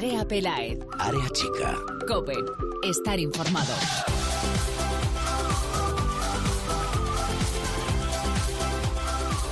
Andrea 0.00 0.24
Pelaez. 0.24 0.78
Área 0.98 1.28
chica. 1.28 1.76
Cope. 2.08 2.32
Estar 2.82 3.20
informado. 3.20 3.74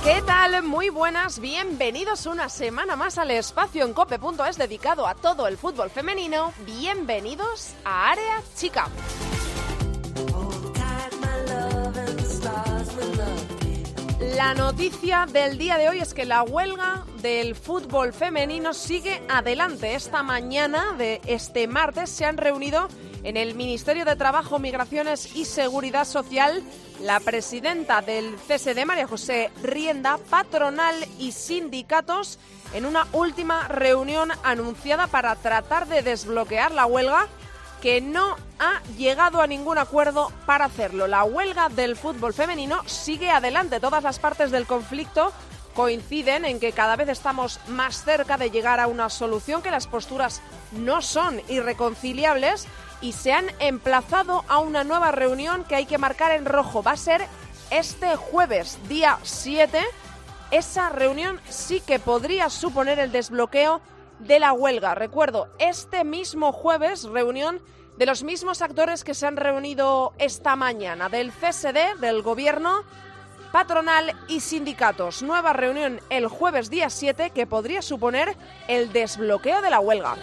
¿Qué 0.03 0.23
tal? 0.25 0.63
Muy 0.63 0.89
buenas, 0.89 1.37
bienvenidos 1.37 2.25
una 2.25 2.49
semana 2.49 2.95
más 2.95 3.19
al 3.19 3.29
espacio 3.29 3.85
en 3.85 3.93
cope.es 3.93 4.57
dedicado 4.57 5.05
a 5.05 5.13
todo 5.13 5.45
el 5.45 5.55
fútbol 5.55 5.91
femenino. 5.91 6.51
Bienvenidos 6.65 7.75
a 7.85 8.09
Área 8.09 8.41
Chica. 8.55 8.89
La 14.39 14.53
noticia 14.53 15.25
del 15.29 15.57
día 15.57 15.77
de 15.77 15.89
hoy 15.89 15.99
es 15.99 16.13
que 16.13 16.23
la 16.23 16.43
huelga 16.43 17.03
del 17.21 17.55
fútbol 17.55 18.13
femenino 18.13 18.73
sigue 18.73 19.21
adelante. 19.27 19.95
Esta 19.95 20.23
mañana 20.23 20.95
de 20.97 21.19
este 21.25 21.67
martes 21.67 22.09
se 22.09 22.23
han 22.23 22.37
reunido 22.37 22.87
en 23.23 23.35
el 23.35 23.53
Ministerio 23.53 24.05
de 24.05 24.15
Trabajo, 24.15 24.57
Migraciones 24.57 25.35
y 25.35 25.43
Seguridad 25.43 26.05
Social 26.05 26.63
la 27.01 27.19
presidenta 27.19 28.01
del 28.01 28.35
CSD, 28.35 28.85
María 28.85 29.07
José 29.07 29.51
Rienda, 29.61 30.17
patronal 30.29 30.95
y 31.17 31.33
sindicatos 31.33 32.39
en 32.73 32.85
una 32.85 33.07
última 33.13 33.67
reunión 33.67 34.31
anunciada 34.43 35.07
para 35.07 35.35
tratar 35.35 35.87
de 35.87 36.01
desbloquear 36.01 36.71
la 36.71 36.85
huelga 36.85 37.27
que 37.81 38.01
no 38.01 38.35
ha 38.59 38.81
llegado 38.97 39.41
a 39.41 39.47
ningún 39.47 39.77
acuerdo 39.77 40.31
para 40.45 40.65
hacerlo. 40.65 41.07
La 41.07 41.23
huelga 41.23 41.69
del 41.69 41.95
fútbol 41.95 42.33
femenino 42.33 42.81
sigue 42.85 43.29
adelante. 43.31 43.79
Todas 43.79 44.03
las 44.03 44.19
partes 44.19 44.51
del 44.51 44.65
conflicto 44.65 45.31
coinciden 45.73 46.45
en 46.45 46.59
que 46.59 46.73
cada 46.73 46.95
vez 46.95 47.09
estamos 47.09 47.59
más 47.67 48.03
cerca 48.03 48.37
de 48.37 48.51
llegar 48.51 48.79
a 48.79 48.87
una 48.87 49.09
solución, 49.09 49.61
que 49.61 49.71
las 49.71 49.87
posturas 49.87 50.41
no 50.71 51.01
son 51.01 51.41
irreconciliables 51.47 52.67
y 53.01 53.13
se 53.13 53.31
han 53.31 53.45
emplazado 53.59 54.43
a 54.49 54.59
una 54.59 54.83
nueva 54.83 55.11
reunión 55.11 55.63
que 55.63 55.75
hay 55.75 55.85
que 55.85 55.97
marcar 55.97 56.31
en 56.33 56.45
rojo. 56.45 56.83
Va 56.83 56.91
a 56.91 56.97
ser 56.97 57.25
este 57.71 58.15
jueves, 58.15 58.77
día 58.89 59.19
7. 59.23 59.79
Esa 60.51 60.89
reunión 60.89 61.39
sí 61.47 61.79
que 61.79 61.99
podría 61.99 62.49
suponer 62.49 62.99
el 62.99 63.11
desbloqueo 63.11 63.81
de 64.19 64.39
la 64.39 64.53
huelga. 64.53 64.95
Recuerdo, 64.95 65.49
este 65.59 66.03
mismo 66.03 66.51
jueves, 66.51 67.03
reunión 67.03 67.61
de 67.97 68.05
los 68.05 68.23
mismos 68.23 68.61
actores 68.61 69.03
que 69.03 69.13
se 69.13 69.27
han 69.27 69.35
reunido 69.35 70.13
esta 70.19 70.55
mañana, 70.55 71.09
del 71.09 71.31
CSD, 71.31 71.99
del 71.99 72.21
Gobierno, 72.21 72.83
patronal 73.51 74.15
y 74.27 74.39
sindicatos. 74.39 75.21
Nueva 75.21 75.53
reunión 75.53 75.99
el 76.09 76.27
jueves 76.27 76.69
día 76.69 76.89
7 76.89 77.31
que 77.31 77.47
podría 77.47 77.81
suponer 77.81 78.35
el 78.67 78.93
desbloqueo 78.93 79.61
de 79.61 79.69
la 79.69 79.79
huelga. 79.79 80.15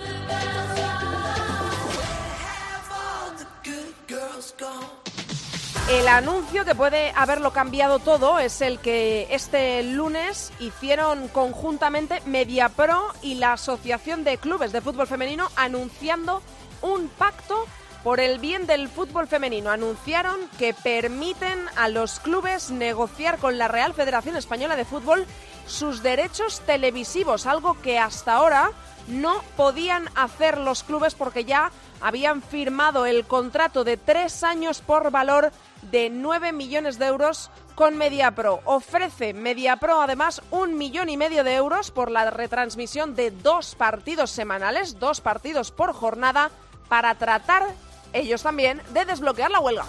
El 5.89 6.09
anuncio 6.09 6.65
que 6.65 6.75
puede 6.75 7.13
haberlo 7.15 7.53
cambiado 7.53 8.01
todo 8.01 8.41
es 8.41 8.61
el 8.61 8.81
que 8.81 9.29
este 9.31 9.85
lunes 9.85 10.53
hicieron 10.59 11.29
conjuntamente 11.29 12.21
MediaPro 12.27 13.13
y 13.23 13.37
la 13.37 13.53
Asociación 13.53 14.25
de 14.25 14.37
Clubes 14.37 14.73
de 14.73 14.81
Fútbol 14.81 15.07
Femenino 15.07 15.49
anunciando 15.55 16.43
un 16.83 17.09
pacto 17.09 17.67
por 18.03 18.19
el 18.19 18.41
bien 18.41 18.67
del 18.67 18.89
fútbol 18.89 19.29
femenino. 19.29 19.71
Anunciaron 19.71 20.41
que 20.59 20.75
permiten 20.75 21.67
a 21.77 21.89
los 21.89 22.19
clubes 22.19 22.73
negociar 22.73 23.39
con 23.39 23.57
la 23.57 23.69
Real 23.69 23.95
Federación 23.95 24.37
Española 24.37 24.75
de 24.75 24.85
Fútbol 24.85 25.25
sus 25.69 26.03
derechos 26.03 26.63
televisivos, 26.67 27.47
algo 27.47 27.81
que 27.81 28.01
hasta 28.01 28.35
ahora 28.35 28.73
no 29.07 29.41
podían 29.57 30.09
hacer 30.17 30.59
los 30.59 30.83
clubes 30.83 31.15
porque 31.15 31.45
ya 31.45 31.71
habían 32.01 32.43
firmado 32.43 33.07
el 33.07 33.27
contrato 33.27 33.85
de 33.85 33.97
tres 33.97 34.45
años 34.45 34.81
por 34.81 35.11
valor 35.11 35.53
de 35.83 36.11
9 36.11 36.53
millones 36.53 36.99
de 36.99 37.07
euros 37.07 37.51
con 37.75 37.97
MediaPro. 37.97 38.61
Ofrece 38.65 39.35
MediaPro 39.35 40.01
además 40.01 40.43
un 40.51 40.77
millón 40.77 41.09
y 41.09 41.17
medio 41.17 41.45
de 41.45 41.55
euros 41.55 41.91
por 41.91 42.11
la 42.11 42.31
retransmisión 42.31 43.15
de 43.15 43.31
dos 43.31 43.75
partidos 43.75 44.31
semanales, 44.31 44.99
dos 44.99 45.21
partidos 45.21 45.71
por 45.71 45.93
jornada, 45.93 46.51
para 46.89 47.15
tratar 47.17 47.67
ellos 48.13 48.43
también 48.43 48.81
de 48.93 49.05
desbloquear 49.05 49.51
la 49.51 49.61
huelga. 49.61 49.85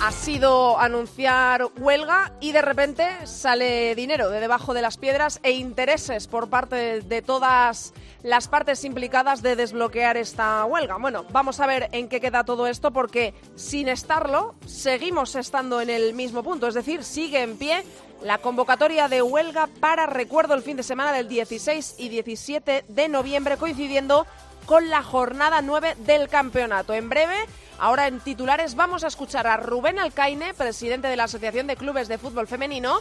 Ha 0.00 0.12
sido 0.12 0.78
anunciar 0.78 1.68
huelga 1.78 2.32
y 2.40 2.52
de 2.52 2.62
repente 2.62 3.06
sale 3.26 3.94
dinero 3.94 4.30
de 4.30 4.40
debajo 4.40 4.72
de 4.72 4.80
las 4.80 4.96
piedras 4.96 5.40
e 5.42 5.52
intereses 5.52 6.26
por 6.26 6.48
parte 6.48 7.02
de 7.02 7.20
todas 7.20 7.92
las 8.22 8.48
partes 8.48 8.82
implicadas 8.84 9.42
de 9.42 9.56
desbloquear 9.56 10.16
esta 10.16 10.64
huelga. 10.64 10.96
Bueno, 10.96 11.26
vamos 11.32 11.60
a 11.60 11.66
ver 11.66 11.90
en 11.92 12.08
qué 12.08 12.18
queda 12.18 12.44
todo 12.44 12.66
esto 12.66 12.92
porque 12.92 13.34
sin 13.56 13.88
estarlo 13.88 14.54
seguimos 14.64 15.34
estando 15.34 15.82
en 15.82 15.90
el 15.90 16.14
mismo 16.14 16.42
punto, 16.42 16.66
es 16.66 16.74
decir, 16.74 17.04
sigue 17.04 17.42
en 17.42 17.58
pie 17.58 17.84
la 18.22 18.38
convocatoria 18.38 19.08
de 19.08 19.20
huelga 19.20 19.68
para, 19.80 20.06
recuerdo, 20.06 20.54
el 20.54 20.62
fin 20.62 20.78
de 20.78 20.82
semana 20.82 21.12
del 21.12 21.28
16 21.28 21.96
y 21.98 22.08
17 22.08 22.84
de 22.88 23.08
noviembre 23.08 23.58
coincidiendo 23.58 24.26
con 24.64 24.88
la 24.88 25.02
jornada 25.02 25.60
9 25.60 25.96
del 26.06 26.28
campeonato. 26.28 26.94
En 26.94 27.08
breve 27.08 27.36
Ahora 27.80 28.06
en 28.06 28.20
titulares 28.20 28.74
vamos 28.74 29.04
a 29.04 29.06
escuchar 29.06 29.46
a 29.46 29.56
Rubén 29.56 29.98
Alcaine, 29.98 30.52
presidente 30.52 31.08
de 31.08 31.16
la 31.16 31.24
Asociación 31.24 31.66
de 31.66 31.76
Clubes 31.76 32.08
de 32.08 32.18
Fútbol 32.18 32.46
Femenino, 32.46 33.00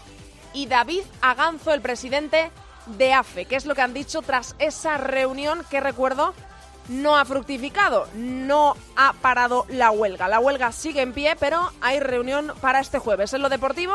y 0.53 0.67
David 0.67 1.01
Aganzo, 1.21 1.73
el 1.73 1.81
presidente 1.81 2.49
de 2.97 3.11
AFE. 3.11 3.43
¿Qué 3.43 3.57
es 3.57 3.65
lo 3.65 3.75
que 3.75 3.81
han 3.81 3.93
dicho 3.93 4.21
tras 4.21 4.55
esa 4.57 4.95
reunión 4.95 5.65
que 5.69 5.81
recuerdo 5.81 6.33
no 6.87 7.17
ha 7.17 7.25
fructificado, 7.25 8.07
no 8.15 8.75
ha 8.95 9.13
parado 9.13 9.65
la 9.69 9.91
huelga. 9.91 10.27
La 10.27 10.39
huelga 10.39 10.71
sigue 10.71 11.01
en 11.01 11.13
pie, 11.13 11.35
pero 11.39 11.71
hay 11.81 11.99
reunión 11.99 12.53
para 12.61 12.79
este 12.79 12.99
jueves. 12.99 13.33
En 13.33 13.41
lo 13.41 13.49
deportivo 13.49 13.93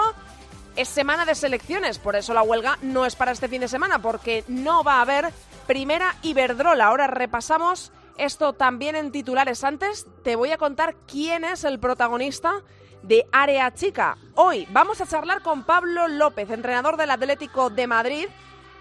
es 0.76 0.88
semana 0.88 1.24
de 1.24 1.34
selecciones, 1.34 1.98
por 1.98 2.14
eso 2.14 2.34
la 2.34 2.42
huelga 2.42 2.78
no 2.82 3.04
es 3.04 3.16
para 3.16 3.32
este 3.32 3.48
fin 3.48 3.62
de 3.62 3.68
semana, 3.68 4.00
porque 4.00 4.44
no 4.48 4.84
va 4.84 4.98
a 4.98 5.00
haber 5.00 5.32
primera 5.66 6.14
Iberdrola. 6.22 6.86
Ahora 6.86 7.06
repasamos 7.08 7.90
esto 8.16 8.52
también 8.52 8.96
en 8.96 9.12
titulares. 9.12 9.64
Antes 9.64 10.06
te 10.22 10.36
voy 10.36 10.50
a 10.50 10.58
contar 10.58 10.94
quién 11.06 11.44
es 11.44 11.64
el 11.64 11.78
protagonista 11.78 12.62
de 13.02 13.26
Área 13.32 13.72
Chica. 13.74 14.16
Hoy 14.34 14.66
vamos 14.70 15.00
a 15.00 15.06
charlar 15.06 15.42
con 15.42 15.64
Pablo 15.64 16.08
López, 16.08 16.50
entrenador 16.50 16.96
del 16.96 17.10
Atlético 17.10 17.70
de 17.70 17.86
Madrid, 17.86 18.26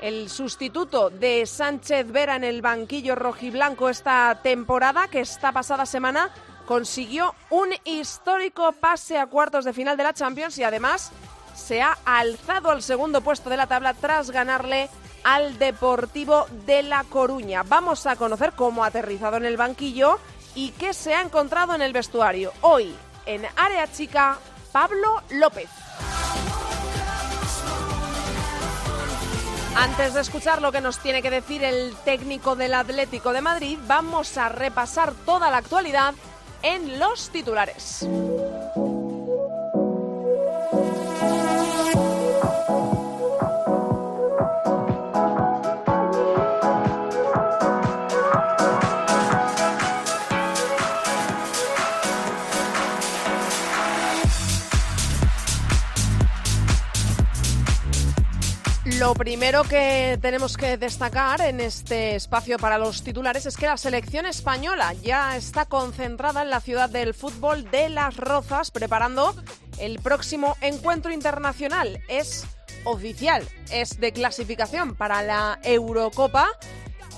el 0.01 0.29
sustituto 0.29 1.09
de 1.09 1.45
Sánchez 1.45 2.11
Vera 2.11 2.35
en 2.35 2.43
el 2.43 2.61
banquillo 2.61 3.15
rojiblanco 3.15 3.89
esta 3.89 4.39
temporada, 4.41 5.07
que 5.07 5.21
esta 5.21 5.51
pasada 5.51 5.85
semana 5.85 6.31
consiguió 6.65 7.35
un 7.49 7.69
histórico 7.83 8.71
pase 8.73 9.17
a 9.17 9.27
cuartos 9.27 9.65
de 9.65 9.73
final 9.73 9.97
de 9.97 10.03
la 10.03 10.13
Champions 10.13 10.57
y 10.57 10.63
además 10.63 11.11
se 11.55 11.81
ha 11.81 11.97
alzado 12.05 12.71
al 12.71 12.81
segundo 12.81 13.21
puesto 13.21 13.49
de 13.49 13.57
la 13.57 13.67
tabla 13.67 13.93
tras 13.93 14.31
ganarle 14.31 14.89
al 15.23 15.57
Deportivo 15.57 16.45
de 16.65 16.83
La 16.83 17.03
Coruña. 17.03 17.63
Vamos 17.63 18.05
a 18.07 18.15
conocer 18.15 18.53
cómo 18.53 18.83
ha 18.83 18.87
aterrizado 18.87 19.37
en 19.37 19.45
el 19.45 19.57
banquillo 19.57 20.19
y 20.55 20.71
qué 20.71 20.93
se 20.93 21.13
ha 21.13 21.21
encontrado 21.21 21.73
en 21.75 21.81
el 21.81 21.93
vestuario. 21.93 22.53
Hoy, 22.61 22.95
en 23.25 23.43
Área 23.55 23.91
Chica, 23.91 24.37
Pablo 24.71 25.21
López. 25.31 25.69
Antes 29.75 30.13
de 30.13 30.21
escuchar 30.21 30.61
lo 30.61 30.71
que 30.71 30.81
nos 30.81 30.99
tiene 30.99 31.21
que 31.21 31.31
decir 31.31 31.63
el 31.63 31.95
técnico 32.05 32.55
del 32.55 32.75
Atlético 32.75 33.33
de 33.33 33.41
Madrid, 33.41 33.79
vamos 33.87 34.37
a 34.37 34.49
repasar 34.49 35.13
toda 35.25 35.49
la 35.49 35.57
actualidad 35.57 36.13
en 36.61 36.99
los 36.99 37.29
titulares. 37.29 38.07
Lo 59.13 59.19
primero 59.19 59.63
que 59.63 60.17
tenemos 60.19 60.57
que 60.57 60.75
destacar 60.75 61.39
en 61.41 61.59
este 61.59 62.15
espacio 62.15 62.57
para 62.57 62.79
los 62.79 63.03
titulares 63.03 63.45
es 63.45 63.57
que 63.57 63.67
la 63.67 63.77
selección 63.77 64.25
española 64.25 64.91
ya 65.03 65.37
está 65.37 65.65
concentrada 65.65 66.41
en 66.41 66.49
la 66.49 66.59
ciudad 66.59 66.89
del 66.89 67.13
fútbol 67.13 67.69
de 67.69 67.89
Las 67.89 68.17
Rozas 68.17 68.71
preparando 68.71 69.35
el 69.77 69.99
próximo 69.99 70.57
encuentro 70.61 71.11
internacional. 71.11 72.01
Es 72.07 72.43
oficial, 72.85 73.47
es 73.71 73.99
de 73.99 74.13
clasificación 74.13 74.95
para 74.95 75.21
la 75.21 75.59
Eurocopa. 75.61 76.47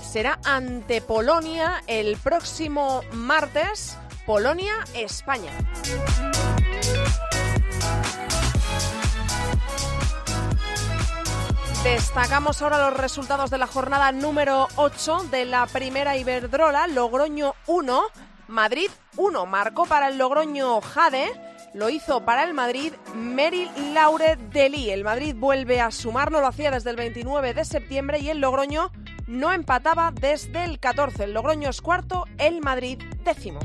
Será 0.06 0.38
ante 0.44 1.00
Polonia 1.00 1.82
el 1.86 2.18
próximo 2.18 3.00
martes, 3.14 3.96
Polonia-España. 4.26 5.50
Destacamos 11.86 12.60
ahora 12.60 12.90
los 12.90 12.98
resultados 12.98 13.48
de 13.48 13.58
la 13.58 13.68
jornada 13.68 14.10
número 14.10 14.66
8 14.74 15.28
de 15.30 15.44
la 15.44 15.68
primera 15.68 16.16
Iberdrola, 16.16 16.88
Logroño 16.88 17.54
1, 17.68 18.02
Madrid 18.48 18.90
1. 19.16 19.46
Marcó 19.46 19.86
para 19.86 20.08
el 20.08 20.18
Logroño 20.18 20.80
Jade, 20.80 21.30
lo 21.74 21.88
hizo 21.88 22.24
para 22.24 22.42
el 22.42 22.54
Madrid 22.54 22.92
Meryl 23.14 23.70
Laure 23.94 24.34
Deli. 24.50 24.90
El 24.90 25.04
Madrid 25.04 25.36
vuelve 25.38 25.80
a 25.80 25.92
sumarlo, 25.92 26.40
lo 26.40 26.48
hacía 26.48 26.72
desde 26.72 26.90
el 26.90 26.96
29 26.96 27.54
de 27.54 27.64
septiembre 27.64 28.18
y 28.18 28.30
el 28.30 28.40
Logroño 28.40 28.90
no 29.28 29.52
empataba 29.52 30.10
desde 30.10 30.64
el 30.64 30.80
14. 30.80 31.22
El 31.22 31.34
Logroño 31.34 31.70
es 31.70 31.80
cuarto, 31.80 32.24
el 32.38 32.62
Madrid 32.62 33.00
décimo. 33.24 33.60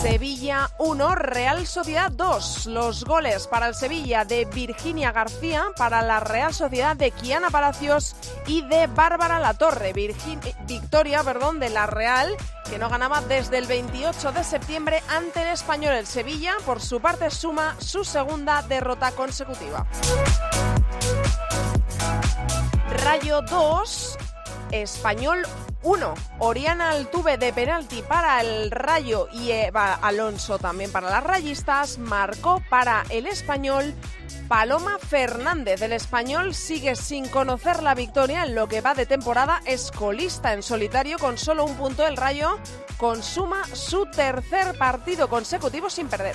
Sevilla 0.00 0.70
1, 0.78 1.14
Real 1.16 1.66
Sociedad 1.66 2.12
2. 2.12 2.66
Los 2.66 3.04
goles 3.04 3.48
para 3.48 3.66
el 3.66 3.74
Sevilla 3.74 4.24
de 4.24 4.44
Virginia 4.44 5.10
García, 5.10 5.66
para 5.76 6.02
la 6.02 6.20
Real 6.20 6.54
Sociedad 6.54 6.94
de 6.94 7.10
Kiana 7.10 7.50
Palacios 7.50 8.14
y 8.46 8.62
de 8.62 8.86
Bárbara 8.86 9.40
Latorre. 9.40 9.92
victoria 9.92 11.24
perdón, 11.24 11.58
de 11.58 11.70
la 11.70 11.86
Real, 11.86 12.36
que 12.70 12.78
no 12.78 12.88
ganaba 12.88 13.22
desde 13.22 13.58
el 13.58 13.66
28 13.66 14.30
de 14.30 14.44
septiembre 14.44 15.02
ante 15.08 15.42
el 15.42 15.48
español. 15.48 15.94
El 15.94 16.06
Sevilla, 16.06 16.54
por 16.64 16.80
su 16.80 17.00
parte, 17.00 17.28
suma 17.32 17.74
su 17.80 18.04
segunda 18.04 18.62
derrota 18.62 19.10
consecutiva. 19.10 19.84
Rayo 23.02 23.42
2, 23.42 24.18
Español 24.70 25.44
1. 25.82 26.14
Oriana 26.40 26.90
Altuve 26.90 27.38
de 27.38 27.52
penalti 27.52 28.02
para 28.02 28.40
el 28.40 28.70
Rayo 28.70 29.28
y 29.32 29.52
Eva 29.52 29.94
Alonso 29.94 30.58
también 30.58 30.90
para 30.90 31.08
las 31.08 31.22
rayistas. 31.22 31.98
Marcó 31.98 32.62
para 32.68 33.04
el 33.10 33.26
español 33.26 33.94
Paloma 34.48 34.98
Fernández. 34.98 35.80
El 35.82 35.92
español 35.92 36.54
sigue 36.54 36.96
sin 36.96 37.28
conocer 37.28 37.82
la 37.82 37.94
victoria 37.94 38.44
en 38.44 38.54
lo 38.54 38.66
que 38.66 38.80
va 38.80 38.94
de 38.94 39.06
temporada. 39.06 39.62
Es 39.66 39.92
colista 39.92 40.52
en 40.52 40.62
solitario 40.62 41.18
con 41.18 41.38
solo 41.38 41.64
un 41.64 41.76
punto. 41.76 42.06
El 42.06 42.16
Rayo 42.16 42.58
consuma 42.96 43.64
su 43.72 44.06
tercer 44.06 44.76
partido 44.76 45.28
consecutivo 45.28 45.88
sin 45.88 46.08
perder. 46.08 46.34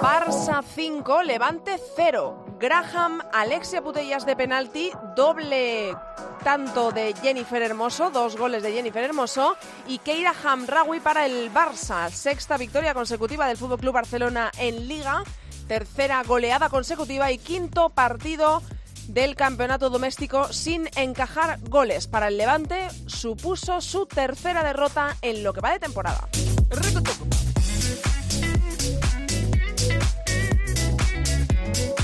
Barça 0.00 0.62
5, 0.74 1.22
Levante 1.22 1.78
0. 1.94 2.49
Graham, 2.60 3.22
Alexia 3.32 3.80
Putellas 3.80 4.26
de 4.26 4.36
penalti, 4.36 4.90
doble 5.16 5.96
tanto 6.44 6.92
de 6.92 7.14
Jennifer 7.14 7.62
Hermoso, 7.62 8.10
dos 8.10 8.36
goles 8.36 8.62
de 8.62 8.72
Jennifer 8.72 9.02
Hermoso, 9.02 9.56
y 9.88 9.96
Keira 9.96 10.34
Hamraoui 10.44 11.00
para 11.00 11.24
el 11.24 11.50
Barça. 11.50 12.10
Sexta 12.10 12.58
victoria 12.58 12.92
consecutiva 12.92 13.46
del 13.46 13.56
FC 13.56 13.78
Club 13.78 13.94
Barcelona 13.94 14.50
en 14.58 14.88
Liga, 14.88 15.24
tercera 15.68 16.22
goleada 16.22 16.68
consecutiva 16.68 17.32
y 17.32 17.38
quinto 17.38 17.88
partido 17.88 18.62
del 19.08 19.36
campeonato 19.36 19.88
doméstico 19.88 20.52
sin 20.52 20.86
encajar 20.96 21.58
goles. 21.62 22.08
Para 22.08 22.28
el 22.28 22.36
Levante 22.36 22.88
supuso 23.06 23.80
su 23.80 24.04
tercera 24.04 24.62
derrota 24.62 25.16
en 25.22 25.42
lo 25.42 25.54
que 25.54 25.62
va 25.62 25.72
de 25.72 25.78
temporada. 25.78 26.28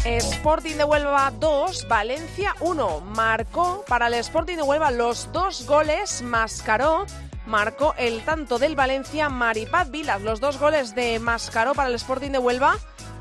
Sporting 0.07 0.77
de 0.77 0.85
Huelva 0.85 1.33
2, 1.41 1.89
Valencia 1.89 2.55
1. 2.61 3.01
Marcó 3.01 3.85
para 3.89 4.07
el 4.07 4.15
Sporting 4.15 4.55
de 4.55 4.63
Huelva 4.63 4.93
los 4.93 5.33
dos 5.33 5.67
goles, 5.67 6.23
Mascaró. 6.23 7.07
Marcó 7.45 7.93
el 7.99 8.25
tanto 8.25 8.61
del 8.61 8.77
Valencia 8.77 9.29
Maripaz 9.29 9.91
Vilas. 9.91 10.23
Los 10.23 10.41
dos 10.41 10.61
goles 10.61 10.95
de 10.95 11.19
Mascaró 11.19 11.75
para 11.75 11.89
el 11.89 11.97
Sporting 11.97 12.31
de 12.31 12.39
Huelva 12.39 12.79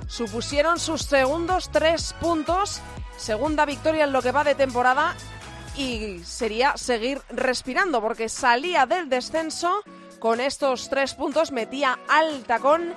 supusieron 0.07 0.79
sus 0.79 1.01
segundos 1.01 1.71
tres 1.71 2.13
puntos. 2.21 2.81
Segunda 3.17 3.65
victoria 3.65 4.03
en 4.03 4.13
lo 4.13 4.21
que 4.21 4.31
va 4.31 4.43
de 4.43 4.53
temporada 4.53 5.15
y 5.75 6.19
sería 6.23 6.77
seguir 6.77 7.19
respirando 7.29 7.99
porque 7.99 8.29
salía 8.29 8.85
del 8.85 9.09
descenso 9.09 9.81
con 10.19 10.39
estos 10.39 10.89
tres 10.89 11.15
puntos, 11.15 11.51
metía 11.51 11.97
al 12.07 12.43
tacón 12.43 12.93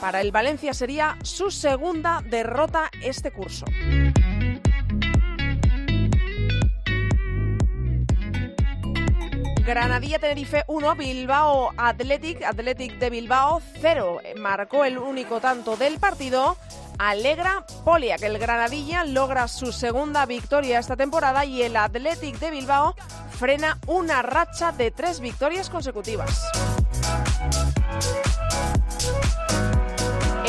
para 0.00 0.20
el 0.20 0.32
Valencia 0.32 0.72
sería 0.74 1.18
su 1.22 1.50
segunda 1.50 2.22
derrota 2.24 2.90
este 3.02 3.30
curso. 3.30 3.66
Granadilla 9.64 10.18
Tenerife 10.18 10.64
1, 10.66 10.96
Bilbao 10.96 11.70
Athletic, 11.76 12.42
Athletic 12.42 12.98
de 12.98 13.10
Bilbao 13.10 13.62
0. 13.80 14.20
Marcó 14.36 14.84
el 14.84 14.98
único 14.98 15.40
tanto 15.40 15.76
del 15.76 15.98
partido. 15.98 16.56
Alegra 16.98 17.64
Polia, 17.84 18.16
que 18.16 18.26
el 18.26 18.38
Granadilla 18.38 19.04
logra 19.04 19.48
su 19.48 19.72
segunda 19.72 20.26
victoria 20.26 20.80
esta 20.80 20.96
temporada 20.96 21.44
y 21.44 21.62
el 21.62 21.76
Athletic 21.76 22.38
de 22.40 22.50
Bilbao 22.50 22.94
frena 23.30 23.78
una 23.86 24.22
racha 24.22 24.72
de 24.72 24.90
tres 24.90 25.20
victorias 25.20 25.70
consecutivas. 25.70 26.50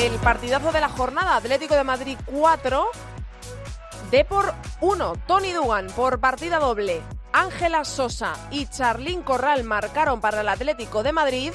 El 0.02 0.14
partidazo 0.14 0.72
de 0.72 0.82
la 0.82 0.90
jornada, 0.90 1.36
Atlético 1.36 1.76
de 1.76 1.84
Madrid 1.84 2.18
4, 2.26 2.88
Depor 4.10 4.52
1, 4.80 5.14
Tony 5.28 5.52
Dugan 5.52 5.86
por 5.96 6.20
partida 6.20 6.58
doble. 6.58 7.04
Ángela 7.34 7.86
Sosa 7.86 8.34
y 8.50 8.66
Charlín 8.66 9.22
Corral 9.22 9.64
marcaron 9.64 10.20
para 10.20 10.42
el 10.42 10.50
Atlético 10.50 11.04
de 11.04 11.12
Madrid. 11.12 11.54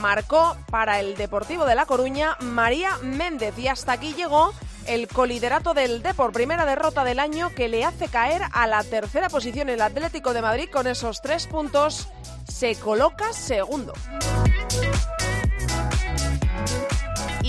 Marcó 0.00 0.56
para 0.70 0.98
el 1.00 1.14
Deportivo 1.18 1.66
de 1.66 1.74
La 1.74 1.84
Coruña 1.84 2.38
María 2.40 2.96
Méndez 3.02 3.58
y 3.58 3.68
hasta 3.68 3.92
aquí 3.92 4.14
llegó 4.14 4.54
el 4.86 5.06
coliderato 5.06 5.74
del 5.74 6.02
Depor, 6.02 6.32
primera 6.32 6.64
derrota 6.64 7.04
del 7.04 7.18
año 7.18 7.50
que 7.54 7.68
le 7.68 7.84
hace 7.84 8.08
caer 8.08 8.44
a 8.50 8.66
la 8.66 8.82
tercera 8.82 9.28
posición 9.28 9.68
el 9.68 9.82
Atlético 9.82 10.32
de 10.32 10.40
Madrid 10.40 10.70
con 10.72 10.86
esos 10.86 11.20
tres 11.20 11.46
puntos. 11.46 12.08
Se 12.50 12.76
coloca 12.76 13.34
segundo. 13.34 13.92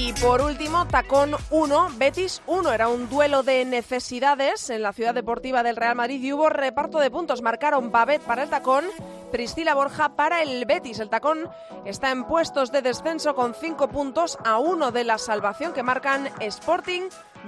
Y 0.10 0.14
por 0.14 0.42
último, 0.42 0.88
Tacón 0.88 1.36
1, 1.52 1.90
Betis 1.98 2.42
1. 2.48 2.74
Era 2.74 2.88
un 2.88 3.08
duelo 3.10 3.44
de 3.44 3.64
necesidades 3.64 4.72
en 4.72 4.82
la 4.82 4.92
ciudad 4.92 5.14
deportiva 5.14 5.62
del 5.62 5.76
Real 5.76 5.96
Madrid 5.96 6.20
y 6.24 6.34
hubo 6.34 6.50
reparto 6.50 6.98
de 6.98 7.12
puntos. 7.12 7.44
Marcaron 7.44 7.92
Babet 7.92 8.24
para 8.24 8.42
el 8.42 8.50
Tacón, 8.50 8.86
Priscila 9.32 9.76
Borja 9.76 10.16
para 10.16 10.42
el 10.42 10.66
Betis. 10.66 10.98
El 10.98 11.12
Tacón 11.12 11.48
está 11.86 12.10
en 12.10 12.24
puestos 12.24 12.72
de 12.72 12.82
descenso 12.82 13.36
con 13.36 13.54
5 13.54 13.88
puntos 13.90 14.40
a 14.44 14.58
uno 14.58 14.92
de 14.92 15.04
la 15.04 15.20
salvación 15.20 15.74
que 15.74 15.84
marcan 15.84 16.28
Sporting, 16.40 17.04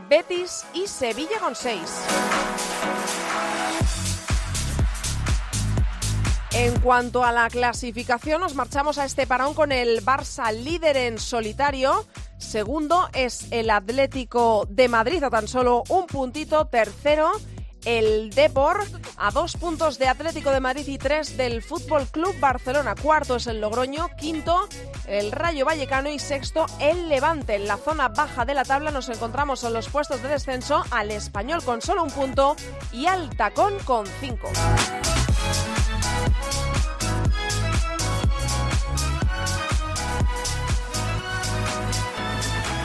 Betis 0.07 0.63
y 0.75 0.85
Sevilla 0.85 1.39
con 1.39 1.55
6. 1.55 1.79
En 6.53 6.77
cuanto 6.81 7.23
a 7.23 7.31
la 7.31 7.49
clasificación, 7.49 8.41
nos 8.41 8.55
marchamos 8.55 8.97
a 8.97 9.05
este 9.05 9.25
parón 9.25 9.53
con 9.53 9.71
el 9.71 10.03
Barça 10.03 10.51
líder 10.51 10.97
en 10.97 11.17
solitario. 11.17 12.05
Segundo 12.37 13.07
es 13.13 13.47
el 13.51 13.69
Atlético 13.69 14.67
de 14.69 14.89
Madrid 14.89 15.23
a 15.23 15.29
tan 15.29 15.47
solo 15.47 15.83
un 15.87 16.07
puntito. 16.07 16.65
Tercero, 16.65 17.31
el 17.85 18.31
Depor 18.31 18.83
a 19.15 19.31
dos 19.31 19.55
puntos 19.55 19.97
de 19.97 20.09
Atlético 20.09 20.51
de 20.51 20.59
Madrid 20.59 20.85
y 20.87 20.97
tres 20.97 21.37
del 21.37 21.61
Fútbol 21.61 22.05
Club 22.07 22.37
Barcelona. 22.41 22.95
Cuarto 23.01 23.37
es 23.37 23.47
el 23.47 23.61
Logroño. 23.61 24.09
Quinto, 24.17 24.67
el 25.07 25.31
Rayo 25.31 25.63
Vallecano. 25.63 26.09
Y 26.09 26.19
sexto, 26.19 26.65
el 26.81 27.07
Levante. 27.07 27.55
En 27.55 27.65
la 27.65 27.77
zona 27.77 28.09
baja 28.09 28.43
de 28.43 28.55
la 28.55 28.65
tabla 28.65 28.91
nos 28.91 29.07
encontramos 29.07 29.63
en 29.63 29.71
los 29.71 29.87
puestos 29.87 30.21
de 30.21 30.27
descenso 30.27 30.83
al 30.91 31.11
Español 31.11 31.63
con 31.63 31.81
solo 31.81 32.03
un 32.03 32.11
punto 32.11 32.57
y 32.91 33.05
al 33.05 33.29
Tacón 33.37 33.79
con 33.85 34.05
cinco. 34.19 34.49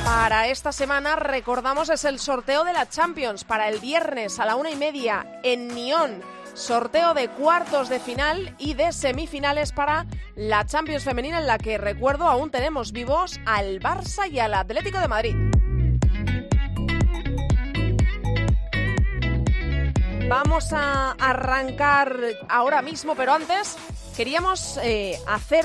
Para 0.04 0.48
esta 0.48 0.72
semana, 0.72 1.14
recordamos, 1.16 1.88
es 1.88 2.04
el 2.04 2.18
sorteo 2.18 2.64
de 2.64 2.72
la 2.72 2.88
Champions 2.88 3.44
para 3.44 3.68
el 3.68 3.78
viernes 3.78 4.40
a 4.40 4.46
la 4.46 4.56
una 4.56 4.70
y 4.70 4.76
media 4.76 5.40
en 5.44 5.68
Nyon. 5.68 6.20
Sorteo 6.54 7.12
de 7.12 7.28
cuartos 7.28 7.88
de 7.88 8.00
final 8.00 8.54
y 8.58 8.74
de 8.74 8.92
semifinales 8.92 9.72
para 9.72 10.06
la 10.34 10.64
Champions 10.64 11.04
femenina 11.04 11.38
en 11.38 11.46
la 11.46 11.58
que, 11.58 11.76
recuerdo, 11.76 12.24
aún 12.24 12.50
tenemos 12.50 12.92
vivos 12.92 13.38
al 13.46 13.78
Barça 13.78 14.30
y 14.30 14.38
al 14.38 14.54
Atlético 14.54 14.98
de 14.98 15.08
Madrid. 15.08 15.45
Vamos 20.28 20.72
a 20.72 21.12
arrancar 21.12 22.16
ahora 22.48 22.82
mismo, 22.82 23.14
pero 23.14 23.32
antes 23.32 23.76
queríamos 24.16 24.76
eh, 24.82 25.20
hacer 25.28 25.64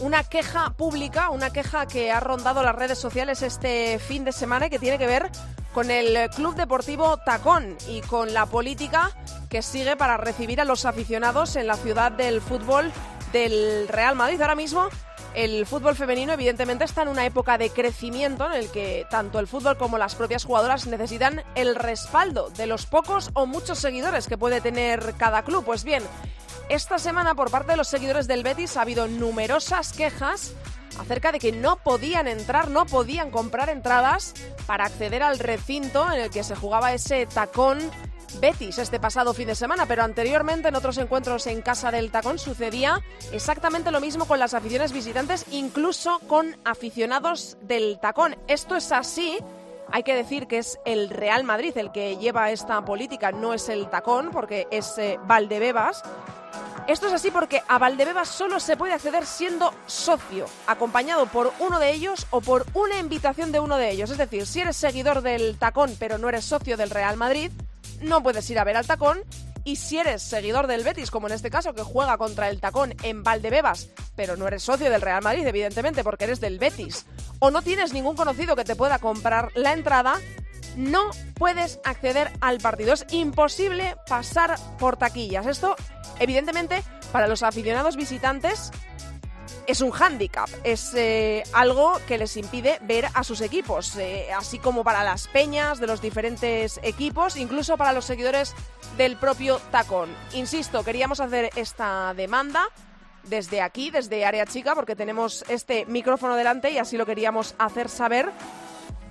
una 0.00 0.24
queja 0.24 0.70
pública, 0.70 1.28
una 1.28 1.50
queja 1.50 1.86
que 1.86 2.10
ha 2.10 2.18
rondado 2.18 2.62
las 2.62 2.74
redes 2.74 2.98
sociales 2.98 3.42
este 3.42 3.98
fin 3.98 4.24
de 4.24 4.32
semana 4.32 4.66
y 4.66 4.70
que 4.70 4.78
tiene 4.78 4.96
que 4.96 5.06
ver 5.06 5.30
con 5.74 5.90
el 5.90 6.30
Club 6.30 6.54
Deportivo 6.54 7.18
Tacón 7.18 7.76
y 7.86 8.00
con 8.00 8.32
la 8.32 8.46
política 8.46 9.10
que 9.50 9.60
sigue 9.60 9.94
para 9.96 10.16
recibir 10.16 10.60
a 10.60 10.64
los 10.64 10.86
aficionados 10.86 11.56
en 11.56 11.66
la 11.66 11.76
ciudad 11.76 12.10
del 12.10 12.40
fútbol 12.40 12.90
del 13.32 13.88
Real 13.88 14.16
Madrid. 14.16 14.40
Ahora 14.40 14.54
mismo 14.54 14.88
el 15.34 15.66
fútbol 15.66 15.94
femenino 15.94 16.32
evidentemente 16.32 16.84
está 16.84 17.02
en 17.02 17.08
una 17.08 17.26
época 17.26 17.58
de 17.58 17.70
crecimiento 17.70 18.46
en 18.46 18.52
el 18.52 18.70
que 18.70 19.06
tanto 19.10 19.38
el 19.38 19.46
fútbol 19.46 19.76
como 19.76 19.98
las 19.98 20.14
propias 20.14 20.44
jugadoras 20.44 20.86
necesitan 20.86 21.42
el 21.54 21.74
respaldo 21.74 22.50
de 22.50 22.66
los 22.66 22.86
pocos 22.86 23.30
o 23.34 23.46
muchos 23.46 23.78
seguidores 23.78 24.26
que 24.26 24.38
puede 24.38 24.60
tener 24.60 25.14
cada 25.16 25.42
club. 25.42 25.64
Pues 25.64 25.84
bien, 25.84 26.02
esta 26.68 26.98
semana 26.98 27.34
por 27.34 27.50
parte 27.50 27.72
de 27.72 27.76
los 27.76 27.88
seguidores 27.88 28.26
del 28.26 28.42
Betis 28.42 28.76
ha 28.76 28.82
habido 28.82 29.06
numerosas 29.08 29.92
quejas 29.92 30.52
acerca 30.98 31.32
de 31.32 31.38
que 31.38 31.52
no 31.52 31.76
podían 31.76 32.26
entrar, 32.26 32.70
no 32.70 32.86
podían 32.86 33.30
comprar 33.30 33.68
entradas 33.68 34.34
para 34.66 34.86
acceder 34.86 35.22
al 35.22 35.38
recinto 35.38 36.10
en 36.12 36.20
el 36.20 36.30
que 36.30 36.42
se 36.42 36.56
jugaba 36.56 36.92
ese 36.92 37.26
tacón 37.26 37.78
Betis 38.40 38.78
este 38.78 39.00
pasado 39.00 39.34
fin 39.34 39.48
de 39.48 39.54
semana, 39.54 39.86
pero 39.86 40.02
anteriormente 40.02 40.68
en 40.68 40.76
otros 40.76 40.98
encuentros 40.98 41.46
en 41.46 41.62
Casa 41.62 41.90
del 41.90 42.10
Tacón 42.10 42.38
sucedía 42.38 43.02
exactamente 43.32 43.90
lo 43.90 44.00
mismo 44.00 44.26
con 44.26 44.38
las 44.38 44.54
aficiones 44.54 44.92
visitantes, 44.92 45.46
incluso 45.50 46.20
con 46.20 46.56
aficionados 46.64 47.56
del 47.62 47.98
Tacón. 48.00 48.36
Esto 48.46 48.76
es 48.76 48.92
así. 48.92 49.38
Hay 49.90 50.02
que 50.02 50.14
decir 50.14 50.46
que 50.46 50.58
es 50.58 50.78
el 50.84 51.08
Real 51.10 51.44
Madrid 51.44 51.76
el 51.76 51.90
que 51.92 52.18
lleva 52.18 52.50
esta 52.50 52.84
política, 52.84 53.32
no 53.32 53.54
es 53.54 53.68
el 53.68 53.88
Tacón, 53.88 54.30
porque 54.30 54.68
es 54.70 54.98
eh, 54.98 55.18
Valdebebas. 55.24 56.02
Esto 56.86 57.06
es 57.08 57.12
así 57.12 57.30
porque 57.30 57.62
a 57.68 57.78
Valdebebas 57.78 58.28
solo 58.28 58.60
se 58.60 58.76
puede 58.76 58.94
acceder 58.94 59.26
siendo 59.26 59.74
socio, 59.86 60.46
acompañado 60.66 61.26
por 61.26 61.52
uno 61.58 61.78
de 61.78 61.92
ellos 61.92 62.26
o 62.30 62.40
por 62.40 62.64
una 62.72 62.98
invitación 62.98 63.52
de 63.52 63.60
uno 63.60 63.76
de 63.76 63.90
ellos. 63.90 64.10
Es 64.10 64.16
decir, 64.16 64.46
si 64.46 64.60
eres 64.60 64.76
seguidor 64.76 65.20
del 65.20 65.58
Tacón 65.58 65.96
pero 65.98 66.16
no 66.16 66.30
eres 66.30 66.46
socio 66.46 66.78
del 66.78 66.88
Real 66.88 67.16
Madrid, 67.18 67.50
no 68.00 68.22
puedes 68.22 68.48
ir 68.50 68.58
a 68.58 68.64
ver 68.64 68.76
al 68.76 68.86
tacón. 68.86 69.18
Y 69.64 69.76
si 69.76 69.98
eres 69.98 70.22
seguidor 70.22 70.66
del 70.66 70.84
Betis, 70.84 71.10
como 71.10 71.26
en 71.26 71.34
este 71.34 71.50
caso, 71.50 71.74
que 71.74 71.82
juega 71.82 72.16
contra 72.16 72.48
el 72.48 72.60
tacón 72.60 72.94
en 73.02 73.22
Valdebebas, 73.22 73.90
pero 74.16 74.36
no 74.36 74.48
eres 74.48 74.62
socio 74.62 74.90
del 74.90 75.02
Real 75.02 75.22
Madrid, 75.22 75.46
evidentemente, 75.46 76.02
porque 76.02 76.24
eres 76.24 76.40
del 76.40 76.58
Betis, 76.58 77.04
o 77.38 77.50
no 77.50 77.60
tienes 77.60 77.92
ningún 77.92 78.16
conocido 78.16 78.56
que 78.56 78.64
te 78.64 78.76
pueda 78.76 78.98
comprar 78.98 79.50
la 79.54 79.74
entrada, 79.74 80.18
no 80.76 81.10
puedes 81.34 81.80
acceder 81.84 82.30
al 82.40 82.58
partido. 82.58 82.94
Es 82.94 83.04
imposible 83.10 83.96
pasar 84.08 84.56
por 84.78 84.96
taquillas. 84.96 85.46
Esto, 85.46 85.76
evidentemente, 86.18 86.82
para 87.12 87.26
los 87.26 87.42
aficionados 87.42 87.96
visitantes 87.96 88.70
es 89.66 89.80
un 89.80 89.90
hándicap, 89.90 90.48
es 90.64 90.92
eh, 90.94 91.42
algo 91.52 91.92
que 92.06 92.18
les 92.18 92.36
impide 92.36 92.78
ver 92.82 93.06
a 93.14 93.24
sus 93.24 93.40
equipos, 93.40 93.96
eh, 93.96 94.28
así 94.36 94.58
como 94.58 94.84
para 94.84 95.04
las 95.04 95.28
peñas 95.28 95.80
de 95.80 95.86
los 95.86 96.00
diferentes 96.00 96.80
equipos, 96.82 97.36
incluso 97.36 97.76
para 97.76 97.92
los 97.92 98.04
seguidores 98.04 98.54
del 98.96 99.16
propio 99.16 99.60
tacón. 99.70 100.10
Insisto, 100.32 100.84
queríamos 100.84 101.20
hacer 101.20 101.50
esta 101.56 102.14
demanda 102.14 102.68
desde 103.24 103.60
aquí, 103.60 103.90
desde 103.90 104.24
Área 104.24 104.46
Chica, 104.46 104.74
porque 104.74 104.96
tenemos 104.96 105.44
este 105.48 105.84
micrófono 105.86 106.36
delante 106.36 106.70
y 106.70 106.78
así 106.78 106.96
lo 106.96 107.06
queríamos 107.06 107.54
hacer 107.58 107.88
saber 107.88 108.30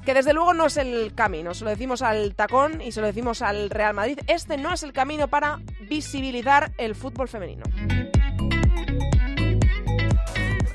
que 0.07 0.13
desde 0.13 0.33
luego 0.33 0.53
no 0.53 0.67
es 0.67 0.77
el 0.77 1.13
camino. 1.15 1.53
Se 1.53 1.65
lo 1.65 1.69
decimos 1.69 2.01
al 2.01 2.33
tacón 2.33 2.81
y 2.81 2.93
se 2.93 3.01
lo 3.01 3.07
decimos 3.07 3.41
al 3.41 3.69
Real 3.69 3.93
Madrid. 3.93 4.19
Este 4.27 4.57
no 4.57 4.73
es 4.73 4.83
el 4.83 4.93
camino 4.93 5.27
para 5.27 5.59
visibilizar 5.81 6.71
el 6.77 6.95
fútbol 6.95 7.27
femenino. 7.27 7.65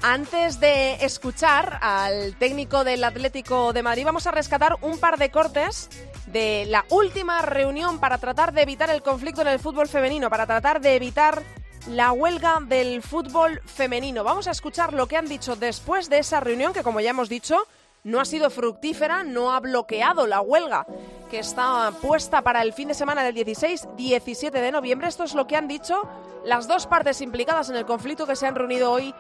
Antes 0.05 0.59
de 0.59 0.95
escuchar 1.05 1.79
al 1.81 2.35
técnico 2.35 2.83
del 2.83 3.05
Atlético 3.05 3.73
de 3.73 3.85
Madrid, 3.85 4.05
vamos 4.05 4.27
a 4.27 4.33
rescatar 4.33 4.77
un 4.81 4.99
par 4.99 5.17
de 5.17 5.31
cortes 5.31 5.89
de 6.27 6.67
la 6.67 6.85
última 6.91 7.41
reunión 7.43 8.01
para 8.01 8.19
tratar 8.19 8.53
de 8.53 8.63
evitar 8.63 8.91
el 8.91 9.01
conflicto 9.01 9.43
en 9.43 9.47
el 9.47 9.61
fútbol 9.61 9.87
femenino, 9.87 10.29
para 10.29 10.45
tratar 10.45 10.81
de 10.81 10.97
evitar 10.97 11.45
la 11.87 12.11
huelga 12.11 12.59
del 12.67 13.01
fútbol 13.01 13.63
femenino. 13.65 14.25
Vamos 14.25 14.49
a 14.49 14.51
escuchar 14.51 14.93
lo 14.93 15.07
que 15.07 15.17
han 15.17 15.29
dicho 15.29 15.55
después 15.55 16.11
de 16.11 16.19
esa 16.19 16.41
reunión, 16.41 16.73
que 16.73 16.83
como 16.83 16.99
ya 16.99 17.11
hemos 17.11 17.29
dicho, 17.29 17.57
no 18.05 18.21
ha 18.21 18.25
sido 18.25 18.51
fructífera, 18.51 19.25
no 19.25 19.53
ha 19.53 19.61
bloqueado 19.61 20.27
la 20.27 20.41
huelga 20.41 20.87
que 21.31 21.39
está 21.39 21.93
puesta 22.03 22.43
para 22.43 22.63
el 22.63 22.73
fin 22.73 22.89
de 22.89 22.95
semana 22.95 23.23
del 23.25 23.35
16-17 23.35 24.51
de 24.51 24.73
noviembre. 24.73 25.09
Esto 25.09 25.25
es 25.25 25.35
lo 25.35 25.47
que 25.47 25.57
han 25.57 25.69
dicho 25.69 26.03
las 26.45 26.69
dos 26.69 26.87
partes 26.87 27.21
implicadas 27.21 27.71
en 27.71 27.77
el 27.77 27.87
conflicto 27.87 28.27
que 28.27 28.37
se 28.37 28.47
han 28.47 28.55
reunido 28.55 28.91
hoy 28.91 29.15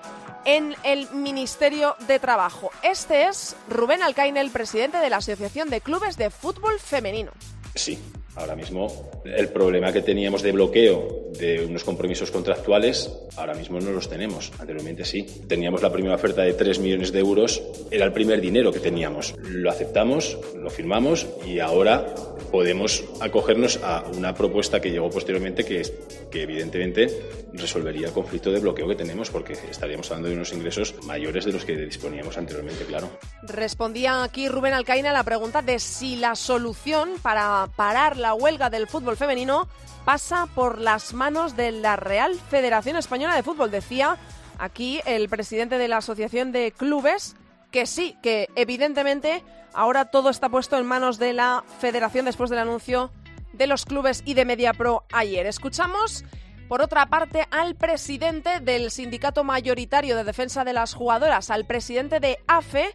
en 0.44 0.74
el 0.82 1.08
Ministerio 1.12 1.96
de 2.06 2.18
Trabajo. 2.18 2.70
Este 2.82 3.28
es 3.28 3.56
Rubén 3.68 4.02
Alcaine, 4.02 4.40
el 4.40 4.50
presidente 4.50 4.98
de 4.98 5.08
la 5.08 5.18
Asociación 5.18 5.70
de 5.70 5.80
Clubes 5.80 6.16
de 6.16 6.30
Fútbol 6.30 6.78
Femenino. 6.80 7.32
Sí, 7.74 7.98
Ahora 8.36 8.56
mismo 8.56 9.10
el 9.24 9.48
problema 9.48 9.92
que 9.92 10.02
teníamos 10.02 10.42
de 10.42 10.52
bloqueo 10.52 11.30
de 11.38 11.64
unos 11.64 11.84
compromisos 11.84 12.30
contractuales, 12.30 13.10
ahora 13.36 13.54
mismo 13.54 13.80
no 13.80 13.90
los 13.90 14.08
tenemos. 14.08 14.52
Anteriormente 14.58 15.04
sí. 15.04 15.26
Teníamos 15.46 15.82
la 15.82 15.92
primera 15.92 16.14
oferta 16.14 16.42
de 16.42 16.54
3 16.54 16.78
millones 16.78 17.12
de 17.12 17.20
euros, 17.20 17.62
era 17.90 18.04
el 18.04 18.12
primer 18.12 18.40
dinero 18.40 18.72
que 18.72 18.80
teníamos. 18.80 19.34
Lo 19.38 19.70
aceptamos, 19.70 20.38
lo 20.56 20.70
firmamos 20.70 21.26
y 21.46 21.58
ahora 21.58 22.14
podemos 22.50 23.04
acogernos 23.20 23.80
a 23.82 24.04
una 24.14 24.34
propuesta 24.34 24.80
que 24.80 24.90
llegó 24.90 25.10
posteriormente 25.10 25.64
que, 25.64 25.82
que 26.30 26.42
evidentemente 26.42 27.08
resolvería 27.52 28.08
el 28.08 28.12
conflicto 28.12 28.50
de 28.50 28.60
bloqueo 28.60 28.88
que 28.88 28.94
tenemos 28.94 29.30
porque 29.30 29.52
estaríamos 29.52 30.10
hablando 30.10 30.28
de 30.28 30.34
unos 30.36 30.52
ingresos 30.52 30.94
mayores 31.04 31.44
de 31.44 31.52
los 31.52 31.64
que 31.64 31.76
disponíamos 31.76 32.36
anteriormente, 32.36 32.84
claro. 32.84 33.10
Respondía 33.42 34.22
aquí 34.22 34.48
Rubén 34.48 34.74
Alcaina 34.74 35.10
a 35.10 35.12
la 35.12 35.24
pregunta 35.24 35.62
de 35.62 35.78
si 35.78 36.16
la 36.16 36.34
solución 36.34 37.10
para 37.22 37.68
parar 37.76 38.16
la 38.22 38.34
huelga 38.34 38.70
del 38.70 38.86
fútbol 38.86 39.16
femenino 39.16 39.68
pasa 40.04 40.46
por 40.54 40.80
las 40.80 41.12
manos 41.12 41.56
de 41.56 41.72
la 41.72 41.96
Real 41.96 42.34
Federación 42.48 42.96
Española 42.96 43.36
de 43.36 43.42
Fútbol. 43.42 43.70
Decía 43.70 44.16
aquí 44.58 45.00
el 45.04 45.28
presidente 45.28 45.76
de 45.76 45.88
la 45.88 45.98
Asociación 45.98 46.52
de 46.52 46.72
Clubes 46.72 47.36
que 47.70 47.86
sí, 47.86 48.16
que 48.22 48.48
evidentemente 48.56 49.42
ahora 49.74 50.06
todo 50.06 50.30
está 50.30 50.48
puesto 50.48 50.78
en 50.78 50.86
manos 50.86 51.18
de 51.18 51.32
la 51.32 51.64
Federación 51.80 52.24
después 52.24 52.48
del 52.48 52.60
anuncio 52.60 53.10
de 53.52 53.66
los 53.66 53.84
clubes 53.84 54.22
y 54.24 54.34
de 54.34 54.44
MediaPro 54.44 55.04
ayer. 55.12 55.46
Escuchamos 55.46 56.24
por 56.72 56.80
otra 56.80 57.04
parte, 57.04 57.46
al 57.50 57.74
presidente 57.74 58.60
del 58.60 58.90
sindicato 58.90 59.44
mayoritario 59.44 60.16
de 60.16 60.24
defensa 60.24 60.64
de 60.64 60.72
las 60.72 60.94
jugadoras, 60.94 61.50
al 61.50 61.66
presidente 61.66 62.18
de 62.18 62.38
AFE, 62.46 62.94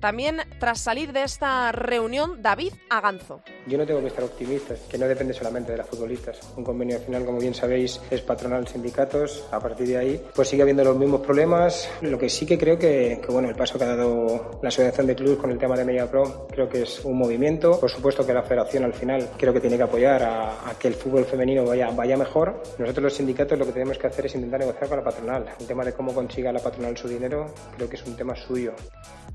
también 0.00 0.40
tras 0.58 0.80
salir 0.80 1.12
de 1.12 1.22
esta 1.22 1.72
reunión, 1.72 2.42
David 2.42 2.72
Aganzo. 2.90 3.40
Yo 3.66 3.78
no 3.78 3.86
tengo 3.86 4.00
que 4.00 4.08
estar 4.08 4.24
optimista, 4.24 4.74
que 4.88 4.98
no 4.98 5.06
depende 5.06 5.34
solamente 5.34 5.72
de 5.72 5.78
las 5.78 5.88
futbolistas. 5.88 6.40
Un 6.56 6.64
convenio 6.64 6.98
final, 7.00 7.24
como 7.24 7.38
bien 7.38 7.54
sabéis, 7.54 8.00
es 8.10 8.20
patronal 8.22 8.66
sindicatos. 8.66 9.44
A 9.52 9.60
partir 9.60 9.86
de 9.88 9.98
ahí, 9.98 10.22
pues 10.34 10.48
sigue 10.48 10.62
habiendo 10.62 10.84
los 10.84 10.96
mismos 10.96 11.20
problemas. 11.20 11.88
Lo 12.00 12.18
que 12.18 12.28
sí 12.28 12.46
que 12.46 12.58
creo 12.58 12.78
que, 12.78 13.20
bueno, 13.28 13.48
el 13.48 13.54
paso 13.54 13.78
que 13.78 13.84
ha 13.84 13.96
dado 13.96 14.58
la 14.62 14.68
Asociación 14.68 15.06
de 15.06 15.14
Clubes 15.14 15.38
con 15.38 15.50
el 15.50 15.58
tema 15.58 15.76
de 15.76 15.84
Media 15.84 16.10
Pro, 16.10 16.46
creo 16.50 16.68
que 16.68 16.82
es 16.82 17.04
un 17.04 17.18
movimiento. 17.18 17.78
Por 17.78 17.90
supuesto 17.90 18.26
que 18.26 18.32
la 18.32 18.42
federación 18.42 18.84
al 18.84 18.94
final 18.94 19.30
creo 19.36 19.52
que 19.52 19.60
tiene 19.60 19.76
que 19.76 19.82
apoyar 19.82 20.22
a, 20.22 20.68
a 20.68 20.78
que 20.78 20.88
el 20.88 20.94
fútbol 20.94 21.24
femenino 21.24 21.64
vaya, 21.64 21.90
vaya 21.90 22.16
mejor. 22.16 22.62
Nosotros 22.78 23.04
los 23.04 23.14
sindicatos 23.14 23.58
lo 23.58 23.66
que 23.66 23.72
tenemos 23.72 23.98
que 23.98 24.06
hacer 24.06 24.26
es 24.26 24.34
intentar 24.34 24.60
negociar 24.60 24.88
con 24.88 24.98
la 24.98 25.04
patronal. 25.04 25.46
El 25.58 25.66
tema 25.66 25.84
de 25.84 25.92
cómo 25.92 26.14
consiga 26.14 26.52
la 26.52 26.60
patronal 26.60 26.96
su 26.96 27.08
dinero, 27.08 27.46
creo 27.76 27.88
que 27.88 27.96
es 27.96 28.06
un 28.06 28.16
tema 28.16 28.34
suyo. 28.34 28.72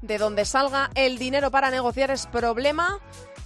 De 0.01 0.17
dónde 0.17 0.43
salga 0.53 0.91
el 0.93 1.17
dinero 1.17 1.49
para 1.49 1.71
negociar 1.71 2.11
es 2.11 2.27
problema 2.27 2.99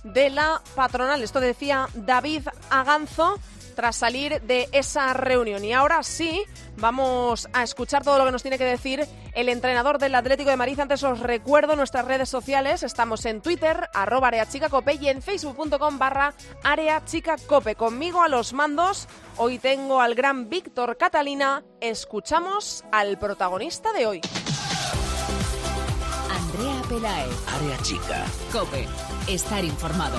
de 0.04 0.30
la 0.30 0.62
patronal. 0.76 1.24
Esto 1.24 1.40
decía 1.40 1.88
David 1.94 2.50
Aganzo 2.70 3.40
tras 3.78 3.96
salir 3.96 4.42
de 4.42 4.68
esa 4.74 5.14
reunión. 5.14 5.64
Y 5.64 5.72
ahora 5.72 6.04
sí, 6.04 6.44
vamos 6.76 7.48
a 7.54 7.64
escuchar 7.64 8.04
todo 8.04 8.18
lo 8.18 8.26
que 8.26 8.34
nos 8.34 8.42
tiene 8.42 8.58
que 8.58 8.66
decir 8.66 9.08
el 9.34 9.48
entrenador 9.48 10.00
del 10.00 10.16
Atlético 10.16 10.50
de 10.50 10.58
Madrid. 10.58 10.82
Antes 10.82 11.02
os 11.04 11.22
recuerdo 11.22 11.78
nuestras 11.78 12.04
redes 12.04 12.28
sociales. 12.28 12.84
Estamos 12.84 13.24
en 13.26 13.40
Twitter, 13.40 13.88
arroba 13.94 14.28
areachicacope 14.28 14.96
y 14.96 15.08
en 15.08 15.22
facebook.com 15.22 15.98
barra 15.98 16.34
areachicacope. 16.66 17.76
Conmigo 17.76 18.22
a 18.22 18.28
los 18.28 18.52
mandos, 18.52 19.08
hoy 19.38 19.60
tengo 19.60 20.02
al 20.02 20.14
gran 20.14 20.50
Víctor 20.50 20.98
Catalina. 20.98 21.64
Escuchamos 21.80 22.84
al 22.92 23.18
protagonista 23.18 23.94
de 23.94 24.08
hoy. 24.08 24.22
Pelae. 26.88 27.30
Área 27.48 27.78
chica. 27.84 28.26
Cope. 28.52 28.88
Estar 29.28 29.64
informado. 29.64 30.18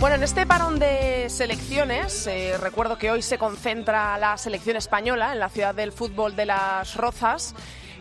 Bueno, 0.00 0.14
en 0.14 0.22
este 0.22 0.46
parón 0.46 0.78
de 0.78 1.28
selecciones, 1.28 2.28
eh, 2.28 2.56
recuerdo 2.56 2.98
que 2.98 3.10
hoy 3.10 3.20
se 3.20 3.36
concentra 3.36 4.16
la 4.16 4.38
selección 4.38 4.76
española 4.76 5.32
en 5.32 5.40
la 5.40 5.48
ciudad 5.48 5.74
del 5.74 5.90
fútbol 5.90 6.36
de 6.36 6.46
las 6.46 6.94
Rozas 6.94 7.52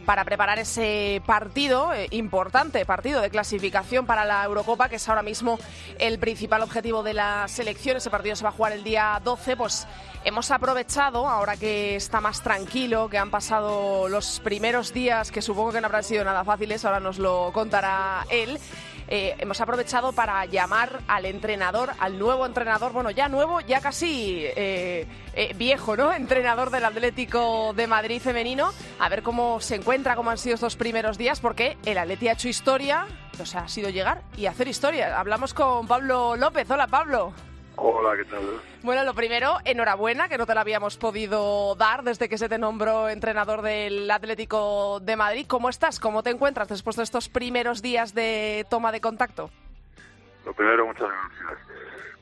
para 0.05 0.23
preparar 0.23 0.59
ese 0.59 1.23
partido 1.25 1.91
eh, 1.93 2.07
importante, 2.11 2.85
partido 2.85 3.19
de 3.19 3.31
clasificación 3.31 4.05
para 4.05 4.25
la 4.25 4.43
Eurocopa, 4.45 4.89
que 4.89 4.97
es 4.97 5.09
ahora 5.09 5.23
mismo 5.23 5.57
el 5.97 6.19
principal 6.19 6.61
objetivo 6.61 7.01
de 7.01 7.15
la 7.15 7.47
selección. 7.47 7.97
Ese 7.97 8.11
partido 8.11 8.35
se 8.35 8.43
va 8.43 8.49
a 8.49 8.53
jugar 8.53 8.73
el 8.73 8.83
día 8.83 9.19
12, 9.23 9.57
pues 9.57 9.87
hemos 10.23 10.51
aprovechado, 10.51 11.27
ahora 11.27 11.57
que 11.57 11.95
está 11.95 12.21
más 12.21 12.43
tranquilo, 12.43 13.09
que 13.09 13.17
han 13.17 13.31
pasado 13.31 14.07
los 14.07 14.39
primeros 14.41 14.93
días, 14.93 15.31
que 15.31 15.41
supongo 15.41 15.71
que 15.71 15.81
no 15.81 15.87
habrán 15.87 16.03
sido 16.03 16.23
nada 16.23 16.43
fáciles, 16.43 16.85
ahora 16.85 16.99
nos 16.99 17.17
lo 17.17 17.51
contará 17.53 18.23
él. 18.29 18.59
Eh, 19.07 19.35
hemos 19.39 19.59
aprovechado 19.61 20.11
para 20.11 20.45
llamar 20.45 21.01
al 21.07 21.25
entrenador, 21.25 21.91
al 21.99 22.19
nuevo 22.19 22.45
entrenador, 22.45 22.91
bueno, 22.91 23.09
ya 23.09 23.29
nuevo, 23.29 23.61
ya 23.61 23.79
casi 23.79 24.41
eh, 24.43 25.07
eh, 25.33 25.53
viejo, 25.55 25.95
¿no? 25.95 26.13
Entrenador 26.13 26.71
del 26.71 26.83
Atlético 26.83 27.73
de 27.73 27.87
Madrid 27.87 28.21
femenino, 28.21 28.71
a 28.99 29.09
ver 29.09 29.23
cómo 29.23 29.61
se 29.61 29.75
encuentra, 29.75 30.15
cómo 30.15 30.29
han 30.29 30.37
sido 30.37 30.55
estos 30.55 30.75
primeros 30.75 31.17
días, 31.17 31.39
porque 31.39 31.77
el 31.85 31.97
Atleti 31.97 32.27
ha 32.27 32.33
hecho 32.33 32.49
historia, 32.49 33.07
pues 33.37 33.55
ha 33.55 33.67
sido 33.67 33.89
llegar 33.89 34.23
y 34.35 34.47
hacer 34.47 34.67
historia. 34.67 35.17
Hablamos 35.17 35.53
con 35.53 35.87
Pablo 35.87 36.35
López. 36.35 36.69
Hola, 36.69 36.87
Pablo. 36.87 37.33
Hola, 37.79 38.17
¿qué 38.17 38.25
tal? 38.25 38.41
Bueno, 38.81 39.03
lo 39.03 39.13
primero, 39.13 39.57
enhorabuena, 39.63 40.27
que 40.27 40.39
no 40.39 40.47
te 40.47 40.55
la 40.55 40.61
habíamos 40.61 40.97
podido 40.97 41.75
dar 41.75 42.03
desde 42.03 42.27
que 42.27 42.39
se 42.39 42.49
te 42.49 42.57
nombró 42.57 43.07
entrenador 43.07 43.61
del 43.61 44.09
Atlético 44.09 44.99
de 44.99 45.15
Madrid. 45.15 45.45
¿Cómo 45.47 45.69
estás? 45.69 45.99
¿Cómo 45.99 46.23
te 46.23 46.31
encuentras 46.31 46.67
después 46.69 46.95
de 46.95 47.03
estos 47.03 47.29
primeros 47.29 47.83
días 47.83 48.15
de 48.15 48.65
toma 48.69 48.91
de 48.91 48.99
contacto? 48.99 49.51
Lo 50.43 50.53
primero, 50.53 50.87
muchas 50.87 51.07
gracias. 51.07 51.59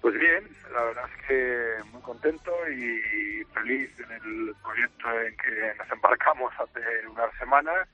Pues 0.02 0.14
bien, 0.20 0.50
la 0.74 0.84
verdad 0.84 1.06
es 1.10 1.26
que 1.26 1.84
muy 1.92 2.02
contento 2.02 2.52
y 2.70 3.46
feliz 3.54 3.90
en 4.00 4.12
el 4.12 4.56
proyecto 4.62 5.22
en 5.22 5.38
que 5.38 5.74
nos 5.78 5.90
embarcamos 5.90 6.54
hace 6.60 7.08
unas 7.08 7.34
semanas 7.40 7.88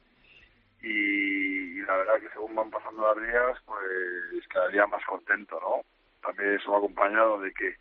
y, 0.81 1.79
la 1.83 1.95
verdad 1.95 2.19
que 2.21 2.29
según 2.29 2.55
van 2.55 2.71
pasando 2.71 3.13
los 3.13 3.21
días, 3.21 3.57
pues 3.65 4.47
cada 4.49 4.67
día 4.69 4.87
más 4.87 5.05
contento, 5.05 5.59
¿no? 5.61 6.00
También 6.21 6.55
eso 6.55 6.71
va 6.71 6.77
acompañado 6.77 7.39
de 7.39 7.53
que 7.53 7.75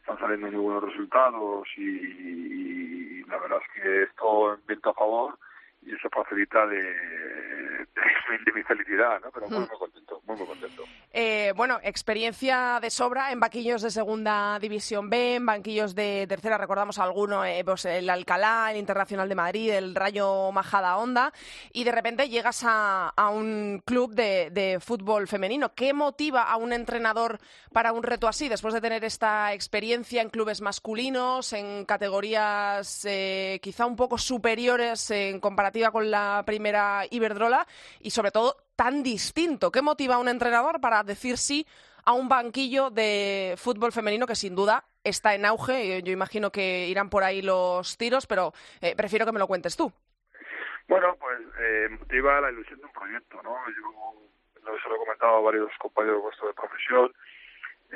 están 0.00 0.18
saliendo 0.18 0.48
muy 0.48 0.60
buenos 0.60 0.84
resultados 0.84 1.66
y, 1.76 1.82
y 1.82 3.24
la 3.24 3.38
verdad 3.38 3.58
es 3.62 3.82
que 3.82 4.02
esto 4.02 4.54
en 4.54 4.66
viento 4.66 4.90
a 4.90 4.94
favor 4.94 5.38
y 5.86 5.94
eso 5.94 6.08
facilita 6.10 6.66
de, 6.66 6.82
de, 6.82 8.52
mi 8.54 8.62
felicidad, 8.62 9.20
¿no? 9.20 9.30
Pero 9.30 9.48
muy, 9.48 9.58
muy 9.58 9.78
contento, 9.78 10.22
muy, 10.26 10.36
muy 10.36 10.46
contento. 10.46 10.84
Eh, 11.12 11.52
bueno, 11.54 11.78
experiencia 11.82 12.78
de 12.80 12.90
sobra 12.90 13.32
en 13.32 13.40
banquillos 13.40 13.82
de 13.82 13.90
Segunda 13.90 14.58
División 14.58 15.10
B, 15.10 15.36
en 15.36 15.46
banquillos 15.46 15.94
de 15.94 16.26
Tercera, 16.26 16.58
recordamos 16.58 16.98
alguno, 16.98 17.44
eh, 17.44 17.62
pues 17.64 17.84
el 17.84 18.08
Alcalá, 18.08 18.70
el 18.70 18.78
Internacional 18.78 19.28
de 19.28 19.34
Madrid, 19.34 19.70
el 19.72 19.94
Rayo 19.94 20.50
Majada 20.52 20.96
Honda, 20.96 21.32
y 21.72 21.84
de 21.84 21.92
repente 21.92 22.28
llegas 22.28 22.64
a, 22.64 23.10
a 23.10 23.28
un 23.28 23.82
club 23.84 24.14
de, 24.14 24.50
de, 24.50 24.80
fútbol 24.80 25.28
femenino. 25.28 25.74
¿Qué 25.74 25.92
motiva 25.92 26.44
a 26.44 26.56
un 26.56 26.72
entrenador 26.72 27.38
para 27.72 27.92
un 27.92 28.02
reto 28.02 28.26
así, 28.26 28.48
después 28.48 28.72
de 28.72 28.80
tener 28.80 29.04
esta 29.04 29.52
experiencia 29.52 30.22
en 30.22 30.30
clubes 30.30 30.60
masculinos, 30.60 31.52
en 31.52 31.84
categorías 31.84 33.04
eh, 33.04 33.60
quizá 33.62 33.86
un 33.86 33.96
poco 33.96 34.18
superiores 34.18 35.10
en 35.10 35.40
comparación 35.40 35.73
con 35.90 36.10
la 36.10 36.42
primera 36.46 37.02
Iberdrola 37.10 37.66
y 38.00 38.10
sobre 38.10 38.30
todo 38.30 38.56
tan 38.76 39.02
distinto. 39.02 39.72
¿Qué 39.72 39.82
motiva 39.82 40.14
a 40.14 40.18
un 40.18 40.28
entrenador 40.28 40.80
para 40.80 41.02
decir 41.02 41.36
sí 41.36 41.66
a 42.04 42.12
un 42.12 42.28
banquillo 42.28 42.90
de 42.90 43.54
fútbol 43.56 43.92
femenino 43.92 44.26
que 44.26 44.36
sin 44.36 44.54
duda 44.54 44.84
está 45.02 45.34
en 45.34 45.44
auge? 45.44 46.02
Yo 46.02 46.12
imagino 46.12 46.50
que 46.50 46.86
irán 46.86 47.10
por 47.10 47.24
ahí 47.24 47.42
los 47.42 47.96
tiros, 47.96 48.26
pero 48.26 48.52
eh, 48.80 48.94
prefiero 48.96 49.26
que 49.26 49.32
me 49.32 49.40
lo 49.40 49.48
cuentes 49.48 49.76
tú. 49.76 49.92
Bueno, 50.86 51.16
pues 51.18 51.40
eh, 51.58 51.88
motiva 51.90 52.40
la 52.40 52.52
ilusión 52.52 52.78
de 52.78 52.86
un 52.86 52.92
proyecto, 52.92 53.42
¿no? 53.42 53.56
Yo 53.68 54.22
lo, 54.64 54.78
se 54.78 54.88
lo 54.88 54.94
he 54.94 54.98
comentado 54.98 55.36
a 55.36 55.40
varios 55.40 55.72
compañeros 55.78 56.22
vuestros 56.22 56.50
de 56.50 56.54
profesión. 56.54 57.12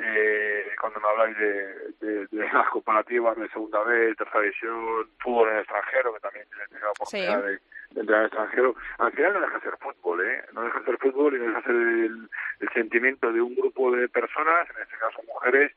Eh, 0.01 0.71
cuando 0.79 0.99
me 0.99 1.07
habláis 1.09 1.37
de, 1.37 1.91
de, 1.99 2.27
de, 2.27 2.53
las 2.53 2.69
comparativas 2.69 3.35
de 3.37 3.49
segunda 3.49 3.83
vez, 3.83 4.15
tercera 4.15 4.41
división, 4.41 5.09
fútbol 5.19 5.49
en 5.49 5.55
el 5.55 5.61
extranjero, 5.61 6.13
que 6.13 6.19
también 6.19 6.47
tenido 6.49 6.85
la 6.85 6.91
oportunidad 6.91 7.41
sí. 7.41 7.47
de, 7.47 7.59
entrar 7.99 8.19
en 8.19 8.25
el 8.25 8.27
extranjero, 8.27 8.75
al 8.97 9.11
final 9.11 9.33
no 9.33 9.41
deja 9.41 9.53
de 9.55 9.61
ser 9.61 9.77
fútbol, 9.77 10.25
¿eh? 10.25 10.43
No 10.53 10.63
deja 10.63 10.79
de 10.79 10.85
ser 10.85 10.97
fútbol 10.97 11.35
y 11.35 11.39
no 11.39 11.45
deja 11.45 11.59
de 11.59 11.65
ser 11.65 11.75
el, 11.75 12.29
el 12.59 12.69
sentimiento 12.73 13.31
de 13.31 13.41
un 13.41 13.55
grupo 13.55 13.91
de 13.91 14.07
personas, 14.09 14.67
en 14.75 14.83
este 14.83 14.97
caso 14.97 15.21
mujeres, 15.27 15.71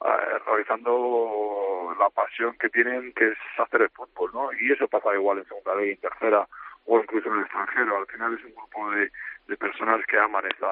uh, 0.00 0.44
realizando 0.46 1.94
la 1.98 2.10
pasión 2.10 2.56
que 2.58 2.68
tienen, 2.68 3.12
que 3.12 3.28
es 3.28 3.38
hacer 3.58 3.82
el 3.82 3.90
fútbol, 3.90 4.30
¿no? 4.32 4.52
Y 4.60 4.72
eso 4.72 4.88
pasa 4.88 5.14
igual 5.14 5.38
en 5.38 5.46
segunda 5.46 5.74
vez, 5.74 5.94
en 5.94 6.00
tercera 6.00 6.46
o 6.86 6.98
incluso 7.00 7.28
en 7.28 7.36
el 7.36 7.42
extranjero. 7.42 7.98
Al 7.98 8.06
final 8.06 8.34
es 8.34 8.44
un 8.44 8.54
grupo 8.54 8.90
de, 8.90 9.10
personas 9.56 10.04
que 10.06 10.18
aman 10.18 10.44
esta, 10.46 10.68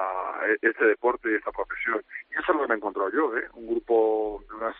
este 0.60 0.84
deporte 0.84 1.30
y 1.30 1.34
esta 1.36 1.52
profesión. 1.52 2.02
Y 2.30 2.34
eso 2.34 2.42
es 2.42 2.48
lo 2.48 2.62
que 2.62 2.68
me 2.68 2.74
he 2.74 2.76
encontrado 2.76 3.10
yo, 3.10 3.36
¿eh? 3.36 3.48
Un 3.54 3.68
grupo 3.68 4.42
de 4.48 4.54
unas 4.56 4.76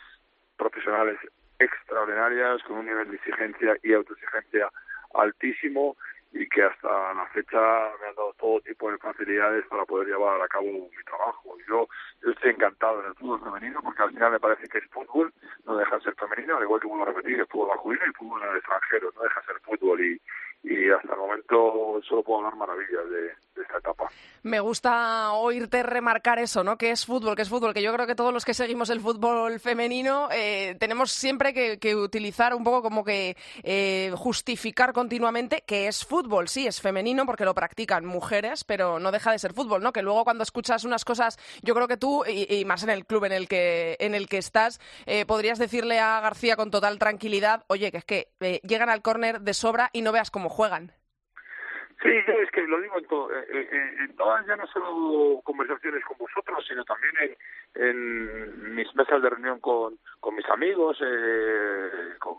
profesionales 0.56 1.16
extraordinarias, 1.58 2.62
con 2.64 2.78
un 2.78 2.86
nivel 2.86 3.08
de 3.10 3.16
exigencia 3.16 3.76
y 3.82 3.92
autoexigencia 3.92 4.68
altísimo 5.14 5.96
y 6.34 6.48
que 6.48 6.64
hasta 6.64 7.14
la 7.14 7.26
fecha 7.26 7.58
me 8.00 8.08
han 8.08 8.14
dado 8.16 8.34
todo 8.34 8.60
tipo 8.60 8.90
de 8.90 8.98
facilidades 8.98 9.64
para 9.66 9.84
poder 9.84 10.08
llevar 10.08 10.42
a 10.42 10.48
cabo 10.48 10.66
mi 10.66 11.04
trabajo. 11.06 11.56
Yo, 11.68 11.88
yo 12.22 12.30
estoy 12.32 12.50
encantado 12.50 13.00
en 13.00 13.06
el 13.06 13.14
fútbol 13.14 13.40
femenino 13.40 13.80
porque 13.80 14.02
al 14.02 14.10
final 14.10 14.32
me 14.32 14.40
parece 14.40 14.66
que 14.66 14.78
es 14.78 14.90
fútbol, 14.90 15.32
no 15.64 15.76
deja 15.76 15.96
de 15.96 16.02
ser 16.02 16.14
femenino, 16.16 16.56
al 16.56 16.64
igual 16.64 16.80
que 16.80 16.88
vuelvo 16.88 17.04
a 17.04 17.12
repetir, 17.12 17.38
el 17.38 17.46
fútbol 17.46 17.68
masculino 17.68 18.04
y 18.04 18.08
el 18.08 18.14
fútbol 18.14 18.42
en 18.42 18.48
el 18.50 18.56
extranjero, 18.56 19.12
no 19.14 19.22
deja 19.22 19.40
de 19.40 19.46
ser 19.46 19.60
fútbol 19.60 20.00
y, 20.04 20.20
y 20.64 20.90
hasta 20.90 21.12
el 21.12 21.18
momento 21.18 22.00
solo 22.08 22.22
puedo 22.22 22.38
hablar 22.38 22.56
maravillas 22.56 23.08
de, 23.10 23.62
esta 23.62 23.78
etapa. 23.78 24.10
Me 24.42 24.60
gusta 24.60 25.32
oírte 25.32 25.82
remarcar 25.82 26.38
eso, 26.38 26.64
¿no? 26.64 26.76
Que 26.76 26.90
es 26.90 27.06
fútbol, 27.06 27.36
que 27.36 27.42
es 27.42 27.48
fútbol, 27.48 27.72
que 27.72 27.82
yo 27.82 27.92
creo 27.94 28.06
que 28.06 28.14
todos 28.14 28.32
los 28.32 28.44
que 28.44 28.52
seguimos 28.52 28.90
el 28.90 29.00
fútbol 29.00 29.60
femenino 29.60 30.28
eh, 30.32 30.76
tenemos 30.80 31.12
siempre 31.12 31.54
que, 31.54 31.78
que, 31.78 31.94
utilizar 31.94 32.54
un 32.54 32.64
poco 32.64 32.82
como 32.82 33.04
que 33.04 33.36
eh, 33.62 34.12
justificar 34.16 34.92
continuamente 34.92 35.62
que 35.66 35.86
es 35.86 36.04
fútbol, 36.04 36.48
sí, 36.48 36.66
es 36.66 36.80
femenino 36.80 37.24
porque 37.26 37.44
lo 37.44 37.54
practican 37.54 38.04
mujeres, 38.04 38.64
pero 38.64 38.98
no 38.98 39.12
deja 39.12 39.30
de 39.30 39.38
ser 39.38 39.54
fútbol, 39.54 39.82
¿no? 39.82 39.92
Que 39.92 40.02
luego 40.02 40.24
cuando 40.24 40.42
escuchas 40.42 40.84
unas 40.84 41.04
cosas, 41.04 41.38
yo 41.62 41.74
creo 41.74 41.88
que 41.88 41.96
tú, 41.96 42.24
y, 42.26 42.52
y 42.52 42.64
más 42.64 42.82
en 42.82 42.90
el 42.90 43.06
club 43.06 43.24
en 43.24 43.32
el 43.32 43.48
que, 43.48 43.96
en 44.00 44.14
el 44.14 44.28
que 44.28 44.38
estás, 44.38 44.80
eh, 45.06 45.26
podrías 45.26 45.58
decirle 45.58 46.00
a 46.00 46.20
García 46.20 46.56
con 46.56 46.70
total 46.70 46.98
tranquilidad, 46.98 47.64
oye, 47.68 47.90
que 47.90 47.98
es 47.98 48.04
que 48.04 48.28
eh, 48.40 48.60
llegan 48.62 48.88
al 48.88 49.02
córner 49.02 49.40
de 49.40 49.54
sobra 49.54 49.90
y 49.92 50.02
no 50.02 50.12
veas 50.12 50.30
cómo 50.30 50.48
juegan. 50.54 50.92
Sí, 52.02 52.10
es 52.10 52.50
que 52.50 52.62
lo 52.62 52.80
digo 52.80 52.98
en, 52.98 53.06
todo, 53.06 53.30
en, 53.32 54.00
en, 54.00 54.16
todas, 54.16 54.44
ya 54.46 54.56
no 54.56 54.66
solo 54.66 55.40
conversaciones 55.42 56.04
con 56.04 56.18
vosotros, 56.18 56.64
sino 56.68 56.84
también 56.84 57.14
en, 57.74 57.88
en 57.88 58.74
mis 58.74 58.94
mesas 58.94 59.22
de 59.22 59.30
reunión 59.30 59.60
con, 59.60 59.98
mis 60.36 60.48
amigos, 60.50 60.98
eh, 61.00 62.14
con, 62.18 62.36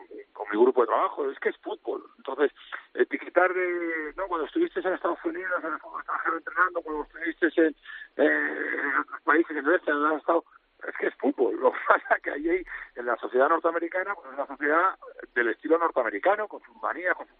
mi 0.51 0.61
grupo 0.61 0.81
de 0.81 0.87
trabajo. 0.87 1.29
Es 1.31 1.39
que 1.39 1.49
es 1.49 1.57
fútbol. 1.57 2.03
Entonces, 2.17 2.51
etiquetar 2.93 3.53
de, 3.53 4.13
no, 4.15 4.27
cuando 4.27 4.45
estuviste 4.45 4.81
en 4.81 4.93
Estados 4.93 5.23
Unidos, 5.23 5.63
en 5.63 5.73
el 5.73 5.79
fútbol 5.79 6.01
extranjero 6.01 6.37
entrenando, 6.37 6.81
cuando 6.81 7.03
estuviste 7.03 7.61
en, 7.61 7.75
eh, 8.17 8.99
otros 9.01 9.21
países, 9.21 9.57
en 9.57 9.73
este, 9.73 9.91
en 9.91 9.97
el 9.97 10.17
estado 10.17 10.45
es 10.87 10.95
que 10.97 11.07
es 11.07 11.15
fútbol. 11.15 11.55
Lo 11.59 11.71
que 11.71 11.79
pasa 11.87 12.19
que 12.21 12.31
allí 12.31 12.63
en 12.95 13.05
la 13.05 13.15
sociedad 13.17 13.49
norteamericana, 13.49 14.13
pues 14.15 14.27
es 14.27 14.33
una 14.33 14.47
sociedad 14.47 14.95
del 15.33 15.49
estilo 15.49 15.77
norteamericano, 15.77 16.47
con 16.47 16.61
sus 16.63 16.75
manías, 16.81 17.15
con 17.15 17.27
sus 17.27 17.34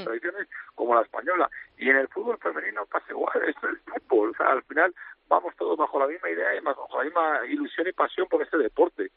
mm. 0.00 0.04
tradiciones, 0.04 0.48
como 0.74 0.94
la 0.94 1.02
española. 1.02 1.50
Y 1.78 1.90
en 1.90 1.96
el 1.96 2.08
fútbol 2.08 2.38
femenino 2.38 2.86
pasa 2.86 3.06
igual, 3.10 3.42
esto 3.46 3.68
es 3.68 3.78
fútbol. 4.08 4.30
O 4.30 4.34
sea, 4.34 4.52
al 4.52 4.62
final 4.64 4.94
vamos 5.28 5.54
todos 5.56 5.76
bajo 5.76 5.98
la 5.98 6.06
misma 6.06 6.30
idea 6.30 6.54
y 6.54 6.60
bajo 6.60 6.88
la 6.98 7.04
misma 7.04 7.46
ilusión 7.46 7.86
y 7.88 7.92
pasión 7.92 8.26
por 8.28 8.42
este 8.42 8.58
deporte. 8.58 9.10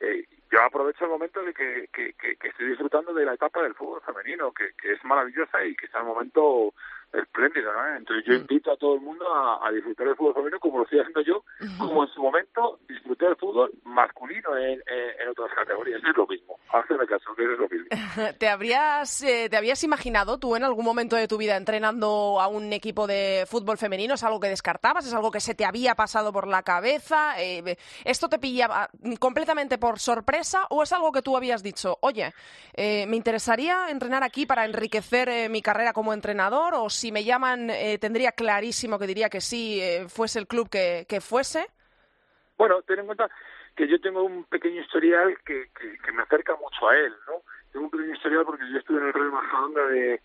Eh, 0.00 0.24
yo 0.50 0.62
aprovecho 0.62 1.04
el 1.04 1.10
momento 1.10 1.42
de 1.42 1.52
que, 1.52 1.88
que, 1.92 2.14
que, 2.14 2.36
que, 2.36 2.48
estoy 2.48 2.68
disfrutando 2.68 3.12
de 3.12 3.24
la 3.24 3.34
etapa 3.34 3.62
del 3.62 3.74
fútbol 3.74 4.00
femenino, 4.00 4.50
que, 4.52 4.72
que 4.80 4.92
es 4.94 5.04
maravillosa 5.04 5.62
y 5.64 5.76
que 5.76 5.86
está 5.86 5.98
en 5.98 6.06
un 6.06 6.14
momento 6.14 6.74
espléndido, 7.12 7.72
¿no? 7.72 7.96
Entonces 7.96 8.24
yo 8.24 8.34
invito 8.34 8.72
a 8.72 8.76
todo 8.76 8.94
el 8.94 9.00
mundo 9.00 9.32
a, 9.32 9.66
a, 9.66 9.70
disfrutar 9.70 10.06
del 10.06 10.16
fútbol 10.16 10.34
femenino 10.34 10.58
como 10.58 10.78
lo 10.78 10.84
estoy 10.84 11.00
haciendo 11.00 11.20
yo, 11.20 11.44
como 11.78 12.04
en 12.04 12.10
su 12.10 12.22
momento 12.22 12.80
disfruté 12.88 13.26
del 13.26 13.36
fútbol 13.36 13.70
masculino 13.84 14.56
en, 14.56 14.82
en, 14.86 15.20
en 15.20 15.28
otras 15.28 15.52
categorías. 15.54 16.02
Es 16.02 16.16
lo 16.16 16.26
mismo, 16.26 16.49
es 16.72 17.58
lo 17.58 17.68
mismo. 17.68 17.86
¿Te 18.38 18.48
habrías, 18.48 19.22
eh, 19.22 19.48
¿Te 19.50 19.56
habías 19.56 19.82
imaginado 19.82 20.38
tú 20.38 20.56
en 20.56 20.64
algún 20.64 20.84
momento 20.84 21.16
de 21.16 21.28
tu 21.28 21.36
vida 21.36 21.56
entrenando 21.56 22.40
a 22.40 22.48
un 22.48 22.72
equipo 22.72 23.06
de 23.06 23.44
fútbol 23.48 23.78
femenino? 23.78 24.14
¿Es 24.14 24.24
algo 24.24 24.40
que 24.40 24.48
descartabas? 24.48 25.06
¿Es 25.06 25.14
algo 25.14 25.30
que 25.30 25.40
se 25.40 25.54
te 25.54 25.64
había 25.64 25.94
pasado 25.94 26.32
por 26.32 26.46
la 26.46 26.62
cabeza? 26.62 27.34
Eh, 27.40 27.76
¿Esto 28.04 28.28
te 28.28 28.38
pillaba 28.38 28.88
completamente 29.18 29.78
por 29.78 29.98
sorpresa 29.98 30.66
o 30.70 30.82
es 30.82 30.92
algo 30.92 31.12
que 31.12 31.22
tú 31.22 31.36
habías 31.36 31.62
dicho, 31.62 31.98
oye, 32.00 32.32
eh, 32.74 33.06
me 33.06 33.16
interesaría 33.16 33.88
entrenar 33.90 34.22
aquí 34.22 34.46
para 34.46 34.64
enriquecer 34.64 35.28
eh, 35.28 35.48
mi 35.48 35.62
carrera 35.62 35.92
como 35.92 36.12
entrenador 36.12 36.74
o 36.74 36.90
si 36.90 37.12
me 37.12 37.24
llaman 37.24 37.70
eh, 37.70 37.98
tendría 37.98 38.32
clarísimo 38.32 38.98
que 38.98 39.06
diría 39.06 39.28
que 39.28 39.40
sí, 39.40 39.80
fuese 40.08 40.38
el 40.38 40.46
club 40.46 40.68
que, 40.68 41.06
que 41.08 41.20
fuese? 41.20 41.66
Bueno, 42.56 42.82
ten 42.82 43.00
en 43.00 43.06
cuenta 43.06 43.30
que 43.76 43.88
yo 43.88 44.00
tengo 44.00 44.22
un 44.22 44.44
pequeño 44.44 44.80
historial 44.80 45.36
que, 45.44 45.68
que, 45.78 45.98
que 45.98 46.12
me 46.12 46.22
acerca 46.22 46.56
mucho 46.56 46.88
a 46.88 46.96
él, 46.96 47.14
¿no? 47.26 47.42
Tengo 47.72 47.86
un 47.86 47.90
pequeño 47.90 48.14
historial 48.14 48.44
porque 48.44 48.64
yo 48.70 48.78
estuve 48.78 49.00
en 49.00 49.06
el 49.06 49.12
Real 49.12 49.30
Majadahonda 49.30 49.86
de, 49.86 50.20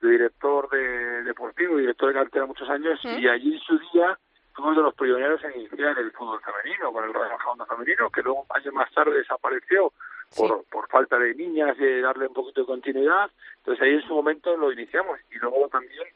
de 0.00 0.10
director 0.10 0.68
de 0.70 1.22
deportivo, 1.24 1.76
director 1.76 2.08
de 2.08 2.14
cartera 2.14 2.46
muchos 2.46 2.68
años, 2.68 2.98
y 3.04 3.28
allí 3.28 3.54
en 3.54 3.60
su 3.60 3.78
día 3.78 4.18
fuimos 4.54 4.76
de 4.76 4.82
los 4.82 4.94
pioneros 4.94 5.44
en 5.44 5.60
iniciar 5.60 5.98
el 5.98 6.10
fútbol 6.12 6.40
femenino, 6.40 6.92
con 6.92 7.04
el 7.04 7.12
Real 7.12 7.30
Majadahonda 7.30 7.66
femenino, 7.66 8.10
que 8.10 8.22
luego 8.22 8.46
años 8.50 8.72
más 8.72 8.90
tarde 8.92 9.18
desapareció 9.18 9.92
por, 10.34 10.64
por 10.64 10.88
falta 10.88 11.18
de 11.18 11.34
niñas 11.34 11.76
de 11.76 12.00
darle 12.00 12.26
un 12.26 12.34
poquito 12.34 12.62
de 12.62 12.66
continuidad. 12.66 13.30
Entonces 13.58 13.82
ahí 13.82 13.94
en 13.94 14.02
su 14.02 14.14
momento 14.14 14.56
lo 14.56 14.72
iniciamos 14.72 15.20
y 15.30 15.38
luego 15.38 15.68
también 15.68 16.08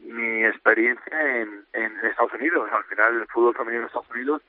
mi 0.00 0.44
experiencia 0.44 1.40
en, 1.40 1.64
en 1.72 1.96
Estados 2.04 2.32
Unidos. 2.34 2.70
Al 2.72 2.84
final 2.84 3.20
el 3.20 3.26
fútbol 3.26 3.54
femenino 3.54 3.82
en 3.82 3.86
Estados 3.86 4.10
Unidos 4.10 4.42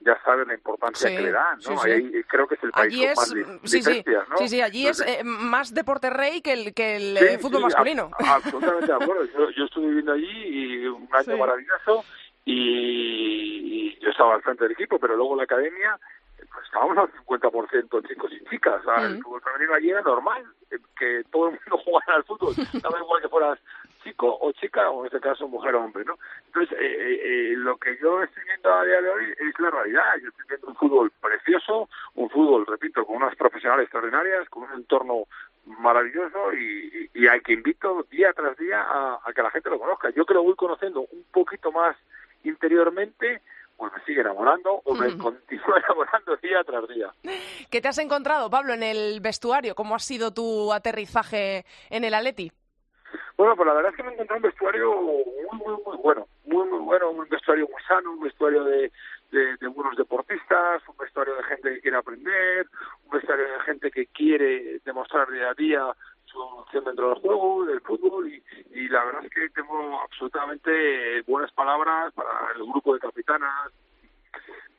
ya 0.00 0.16
sabes 0.24 0.46
la 0.46 0.54
importancia 0.54 1.08
Sí, 1.08 1.16
que 1.16 1.22
le 1.22 1.32
dan, 1.32 1.56
¿no? 1.56 1.62
sí, 1.62 1.76
sí. 1.82 1.90
Ahí 1.90 2.22
creo 2.28 2.46
que 2.46 2.54
es 2.54 2.62
el 2.62 2.70
país 2.72 2.94
Allí 2.94 3.06
con 3.06 3.16
más 3.16 3.32
es, 3.64 3.72
licencias, 3.74 4.28
¿no? 4.28 4.36
sí, 4.38 4.48
sí, 4.48 4.60
allí 4.62 4.86
es 4.86 5.00
eh, 5.00 5.22
más 5.24 5.74
deporte 5.74 6.08
rey 6.10 6.40
que 6.40 6.52
el, 6.52 6.72
que 6.74 6.96
el 6.96 7.16
eh, 7.16 7.38
fútbol 7.38 7.62
masculino. 7.62 8.10
a- 8.18 8.34
absolutamente 8.36 8.86
de 8.86 8.92
acuerdo. 8.94 9.24
Yo, 9.26 9.50
yo 9.50 9.64
estuve 9.64 9.86
viviendo 9.88 10.12
allí 10.12 10.26
y 10.30 10.86
un 10.86 11.08
año 11.12 11.36
maravilloso 11.36 12.04
y, 12.44 13.92
y 13.92 13.98
yo 14.00 14.10
estaba 14.10 14.34
al 14.34 14.42
frente 14.42 14.64
del 14.64 14.72
equipo, 14.72 14.98
pero 14.98 15.16
luego 15.16 15.36
la 15.36 15.44
academia, 15.44 15.98
pues 16.36 16.64
estábamos 16.66 16.96
al 16.98 17.12
50% 17.26 18.08
chicos 18.08 18.32
y 18.32 18.44
chicas. 18.50 18.80
O 18.80 18.84
sea, 18.84 19.04
El 19.06 19.18
Mm. 19.18 19.22
fútbol 19.22 19.42
femenino 19.42 19.74
allí 19.74 19.90
era 19.90 20.02
normal 20.02 20.44
eh, 20.70 20.78
que 20.98 21.22
todo 21.30 21.48
el 21.48 21.58
mundo 21.58 21.78
jugara 21.84 22.14
al 22.16 22.24
fútbol. 22.24 22.54
Daba 22.82 22.98
igual 22.98 23.22
que 23.22 23.28
fueras 23.28 23.58
chico 24.02 24.38
o 24.40 24.52
chica, 24.52 24.90
o 24.90 25.00
en 25.00 25.06
este 25.06 25.20
caso 25.20 25.48
mujer 25.48 25.74
o 25.74 25.84
hombre, 25.84 26.04
¿no? 26.04 26.18
Entonces, 26.46 26.78
eh, 26.78 26.84
eh, 26.84 27.20
eh, 27.24 27.54
lo 27.56 27.76
que 27.76 27.96
yo 28.00 28.22
estoy 28.22 28.44
viendo 28.44 28.72
a 28.72 28.84
día 28.84 29.00
de 29.00 29.10
hoy 29.10 29.24
es 29.38 29.60
la 29.60 29.70
realidad. 29.70 30.16
Yo 30.22 30.28
estoy 30.28 30.44
viendo 30.48 30.68
un 30.68 30.76
fútbol 30.76 31.12
precioso, 31.20 31.88
un 32.14 32.30
fútbol, 32.30 32.66
repito, 32.66 33.04
con 33.04 33.16
unas 33.16 33.36
profesionales 33.36 33.84
extraordinarias, 33.84 34.48
con 34.48 34.64
un 34.64 34.72
entorno 34.72 35.24
maravilloso 35.66 36.52
y, 36.54 37.10
y, 37.14 37.24
y 37.24 37.26
al 37.26 37.42
que 37.42 37.52
invito 37.52 38.06
día 38.10 38.32
tras 38.32 38.56
día 38.56 38.80
a, 38.80 39.20
a 39.24 39.32
que 39.32 39.42
la 39.42 39.50
gente 39.50 39.70
lo 39.70 39.78
conozca. 39.78 40.10
Yo 40.10 40.24
que 40.24 40.34
lo 40.34 40.42
voy 40.42 40.54
conociendo 40.54 41.00
un 41.00 41.24
poquito 41.32 41.70
más 41.72 41.96
interiormente, 42.44 43.42
pues 43.76 43.92
me 43.92 44.04
sigue 44.04 44.20
enamorando 44.20 44.82
o 44.84 44.94
me 44.94 45.06
continúa 45.18 45.78
enamorando 45.78 46.36
día 46.36 46.64
tras 46.64 46.88
día. 46.88 47.12
¿Qué 47.70 47.80
te 47.80 47.88
has 47.88 47.98
encontrado, 47.98 48.50
Pablo, 48.50 48.74
en 48.74 48.82
el 48.82 49.20
vestuario? 49.20 49.74
¿Cómo 49.74 49.94
ha 49.94 50.00
sido 50.00 50.32
tu 50.32 50.72
aterrizaje 50.72 51.64
en 51.90 52.04
el 52.04 52.14
Atleti? 52.14 52.52
Bueno, 53.38 53.54
pues 53.56 53.66
la 53.68 53.72
verdad 53.74 53.92
es 53.92 53.96
que 53.96 54.02
me 54.02 54.12
encontré 54.12 54.36
un 54.36 54.42
vestuario 54.42 54.94
muy, 55.00 55.24
muy, 55.52 55.76
muy 55.86 55.96
bueno. 56.02 56.26
Muy, 56.44 56.66
muy 56.68 56.80
bueno. 56.80 57.10
Un 57.10 57.28
vestuario 57.28 57.68
muy 57.72 57.80
sano, 57.84 58.10
un 58.10 58.20
vestuario 58.20 58.64
de, 58.64 58.90
de, 59.30 59.56
de 59.56 59.66
buenos 59.68 59.96
deportistas, 59.96 60.82
un 60.88 60.96
vestuario 60.96 61.36
de 61.36 61.44
gente 61.44 61.74
que 61.74 61.80
quiere 61.80 61.96
aprender, 61.98 62.66
un 63.04 63.10
vestuario 63.10 63.44
de 63.44 63.60
gente 63.60 63.90
que 63.92 64.06
quiere 64.08 64.80
demostrar 64.84 65.30
día 65.30 65.50
a 65.50 65.54
día 65.54 65.86
su 66.24 66.42
evolución 66.42 66.84
dentro 66.84 67.08
del 67.10 67.18
juego, 67.20 67.64
del 67.64 67.80
fútbol, 67.80 68.28
y, 68.28 68.42
y 68.74 68.88
la 68.88 69.02
verdad 69.04 69.24
es 69.24 69.32
que 69.32 69.48
tengo 69.50 69.98
absolutamente 70.02 71.22
buenas 71.22 71.50
palabras 71.52 72.12
para 72.12 72.52
el 72.54 72.64
grupo 72.64 72.92
de 72.92 73.00
capitanas, 73.00 73.72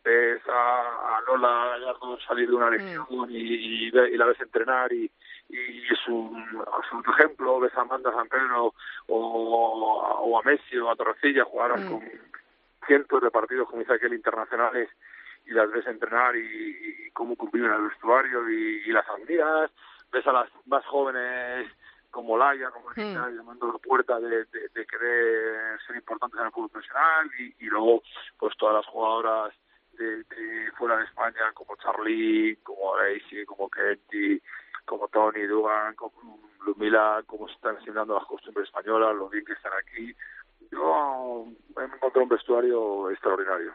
ves 0.03 0.41
a, 0.47 1.17
a 1.17 1.21
Lola 1.21 1.69
Gallardo 1.71 2.19
salir 2.27 2.49
de 2.49 2.55
una 2.55 2.69
lesión 2.69 3.07
y, 3.29 3.87
y, 3.87 3.91
ve- 3.91 4.11
y 4.11 4.17
la 4.17 4.25
ves 4.25 4.39
entrenar 4.41 4.91
y, 4.93 5.09
y 5.49 5.83
es 5.91 6.07
un 6.07 6.63
absoluto 6.73 7.11
ejemplo, 7.11 7.59
ves 7.59 7.75
a 7.75 7.81
Amanda 7.81 8.11
San 8.11 8.27
Pedro 8.27 8.73
o, 9.07 10.21
o 10.21 10.39
a 10.39 10.43
Messi 10.43 10.77
o 10.77 10.89
a 10.89 10.95
Torrecilla 10.95 11.43
jugar 11.43 11.71
con 11.87 12.01
cientos 12.85 13.21
de 13.21 13.31
partidos 13.31 13.67
como 13.67 13.79
dice 13.79 13.93
aquel 13.93 14.13
internacionales 14.13 14.89
y 15.45 15.51
las 15.51 15.69
ves 15.71 15.87
entrenar 15.87 16.35
y, 16.35 17.05
y 17.07 17.11
cómo 17.11 17.35
conviven 17.35 17.71
en 17.71 17.77
el 17.77 17.89
vestuario 17.89 18.49
y, 18.49 18.83
y 18.85 18.91
las 18.91 19.07
amigas, 19.09 19.71
ves 20.11 20.25
a 20.27 20.31
las 20.31 20.49
más 20.67 20.85
jóvenes 20.85 21.67
como 22.11 22.37
Laia, 22.37 22.71
como 22.71 22.89
Rita, 22.89 23.29
llamando 23.29 23.69
a 23.69 23.73
la 23.73 23.79
puerta 23.79 24.19
de, 24.19 24.45
de, 24.45 24.69
de 24.73 24.85
querer 24.85 25.79
ser 25.85 25.95
importantes 25.95 26.39
en 26.39 26.47
el 26.47 26.51
fútbol 26.51 26.69
profesional 26.69 27.29
y, 27.39 27.55
y 27.59 27.65
luego 27.65 28.01
pues 28.37 28.55
todas 28.57 28.75
las 28.75 28.85
jugadoras 28.87 29.53
de, 29.93 30.23
de 30.23 30.71
fuera 30.77 30.97
de 30.97 31.05
España 31.05 31.51
como 31.53 31.75
Charly, 31.77 32.57
como 32.63 32.97
Daisy, 32.97 33.45
como 33.45 33.69
Kenty, 33.69 34.41
como 34.85 35.07
Tony 35.07 35.43
Dugan, 35.43 35.95
como 35.95 36.39
Lumila, 36.65 37.23
cómo 37.25 37.47
se 37.47 37.53
están 37.55 37.77
asimilando 37.77 38.15
las 38.15 38.25
costumbres 38.25 38.67
españolas, 38.67 39.15
lo 39.15 39.29
bien 39.29 39.45
que 39.45 39.53
están 39.53 39.73
aquí. 39.73 40.15
Yo 40.71 41.45
me 41.75 41.83
encontré 41.85 42.21
un 42.21 42.29
vestuario 42.29 43.09
extraordinario. 43.11 43.73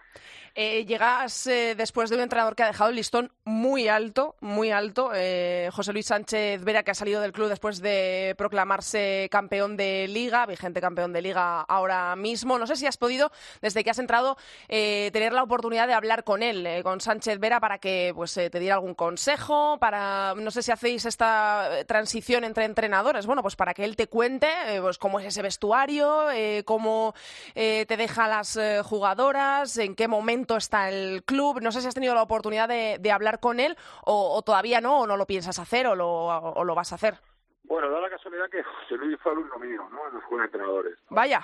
Eh, 0.57 0.85
llegas 0.87 1.49
eh, 1.49 1.75
después 1.77 2.11
de 2.11 2.15
un 2.15 2.23
entrenador 2.23 2.55
que 2.55 2.63
ha 2.63 2.69
dejado 2.69 2.91
el 2.91 2.95
listón 2.95 3.33
muy 3.45 3.89
alto, 3.89 4.37
muy 4.41 4.71
alto. 4.71 5.11
eh, 5.13 5.69
José 5.73 5.93
Luis 5.93 6.07
Sánchez 6.07 6.63
Vera, 6.63 6.85
que 6.85 6.93
ha 6.93 6.95
salido 6.95 7.21
del 7.21 7.33
club 7.33 7.49
después 7.49 7.81
de 7.81 8.37
proclamarse 8.39 9.29
campeón 9.33 9.77
de 9.77 10.07
liga, 10.07 10.47
vigente 10.47 10.81
campeón 10.81 11.13
de 11.13 11.23
liga 11.23 11.63
ahora 11.63 12.15
mismo. 12.15 12.57
No 12.57 12.69
sé 12.69 12.77
si 12.77 12.87
has 12.87 12.97
podido, 12.97 13.33
desde 13.63 13.83
que 13.83 13.91
has 13.91 13.99
entrado, 13.99 14.37
eh, 14.69 15.11
tener 15.13 15.33
la 15.33 15.43
oportunidad 15.43 15.89
de 15.89 15.95
hablar 15.95 16.23
con 16.23 16.41
él, 16.41 16.65
eh, 16.65 16.85
con 16.85 17.01
Sánchez 17.01 17.41
Vera, 17.41 17.59
para 17.59 17.79
que 17.79 18.13
pues, 18.15 18.35
te 18.35 18.61
diera 18.61 18.77
algún 18.77 18.95
consejo, 18.95 19.79
para, 19.81 20.37
no 20.37 20.53
sé 20.53 20.63
si 20.63 20.71
hacéis 20.71 21.05
esta 21.05 21.69
transición 21.89 22.45
entre 22.45 22.65
entrenadores, 22.65 23.27
bueno, 23.27 23.43
pues 23.43 23.57
para 23.57 23.75
que 23.75 23.85
él 23.85 23.97
te 23.97 24.07
cuente 24.07 24.47
pues, 24.81 24.99
cómo 24.99 25.19
es 25.19 25.27
ese 25.27 25.43
vestuario, 25.43 26.31
eh, 26.31 26.63
cómo 26.75 27.15
eh, 27.55 27.87
te 27.87 27.97
deja 27.97 28.27
las 28.27 28.57
eh, 28.57 28.83
jugadoras, 28.83 29.79
en 29.79 29.95
qué 29.95 30.09
momento 30.09 30.57
está 30.57 30.89
el 30.89 31.23
club. 31.23 31.61
No 31.63 31.71
sé 31.71 31.81
si 31.81 31.87
has 31.87 31.95
tenido 31.95 32.15
la 32.17 32.23
oportunidad 32.23 32.69
de, 32.69 32.97
de 32.99 33.13
hablar 33.13 33.39
con 33.39 33.61
él 33.61 33.77
o, 34.05 34.35
o 34.37 34.43
todavía 34.43 34.81
no, 34.81 35.01
o 35.03 35.07
no 35.07 35.17
lo 35.17 35.25
piensas 35.27 35.59
hacer 35.61 35.87
o 35.87 35.95
lo, 35.95 36.09
o 36.27 36.65
lo 36.65 36.75
vas 36.75 36.91
a 36.91 36.97
hacer. 36.97 37.15
Bueno, 37.63 37.89
da 37.91 38.01
la 38.01 38.11
casualidad 38.11 38.51
que 38.51 38.63
José 38.65 38.97
Luis 38.97 39.17
fue 39.23 39.31
alumno 39.33 39.57
mío, 39.59 39.89
¿no? 39.93 40.09
En 40.09 40.15
los 40.15 40.25
Juegos 40.25 40.47
Entrenadores. 40.47 40.95
¿no? 41.09 41.15
Vaya. 41.17 41.41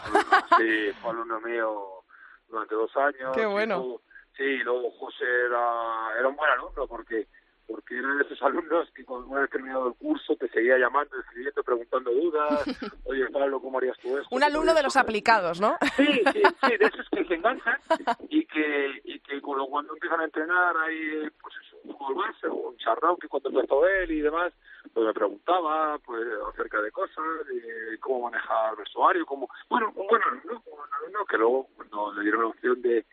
Sí, 0.58 0.90
fue 1.00 1.10
alumno 1.12 1.40
mío 1.40 2.02
durante 2.48 2.74
dos 2.74 2.90
años. 2.96 3.30
Qué 3.36 3.46
bueno. 3.46 3.76
luego- 3.78 4.02
sí, 4.36 4.56
luego 4.64 4.90
José 4.98 5.24
era, 5.46 6.18
era 6.18 6.26
un 6.28 6.34
buen 6.34 6.50
alumno 6.50 6.88
porque 6.88 7.28
porque 7.70 7.96
era 7.96 8.14
de 8.14 8.22
esos 8.22 8.42
alumnos 8.42 8.90
que 8.94 9.04
cuando 9.04 9.28
una 9.28 9.42
vez 9.42 9.50
terminado 9.50 9.88
el 9.88 9.94
curso 9.94 10.34
te 10.36 10.48
seguía 10.48 10.76
llamando, 10.78 11.16
escribiendo, 11.18 11.62
preguntando 11.62 12.10
dudas. 12.10 12.64
Oye, 13.04 13.28
Pablo, 13.30 13.60
¿cómo 13.60 13.78
harías 13.78 13.96
tú 13.98 14.08
esto? 14.18 14.28
Un 14.34 14.40
¿Cómo 14.40 14.44
alumno 14.44 14.74
de 14.74 14.82
los 14.82 14.96
aplicados, 14.96 15.60
¿no? 15.60 15.76
Sí, 15.96 16.06
sí, 16.32 16.42
sí, 16.42 16.76
de 16.76 16.84
esos 16.84 17.08
que 17.10 17.24
se 17.24 17.34
enganchan 17.34 17.78
y 18.28 18.44
que, 18.46 19.00
y 19.04 19.20
que 19.20 19.40
cuando, 19.40 19.66
cuando 19.66 19.94
empiezan 19.94 20.20
a 20.20 20.24
entrenar 20.24 20.76
hay 20.78 21.30
pues 21.40 21.54
eso, 21.64 21.76
un 21.84 22.16
base 22.16 22.48
o 22.48 22.54
un 22.54 22.76
charrao 22.78 23.16
que 23.16 23.28
cuando 23.28 23.50
empezó 23.50 23.86
él 23.86 24.10
y 24.10 24.20
demás, 24.20 24.52
pues 24.92 25.06
me 25.06 25.14
preguntaba 25.14 25.98
pues 25.98 26.22
acerca 26.52 26.80
de 26.80 26.90
cosas, 26.90 27.24
de 27.46 27.98
cómo 28.00 28.30
manejar 28.30 28.72
el 28.72 28.78
vestuario, 28.78 29.26
cómo, 29.26 29.48
bueno, 29.68 29.92
un 29.94 30.06
buen 30.06 30.22
alumno, 30.22 30.62
un 30.66 30.94
alumno 31.00 31.24
que 31.26 31.38
luego 31.38 31.68
cuando 31.76 32.14
le 32.14 32.22
dieron 32.22 32.42
la 32.42 32.48
opción 32.48 32.82
de 32.82 33.04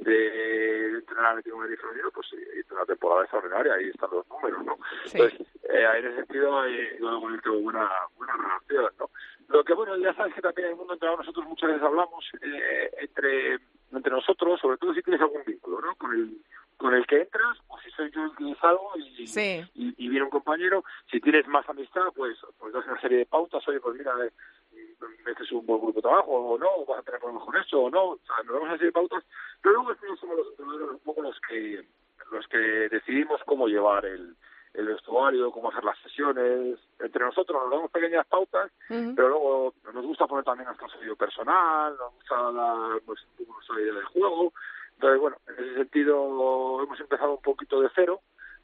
de 0.00 0.88
entrenar 0.98 1.42
en 1.44 1.52
un 1.52 1.76
femenino, 1.76 2.10
pues 2.10 2.26
hizo 2.32 2.74
una 2.74 2.84
temporada 2.86 3.22
extraordinaria, 3.22 3.74
ahí 3.74 3.88
están 3.88 4.10
los 4.12 4.26
números, 4.28 4.64
¿no? 4.64 4.76
Sí. 5.04 5.18
Entonces, 5.18 5.46
eh, 5.68 5.86
en 5.98 6.06
ese 6.06 6.16
sentido, 6.16 6.66
yo 6.98 7.10
con 7.20 7.34
buena, 7.60 7.88
buena 8.16 8.34
relación, 8.36 8.92
¿no? 8.98 9.10
Lo 9.48 9.64
que, 9.64 9.74
bueno, 9.74 9.96
ya 9.98 10.14
sabes 10.14 10.34
que 10.34 10.40
también 10.40 10.66
en 10.66 10.72
el 10.72 10.78
mundo 10.78 10.94
entrenador 10.94 11.20
nosotros 11.20 11.44
muchas 11.46 11.68
veces 11.70 11.82
hablamos 11.82 12.24
eh, 12.40 12.90
entre, 12.98 13.58
entre 13.92 14.12
nosotros, 14.12 14.60
sobre 14.60 14.78
todo 14.78 14.94
si 14.94 15.02
tienes 15.02 15.20
algún 15.20 15.42
vínculo, 15.44 15.80
¿no? 15.80 15.94
Con 15.96 16.12
el, 16.14 16.36
con 16.76 16.94
el 16.94 17.04
que 17.06 17.22
entras, 17.22 17.58
o 17.68 17.78
si 17.80 17.90
soy 17.90 18.10
yo 18.10 18.24
el 18.24 18.36
que 18.36 18.54
salgo 18.60 18.92
y, 18.96 19.26
Sí. 19.26 19.60
y, 19.74 19.94
y 19.98 20.08
viene 20.08 20.24
un 20.24 20.30
compañero, 20.30 20.84
si 21.10 21.20
tienes 21.20 21.46
más 21.48 21.68
amistad, 21.68 22.04
pues, 22.14 22.38
pues 22.58 22.72
das 22.72 22.86
una 22.86 23.00
serie 23.00 23.18
de 23.18 23.26
pautas, 23.26 23.66
oye, 23.68 23.80
pues 23.80 23.96
mira, 23.96 24.14
este 25.26 25.44
es 25.44 25.52
un 25.52 25.66
buen 25.66 25.80
grupo 25.80 25.98
de 25.98 26.02
trabajo, 26.02 26.30
o 26.30 26.58
no, 26.58 26.68
o 26.76 26.86
vas 26.86 27.00
a 27.00 27.02
tener 27.02 27.20
problemas 27.20 27.44
con 27.44 27.56
esto, 27.56 27.80
o 27.80 27.90
no, 27.90 28.04
o 28.10 28.18
sea, 28.26 28.36
nos 28.38 28.46
damos 28.46 28.62
una 28.62 28.72
serie 28.72 28.86
de 28.86 28.92
pautas, 28.92 29.24
pero 29.62 29.74
luego 29.74 29.90
al 29.90 29.96
final 29.96 30.18
somos 30.18 30.36
los 30.36 30.48
entrenadores 30.50 30.90
un 30.90 30.98
poco 31.00 31.22
los 31.22 31.40
que, 31.48 31.84
los 32.30 32.48
que 32.48 32.58
decidimos 32.58 33.40
cómo 33.44 33.68
llevar 33.68 34.04
el, 34.06 34.34
el 34.74 34.86
vestuario, 34.86 35.50
cómo 35.50 35.70
hacer 35.70 35.84
las 35.84 35.98
sesiones, 35.98 36.78
entre 36.98 37.24
nosotros 37.24 37.62
nos 37.62 37.70
damos 37.70 37.90
pequeñas 37.90 38.26
pautas, 38.26 38.70
pero 38.88 39.28
luego 39.28 39.74
nos 39.92 40.06
gusta 40.06 40.26
poner 40.26 40.44
también 40.44 40.66
nuestro 40.66 40.88
sello 40.90 41.16
personal, 41.16 41.96
nos 41.96 42.14
gusta 42.14 42.52
dar 42.52 43.00
pues, 43.04 43.20
nuestra 43.46 43.80
idea 43.80 43.94
del 43.94 44.04
juego, 44.04 44.52
entonces 44.94 45.20
bueno, 45.20 45.36
en 45.48 45.64
ese 45.64 45.74
sentido 45.74 46.82
hemos 46.82 47.00
empezado 47.00 47.34
un 47.34 47.42
poquito 47.42 47.80
de 47.80 47.90
cero, 47.94 48.20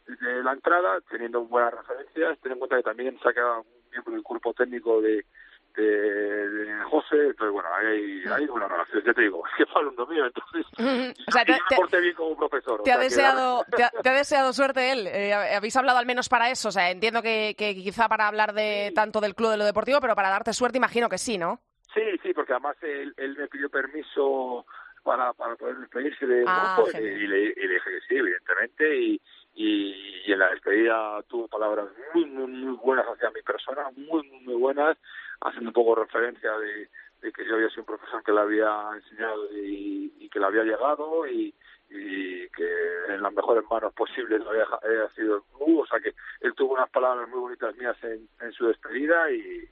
desde 0.07 0.43
la 0.45 0.53
entrada, 0.53 1.01
teniendo 1.11 1.43
buenas 1.45 1.75
referencias, 1.75 2.39
ten 2.39 2.53
en 2.53 2.59
cuenta 2.59 2.77
que 2.77 2.83
también 2.85 3.19
saca 3.21 3.59
un 3.59 3.67
miembro 3.91 4.13
del 4.13 4.23
cuerpo 4.23 4.55
técnico 4.55 5.01
de, 5.01 5.25
de, 5.83 6.49
de 6.51 6.85
José, 6.85 7.17
entonces 7.29 7.53
bueno, 7.53 7.69
hay, 7.75 8.23
hay 8.33 8.47
buena 8.47 8.69
relación, 8.69 9.03
ya 9.05 9.13
te 9.15 9.23
digo, 9.23 9.43
es 9.51 9.53
que 9.57 9.67
fue 9.73 9.83
alumno 9.83 10.07
mío, 10.07 10.25
entonces 10.27 10.67
O 11.29 11.31
sea, 11.33 11.45
te- 11.45 11.53
yo 11.53 11.59
te- 11.69 11.75
me 11.75 11.77
porté 11.77 12.01
bien 12.01 12.15
como 12.15 12.37
profesor. 12.37 12.83
Te 12.83 12.93
ha, 12.93 12.95
sea, 12.97 13.03
deseado, 13.05 13.65
te, 13.77 13.85
ha, 13.85 13.91
te 13.91 14.09
ha 14.09 14.13
deseado 14.15 14.53
suerte 14.53 14.93
él. 14.93 15.07
Eh, 15.07 15.33
habéis 15.35 15.77
hablado 15.77 15.99
al 15.99 16.07
menos 16.07 16.29
para 16.29 16.51
eso. 16.51 16.69
O 16.69 16.73
sea, 16.73 16.91
entiendo 16.91 17.23
que, 17.23 17.55
que 17.59 17.75
quizá 17.75 18.09
para 18.09 18.29
hablar 18.29 18.53
de 18.53 18.93
tanto 18.95 19.21
del 19.21 19.35
club 19.35 19.51
de 19.51 19.57
lo 19.57 19.65
deportivo, 19.65 20.01
pero 20.01 20.15
para 20.15 20.31
darte 20.31 20.53
suerte 20.53 20.79
imagino 20.79 21.09
que 21.09 21.19
sí, 21.19 21.39
¿no? 21.39 21.61
Sí, 21.95 22.03
sí, 22.23 22.33
porque 22.35 22.53
además 22.53 22.77
él, 22.83 23.15
él 23.17 23.37
me 23.37 23.49
pidió 23.49 23.71
permiso 23.71 24.67
para, 25.03 25.33
para 25.33 25.57
poder 25.57 25.77
despedirse 25.79 26.27
del 26.27 26.45
Ah, 26.47 26.75
grupo 26.77 26.91
y, 26.91 26.93
genial. 26.93 27.23
y 27.23 27.27
le, 27.27 27.41
y 27.45 27.67
le 27.67 27.75
dije 27.75 27.91
que 27.91 28.01
sí, 28.09 28.17
evidentemente, 28.17 28.97
y, 29.01 29.21
y, 29.57 30.23
y 30.27 30.33
en 30.33 30.39
la 30.39 30.51
despedida 30.51 31.23
tuvo 31.29 31.49
palabras 31.49 31.87
muy, 32.15 32.27
muy, 32.27 32.47
muy 32.47 32.77
buenas 32.77 33.07
hacia 33.07 33.31
mi 33.31 33.41
persona, 33.43 33.91
muy, 33.97 34.23
muy, 34.29 34.41
muy 34.41 34.55
buenas, 34.55 34.99
haciendo 35.41 35.71
un 35.71 35.75
poco 35.75 35.95
referencia 35.95 36.53
de, 36.59 36.91
de 37.23 37.33
que 37.33 37.45
yo 37.47 37.55
había 37.55 37.71
sido 37.71 37.83
un 37.83 37.87
profesor 37.87 38.23
que 38.23 38.33
le 38.33 38.41
había 38.41 38.91
enseñado 38.95 39.49
y, 39.53 40.13
y 40.19 40.29
que 40.29 40.39
le 40.39 40.47
había 40.47 40.63
llegado 40.63 41.27
y, 41.27 41.55
y 41.89 42.49
que 42.51 42.69
en 43.09 43.23
las 43.23 43.33
mejores 43.33 43.65
manos 43.71 43.95
posibles 43.95 44.43
había, 44.47 44.67
había 44.83 45.09
sido. 45.15 45.37
El 45.37 45.43
club, 45.57 45.79
o 45.81 45.87
sea 45.87 46.01
que 46.01 46.15
él 46.41 46.55
tuvo 46.55 46.75
unas 46.75 46.91
palabras 46.91 47.27
muy 47.31 47.41
bonitas 47.41 47.75
mías 47.77 47.97
en, 48.03 48.29
en 48.41 48.53
su 48.53 48.67
despedida 48.67 49.31
y, 49.33 49.67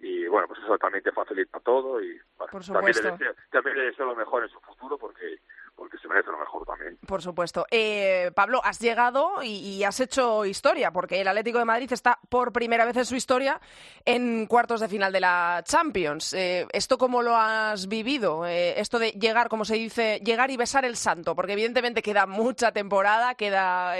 y 0.00 0.26
bueno, 0.26 0.48
pues 0.48 0.60
eso 0.60 0.76
también 0.78 1.04
te 1.04 1.12
facilita 1.12 1.60
todo 1.60 2.00
y 2.02 2.18
bueno, 2.36 2.50
Por 2.50 2.64
también, 2.64 2.96
le 2.96 3.10
deseo, 3.10 3.34
también 3.50 3.76
le 3.78 3.84
deseo 3.84 4.06
lo 4.06 4.16
mejor 4.16 4.42
en 4.42 4.48
su 4.48 4.60
futuro 4.60 4.98
porque 4.98 5.38
porque 5.78 5.96
se 5.98 6.08
merece 6.08 6.30
lo 6.32 6.38
mejor 6.38 6.66
también. 6.66 6.98
Por 7.06 7.22
supuesto. 7.22 7.64
Eh, 7.70 8.32
Pablo, 8.34 8.60
has 8.64 8.80
llegado 8.80 9.42
y, 9.44 9.84
has 9.84 10.00
hecho 10.00 10.44
historia, 10.44 10.90
porque 10.90 11.20
el 11.20 11.28
Atlético 11.28 11.60
de 11.60 11.64
Madrid 11.64 11.90
está 11.92 12.18
por 12.28 12.52
primera 12.52 12.84
vez 12.84 12.96
en 12.96 13.04
su 13.04 13.14
historia 13.14 13.60
en 14.04 14.46
cuartos 14.46 14.80
de 14.80 14.88
final 14.88 15.12
de 15.12 15.20
la 15.20 15.62
Champions. 15.64 16.32
Eh, 16.32 16.66
¿Esto 16.72 16.98
cómo 16.98 17.22
lo 17.22 17.36
has 17.36 17.86
vivido? 17.86 18.44
Eh, 18.44 18.80
esto 18.80 18.98
de 18.98 19.12
llegar, 19.12 19.48
como 19.48 19.64
se 19.64 19.76
dice, 19.76 20.20
llegar 20.24 20.50
y 20.50 20.56
besar 20.56 20.84
el 20.84 20.96
santo, 20.96 21.36
porque 21.36 21.52
evidentemente 21.52 22.02
queda 22.02 22.26
mucha 22.26 22.72
temporada, 22.72 23.36
queda 23.36 23.94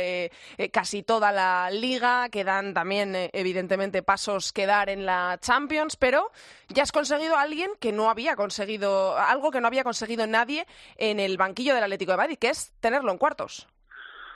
casi 0.72 1.04
toda 1.04 1.30
la 1.30 1.70
liga, 1.70 2.28
quedan 2.28 2.74
también, 2.74 3.14
evidentemente, 3.32 4.02
pasos 4.02 4.52
que 4.52 4.66
dar 4.66 4.88
en 4.88 5.06
la 5.06 5.38
Champions, 5.40 5.96
pero 5.96 6.32
ya 6.68 6.82
has 6.82 6.92
conseguido 6.92 7.36
a 7.36 7.42
alguien 7.42 7.70
que 7.78 7.92
no 7.92 8.10
había 8.10 8.34
conseguido, 8.34 9.16
algo 9.16 9.50
que 9.52 9.60
no 9.60 9.68
había 9.68 9.84
conseguido 9.84 10.26
nadie 10.26 10.66
en 10.96 11.20
el 11.20 11.36
banquillo 11.36 11.67
del 11.74 11.84
Atlético 11.84 12.12
de 12.12 12.18
Madrid, 12.18 12.38
que 12.40 12.50
es 12.50 12.72
tenerlo 12.80 13.12
en 13.12 13.18
cuartos. 13.18 13.66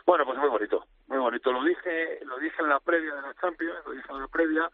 Bueno, 0.05 0.25
pues 0.25 0.39
muy 0.39 0.49
bonito, 0.49 0.85
muy 1.07 1.19
bonito. 1.19 1.53
Lo 1.53 1.63
dije, 1.63 2.21
lo 2.25 2.39
dije 2.39 2.57
en 2.61 2.69
la 2.69 2.81
previa 2.81 3.15
de 3.15 3.23
la 3.23 3.35
Champions, 3.41 3.79
lo 3.87 3.93
dije 3.93 4.09
en 4.11 4.21
la 4.21 4.29
previa. 4.29 4.71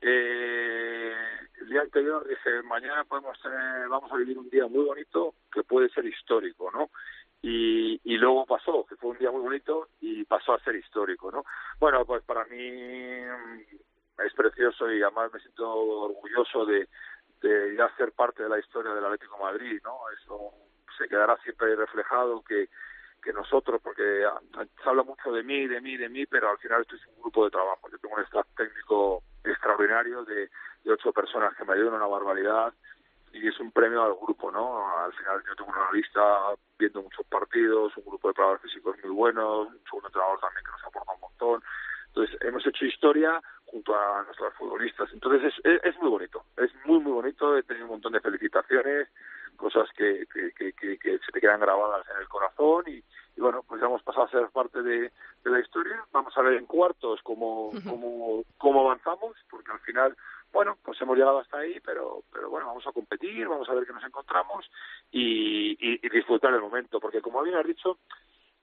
Eh, 0.00 1.14
el 1.60 1.68
día 1.68 1.80
anterior 1.80 2.26
dije, 2.26 2.62
mañana 2.62 3.04
podemos 3.04 3.40
tener, 3.42 3.88
vamos 3.88 4.10
a 4.12 4.16
vivir 4.16 4.38
un 4.38 4.48
día 4.48 4.66
muy 4.68 4.84
bonito 4.84 5.34
que 5.52 5.64
puede 5.64 5.88
ser 5.88 6.04
histórico, 6.06 6.70
¿no? 6.70 6.90
Y, 7.42 8.00
y 8.04 8.16
luego 8.16 8.46
pasó, 8.46 8.84
que 8.88 8.96
fue 8.96 9.10
un 9.10 9.18
día 9.18 9.30
muy 9.30 9.40
bonito 9.40 9.88
y 10.00 10.24
pasó 10.24 10.54
a 10.54 10.60
ser 10.60 10.76
histórico, 10.76 11.30
¿no? 11.32 11.44
Bueno, 11.80 12.04
pues 12.04 12.22
para 12.24 12.44
mí 12.44 12.70
mm, 12.70 14.22
es 14.24 14.32
precioso 14.34 14.90
y 14.92 15.02
además 15.02 15.32
me 15.32 15.40
siento 15.40 15.68
orgulloso 15.68 16.64
de, 16.66 16.88
de 17.42 17.76
ya 17.76 17.88
ser 17.96 18.12
parte 18.12 18.44
de 18.44 18.48
la 18.48 18.58
historia 18.58 18.92
del 18.92 19.04
Atlético 19.04 19.36
de 19.36 19.42
Madrid, 19.42 19.80
¿no? 19.84 19.98
Eso 20.10 20.52
se 20.98 21.08
quedará 21.08 21.36
siempre 21.38 21.74
reflejado 21.76 22.42
que 22.42 22.68
que 23.22 23.32
nosotros, 23.32 23.80
porque 23.82 24.24
se 24.82 24.88
habla 24.88 25.02
mucho 25.02 25.32
de 25.32 25.42
mí, 25.42 25.66
de 25.66 25.80
mí, 25.80 25.96
de 25.96 26.08
mí, 26.08 26.26
pero 26.26 26.50
al 26.50 26.58
final 26.58 26.82
esto 26.82 26.96
es 26.96 27.06
un 27.08 27.22
grupo 27.22 27.44
de 27.44 27.50
trabajo. 27.50 27.88
Yo 27.90 27.98
tengo 27.98 28.16
un 28.16 28.22
staff 28.22 28.46
técnico 28.56 29.22
extraordinario 29.44 30.24
de, 30.24 30.48
de 30.84 30.92
ocho 30.92 31.12
personas 31.12 31.54
que 31.56 31.64
me 31.64 31.74
ayudan 31.74 31.94
una 31.94 32.06
barbaridad 32.06 32.72
y 33.32 33.46
es 33.46 33.58
un 33.60 33.70
premio 33.72 34.02
al 34.02 34.14
grupo, 34.14 34.50
¿no? 34.50 34.88
Al 34.98 35.12
final 35.12 35.42
yo 35.46 35.54
tengo 35.56 35.70
un 35.70 35.78
analista 35.78 36.54
viendo 36.78 37.02
muchos 37.02 37.26
partidos, 37.26 37.96
un 37.96 38.04
grupo 38.04 38.28
de 38.28 38.34
preparadores 38.34 38.62
físicos 38.62 38.96
muy 39.02 39.12
buenos, 39.12 39.68
un 39.68 39.84
segundo 39.84 40.08
entrenador 40.08 40.40
también 40.40 40.64
que 40.64 40.70
nos 40.70 40.84
aporta 40.84 41.12
un 41.12 41.20
montón. 41.20 41.62
Entonces 42.08 42.36
hemos 42.40 42.66
hecho 42.66 42.84
historia 42.84 43.42
junto 43.66 43.94
a 43.94 44.22
nuestros 44.24 44.54
futbolistas. 44.54 45.10
Entonces 45.12 45.52
es, 45.52 45.64
es, 45.64 45.84
es 45.84 45.98
muy 45.98 46.08
bonito, 46.08 46.44
es 46.56 46.70
muy, 46.86 47.00
muy 47.00 47.12
bonito. 47.12 47.56
He 47.56 47.62
tenido 47.62 47.86
un 47.86 47.92
montón 47.92 48.12
de 48.12 48.20
felicitaciones, 48.20 49.08
cosas 49.58 49.90
que, 49.94 50.24
que, 50.32 50.72
que, 50.72 51.18
se 51.18 51.32
te 51.32 51.40
quedan 51.40 51.60
grabadas 51.60 52.06
en 52.08 52.22
el 52.22 52.28
corazón 52.28 52.84
y, 52.86 53.02
y 53.36 53.40
bueno, 53.40 53.62
pues 53.68 53.80
ya 53.80 53.88
hemos 53.88 54.02
pasado 54.02 54.24
a 54.26 54.30
ser 54.30 54.48
parte 54.48 54.82
de, 54.82 55.00
de 55.44 55.50
la 55.50 55.60
historia. 55.60 56.02
Vamos 56.12 56.32
a 56.38 56.42
ver 56.42 56.54
en 56.54 56.64
cuartos 56.64 57.20
cómo, 57.22 57.70
cómo, 57.84 58.44
cómo 58.56 58.80
avanzamos, 58.80 59.36
porque 59.50 59.70
al 59.70 59.80
final, 59.80 60.16
bueno, 60.52 60.78
pues 60.82 60.98
hemos 61.02 61.18
llegado 61.18 61.40
hasta 61.40 61.58
ahí, 61.58 61.78
pero, 61.84 62.22
pero 62.32 62.48
bueno, 62.48 62.68
vamos 62.68 62.86
a 62.86 62.92
competir, 62.92 63.46
vamos 63.46 63.68
a 63.68 63.74
ver 63.74 63.84
qué 63.84 63.92
nos 63.92 64.04
encontramos 64.04 64.70
y, 65.10 65.72
y, 65.72 66.00
y 66.02 66.08
disfrutar 66.08 66.54
el 66.54 66.60
momento, 66.60 67.00
porque 67.00 67.20
como 67.20 67.42
bien 67.42 67.56
has 67.56 67.66
dicho, 67.66 67.98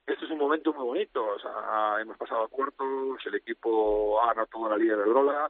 esto 0.07 0.25
es 0.25 0.31
un 0.31 0.37
momento 0.37 0.73
muy 0.73 0.85
bonito. 0.85 1.25
O 1.25 1.39
sea, 1.39 1.97
hemos 1.99 2.17
pasado 2.17 2.43
a 2.43 2.47
cuartos, 2.47 3.25
el 3.25 3.35
equipo 3.35 4.21
ha 4.21 4.33
ganado 4.33 4.69
la 4.69 4.77
Liga 4.77 4.95
de 4.95 5.03
Drola, 5.03 5.49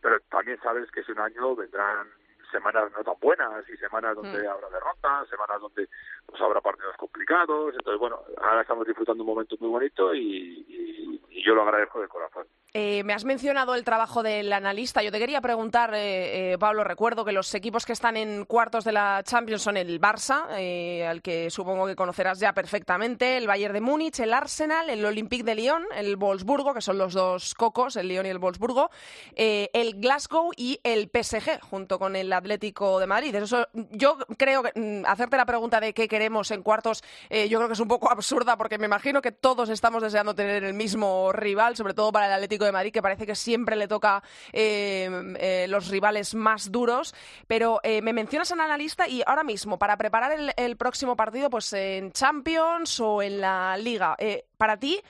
pero 0.00 0.18
también 0.30 0.58
sabes 0.62 0.90
que 0.90 1.00
ese 1.00 1.12
un 1.12 1.20
año 1.20 1.56
vendrán 1.56 2.06
semanas 2.50 2.90
no 2.96 3.02
tan 3.04 3.14
buenas 3.20 3.64
y 3.72 3.76
semanas 3.76 4.16
donde 4.16 4.42
Mm. 4.42 4.48
habrá 4.50 4.68
derrotas, 4.70 5.28
semanas 5.28 5.60
donde 5.60 5.88
pues 6.26 6.40
habrá 6.40 6.60
partidos 6.60 6.96
complicados. 6.96 7.74
Entonces, 7.74 7.98
bueno, 8.00 8.18
ahora 8.42 8.62
estamos 8.62 8.86
disfrutando 8.86 9.22
un 9.24 9.28
momento 9.30 9.56
muy 9.60 9.68
bonito 9.70 10.14
y, 10.14 10.64
y- 10.68 11.20
y 11.30 11.44
yo 11.44 11.54
lo 11.54 11.62
agradezco 11.62 12.00
de 12.00 12.08
corazón. 12.08 12.46
Eh, 12.74 13.02
me 13.04 13.14
has 13.14 13.24
mencionado 13.24 13.74
el 13.74 13.84
trabajo 13.84 14.22
del 14.22 14.52
analista. 14.52 15.02
Yo 15.02 15.10
te 15.10 15.18
quería 15.18 15.40
preguntar, 15.40 15.94
eh, 15.94 16.52
eh, 16.52 16.58
Pablo, 16.58 16.84
recuerdo 16.84 17.24
que 17.24 17.32
los 17.32 17.54
equipos 17.54 17.86
que 17.86 17.92
están 17.94 18.16
en 18.16 18.44
cuartos 18.44 18.84
de 18.84 18.92
la 18.92 19.22
Champions 19.24 19.62
son 19.62 19.76
el 19.78 19.98
Barça, 20.00 20.46
eh, 20.58 21.06
al 21.06 21.22
que 21.22 21.48
supongo 21.48 21.86
que 21.86 21.96
conocerás 21.96 22.40
ya 22.40 22.52
perfectamente, 22.52 23.36
el 23.38 23.46
Bayern 23.46 23.72
de 23.72 23.80
Múnich, 23.80 24.20
el 24.20 24.34
Arsenal, 24.34 24.90
el 24.90 25.04
Olympique 25.04 25.44
de 25.44 25.54
Lyon, 25.54 25.86
el 25.94 26.16
Wolfsburgo, 26.16 26.74
que 26.74 26.82
son 26.82 26.98
los 26.98 27.14
dos 27.14 27.54
cocos, 27.54 27.96
el 27.96 28.08
Lyon 28.08 28.26
y 28.26 28.30
el 28.30 28.38
Wolfsburgo, 28.38 28.90
eh, 29.34 29.70
el 29.72 29.98
Glasgow 30.00 30.50
y 30.56 30.78
el 30.84 31.08
PSG, 31.10 31.60
junto 31.62 31.98
con 31.98 32.16
el 32.16 32.30
Atlético 32.38 32.98
de 32.98 33.06
Madrid. 33.06 33.34
Eso, 33.34 33.68
yo 33.90 34.16
creo 34.36 34.62
que 34.62 34.72
mm, 34.74 35.04
hacerte 35.06 35.36
la 35.36 35.44
pregunta 35.44 35.80
de 35.80 35.92
qué 35.92 36.08
queremos 36.08 36.50
en 36.50 36.62
cuartos, 36.62 37.02
eh, 37.28 37.48
yo 37.48 37.58
creo 37.58 37.68
que 37.68 37.74
es 37.74 37.80
un 37.80 37.88
poco 37.88 38.10
absurda, 38.10 38.56
porque 38.56 38.78
me 38.78 38.86
imagino 38.86 39.20
que 39.20 39.32
todos 39.32 39.68
estamos 39.68 40.02
deseando 40.02 40.34
tener 40.34 40.64
el 40.64 40.74
mismo 40.74 41.32
rival, 41.32 41.76
sobre 41.76 41.94
todo 41.94 42.12
para 42.12 42.26
el 42.26 42.32
Atlético 42.32 42.64
de 42.64 42.72
Madrid, 42.72 42.92
que 42.92 43.02
parece 43.02 43.26
que 43.26 43.34
siempre 43.34 43.76
le 43.76 43.88
toca 43.88 44.22
eh, 44.52 45.34
eh, 45.38 45.66
los 45.68 45.88
rivales 45.88 46.34
más 46.34 46.72
duros. 46.72 47.14
Pero 47.46 47.80
me 47.84 48.12
mencionas 48.12 48.50
al 48.52 48.60
analista 48.60 49.08
y 49.08 49.22
ahora 49.26 49.44
mismo, 49.44 49.78
para 49.78 49.96
preparar 49.96 50.32
el, 50.56 50.76
próximo 50.76 51.16
partido, 51.16 51.50
pues 51.50 51.72
en 51.72 52.12
Champions 52.12 53.00
o 53.00 53.22
en 53.22 53.40
la 53.40 53.76
Liga, 53.76 54.16
para 54.56 54.76
ti. 54.76 55.00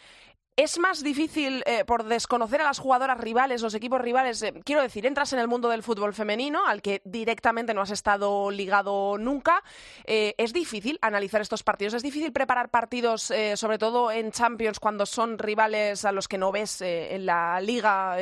¿Es 0.60 0.76
más 0.80 1.04
difícil 1.04 1.62
eh, 1.66 1.84
por 1.84 2.02
desconocer 2.02 2.60
a 2.60 2.64
las 2.64 2.80
jugadoras 2.80 3.20
rivales, 3.20 3.62
los 3.62 3.74
equipos 3.76 4.00
rivales? 4.00 4.42
eh, 4.42 4.52
quiero 4.64 4.82
decir, 4.82 5.06
entras 5.06 5.32
en 5.32 5.38
el 5.38 5.46
mundo 5.46 5.68
del 5.68 5.84
fútbol 5.84 6.12
femenino, 6.12 6.66
al 6.66 6.82
que 6.82 7.00
directamente 7.04 7.74
no 7.74 7.80
has 7.80 7.92
estado 7.92 8.50
ligado 8.50 9.18
nunca. 9.18 9.62
eh, 10.04 10.34
¿Es 10.36 10.52
difícil 10.52 10.98
analizar 11.00 11.40
estos 11.40 11.62
partidos? 11.62 11.94
¿Es 11.94 12.02
difícil 12.02 12.32
preparar 12.32 12.70
partidos, 12.70 13.32
sobre 13.54 13.78
todo 13.78 14.10
en 14.10 14.32
Champions, 14.32 14.80
cuando 14.80 15.06
son 15.06 15.38
rivales 15.38 16.04
a 16.04 16.10
los 16.10 16.26
que 16.26 16.38
no 16.38 16.50
ves 16.50 16.80
en 16.82 17.24
la 17.24 17.60
liga 17.60 18.16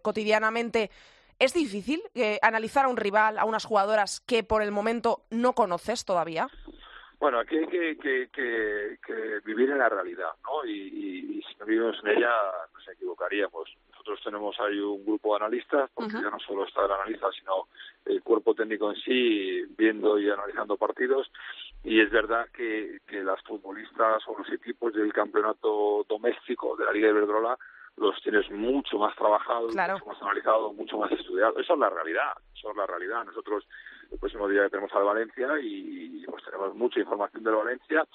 cotidianamente? 0.00 0.90
¿Es 1.38 1.52
difícil 1.52 2.02
analizar 2.40 2.86
a 2.86 2.88
un 2.88 2.96
rival, 2.96 3.38
a 3.38 3.44
unas 3.44 3.66
jugadoras 3.66 4.20
que 4.22 4.42
por 4.42 4.62
el 4.62 4.70
momento 4.70 5.24
no 5.28 5.52
conoces 5.52 6.06
todavía? 6.06 6.48
Bueno, 7.18 7.38
aquí 7.38 7.56
hay 7.56 7.66
que, 7.68 7.96
que, 7.98 8.28
que, 9.06 9.38
vivir 9.44 9.70
en 9.70 9.78
la 9.78 9.88
realidad, 9.88 10.30
¿no 10.42 10.64
y- 10.68 11.38
y 11.38 11.42
si 11.48 11.54
no 11.60 11.66
vivimos 11.66 11.94
en 12.02 12.16
ella, 12.18 12.32
nos 12.74 12.88
equivocaríamos. 12.88 13.70
Nosotros 13.92 14.18
tenemos 14.24 14.56
ahí 14.58 14.80
un 14.80 15.04
grupo 15.06 15.32
de 15.34 15.38
analistas, 15.72 15.90
porque 15.94 16.12
ya 16.22 16.30
no 16.30 16.38
solo 16.40 16.64
está 16.66 16.84
el 16.84 16.92
analista, 16.92 17.28
sino 17.38 17.68
el 18.06 18.22
cuerpo 18.22 18.54
técnico 18.54 18.90
en 18.90 18.96
sí, 18.96 19.64
viendo 19.76 20.18
y 20.18 20.30
analizando 20.30 20.76
partidos. 20.76 21.30
Y 21.84 22.00
es 22.00 22.10
verdad 22.10 22.46
que, 22.54 23.00
que 23.06 23.22
las 23.24 23.42
futbolistas 23.42 24.22
o 24.28 24.38
los 24.38 24.48
equipos 24.52 24.92
del 24.94 25.12
campeonato 25.12 26.04
doméstico 26.08 26.76
de 26.76 26.84
la 26.84 26.92
Liga 26.92 27.08
de 27.08 27.14
Iberdrola 27.14 27.58
los 27.96 28.20
tienes 28.22 28.50
mucho 28.50 28.96
más 28.98 29.14
trabajados, 29.16 29.72
Claro. 29.72 29.94
mucho 29.94 30.06
más 30.06 30.22
analizados, 30.22 30.74
mucho 30.74 30.96
más 30.98 31.12
estudiados. 31.12 31.58
Eso 31.58 31.74
es 31.74 31.78
la 31.78 31.90
realidad, 31.90 32.32
eso 32.54 32.70
es 32.70 32.76
la 32.76 32.86
realidad. 32.86 33.24
Nosotros 33.24 33.66
el 34.10 34.18
próximo 34.18 34.48
día 34.48 34.68
tenemos 34.70 34.92
al 34.94 35.04
Valencia 35.04 35.48
y 35.60 36.24
pues 36.26 36.42
tenemos 36.44 36.74
mucha 36.74 37.00
información 37.00 37.44
del 37.44 37.54
Valencia, 37.56 38.06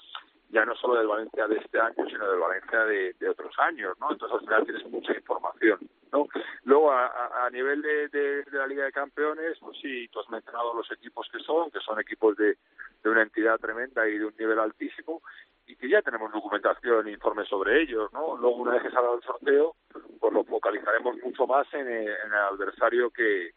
ya 0.50 0.64
no 0.64 0.74
solo 0.76 0.94
del 0.96 1.06
Valencia 1.06 1.46
de 1.46 1.58
este 1.58 1.78
año, 1.78 2.06
sino 2.08 2.28
del 2.28 2.40
Valencia 2.40 2.84
de, 2.86 3.12
de 3.20 3.28
otros 3.28 3.54
años, 3.58 3.96
¿no? 4.00 4.10
Entonces 4.10 4.34
al 4.38 4.44
final 4.44 4.64
tienes 4.64 4.86
mucha 4.90 5.12
información, 5.14 5.78
¿no? 6.12 6.26
Luego 6.64 6.92
a, 6.92 7.06
a- 7.06 7.50
nivel 7.50 7.80
de, 7.82 8.08
la 8.52 8.66
Liga 8.66 8.84
de 8.84 8.92
Campeones, 8.92 9.56
pues 9.60 9.78
sí, 9.80 10.08
tú 10.08 10.20
has 10.20 10.28
mencionado 10.30 10.74
los 10.74 10.90
equipos 10.92 11.28
que 11.32 11.38
son, 11.40 11.70
que 11.70 11.80
son 11.80 11.98
equipos 12.00 12.36
de, 12.36 12.56
una 13.04 13.22
entidad 13.22 13.58
tremenda 13.58 14.06
y 14.08 14.18
de 14.18 14.26
un 14.26 14.34
nivel 14.38 14.58
altísimo 14.58 15.22
y 15.66 15.76
que 15.76 15.88
ya 15.88 16.02
tenemos 16.02 16.30
documentación 16.32 17.08
e 17.08 17.12
informes 17.12 17.48
sobre 17.48 17.80
ellos, 17.82 18.12
¿no? 18.12 18.36
Luego 18.36 18.56
una 18.56 18.72
vez 18.72 18.82
que 18.82 18.90
salga 18.90 19.14
el 19.14 19.22
sorteo, 19.22 19.76
pues 20.20 20.32
lo 20.32 20.44
focalizaremos 20.44 21.16
mucho 21.22 21.46
más 21.46 21.66
en, 21.74 21.88
el- 21.88 22.08
en 22.08 22.28
el 22.32 22.34
adversario 22.52 23.10
que, 23.10 23.52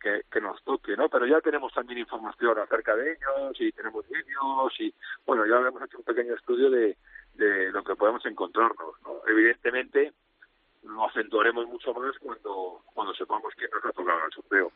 que, 0.00 0.22
que 0.30 0.40
nos 0.40 0.62
toque, 0.64 0.96
¿no? 0.96 1.08
Pero 1.08 1.26
ya 1.26 1.40
tenemos 1.40 1.72
también 1.74 1.98
información 1.98 2.58
acerca 2.58 2.94
de 2.96 3.12
ellos 3.12 3.60
y 3.60 3.72
tenemos 3.72 4.06
vídeos 4.08 4.80
y, 4.80 4.94
bueno, 5.26 5.44
ya 5.46 5.56
hemos 5.66 5.82
hecho 5.82 5.98
un 5.98 6.04
pequeño 6.04 6.34
estudio 6.34 6.70
de, 6.70 6.96
de 7.34 7.72
lo 7.72 7.82
que 7.84 7.96
podemos 7.96 8.24
encontrarnos, 8.26 9.00
¿no? 9.02 9.20
Evidentemente 9.26 10.12
lo 10.84 11.06
acentuaremos 11.06 11.66
mucho 11.66 11.92
más 11.94 12.16
cuando, 12.18 12.82
cuando 12.92 13.14
sepamos 13.14 13.52
quién 13.56 13.70
nos 13.72 13.84
ha 13.84 13.92
tocado 13.92 14.26
el 14.26 14.32
sorteo. 14.32 14.72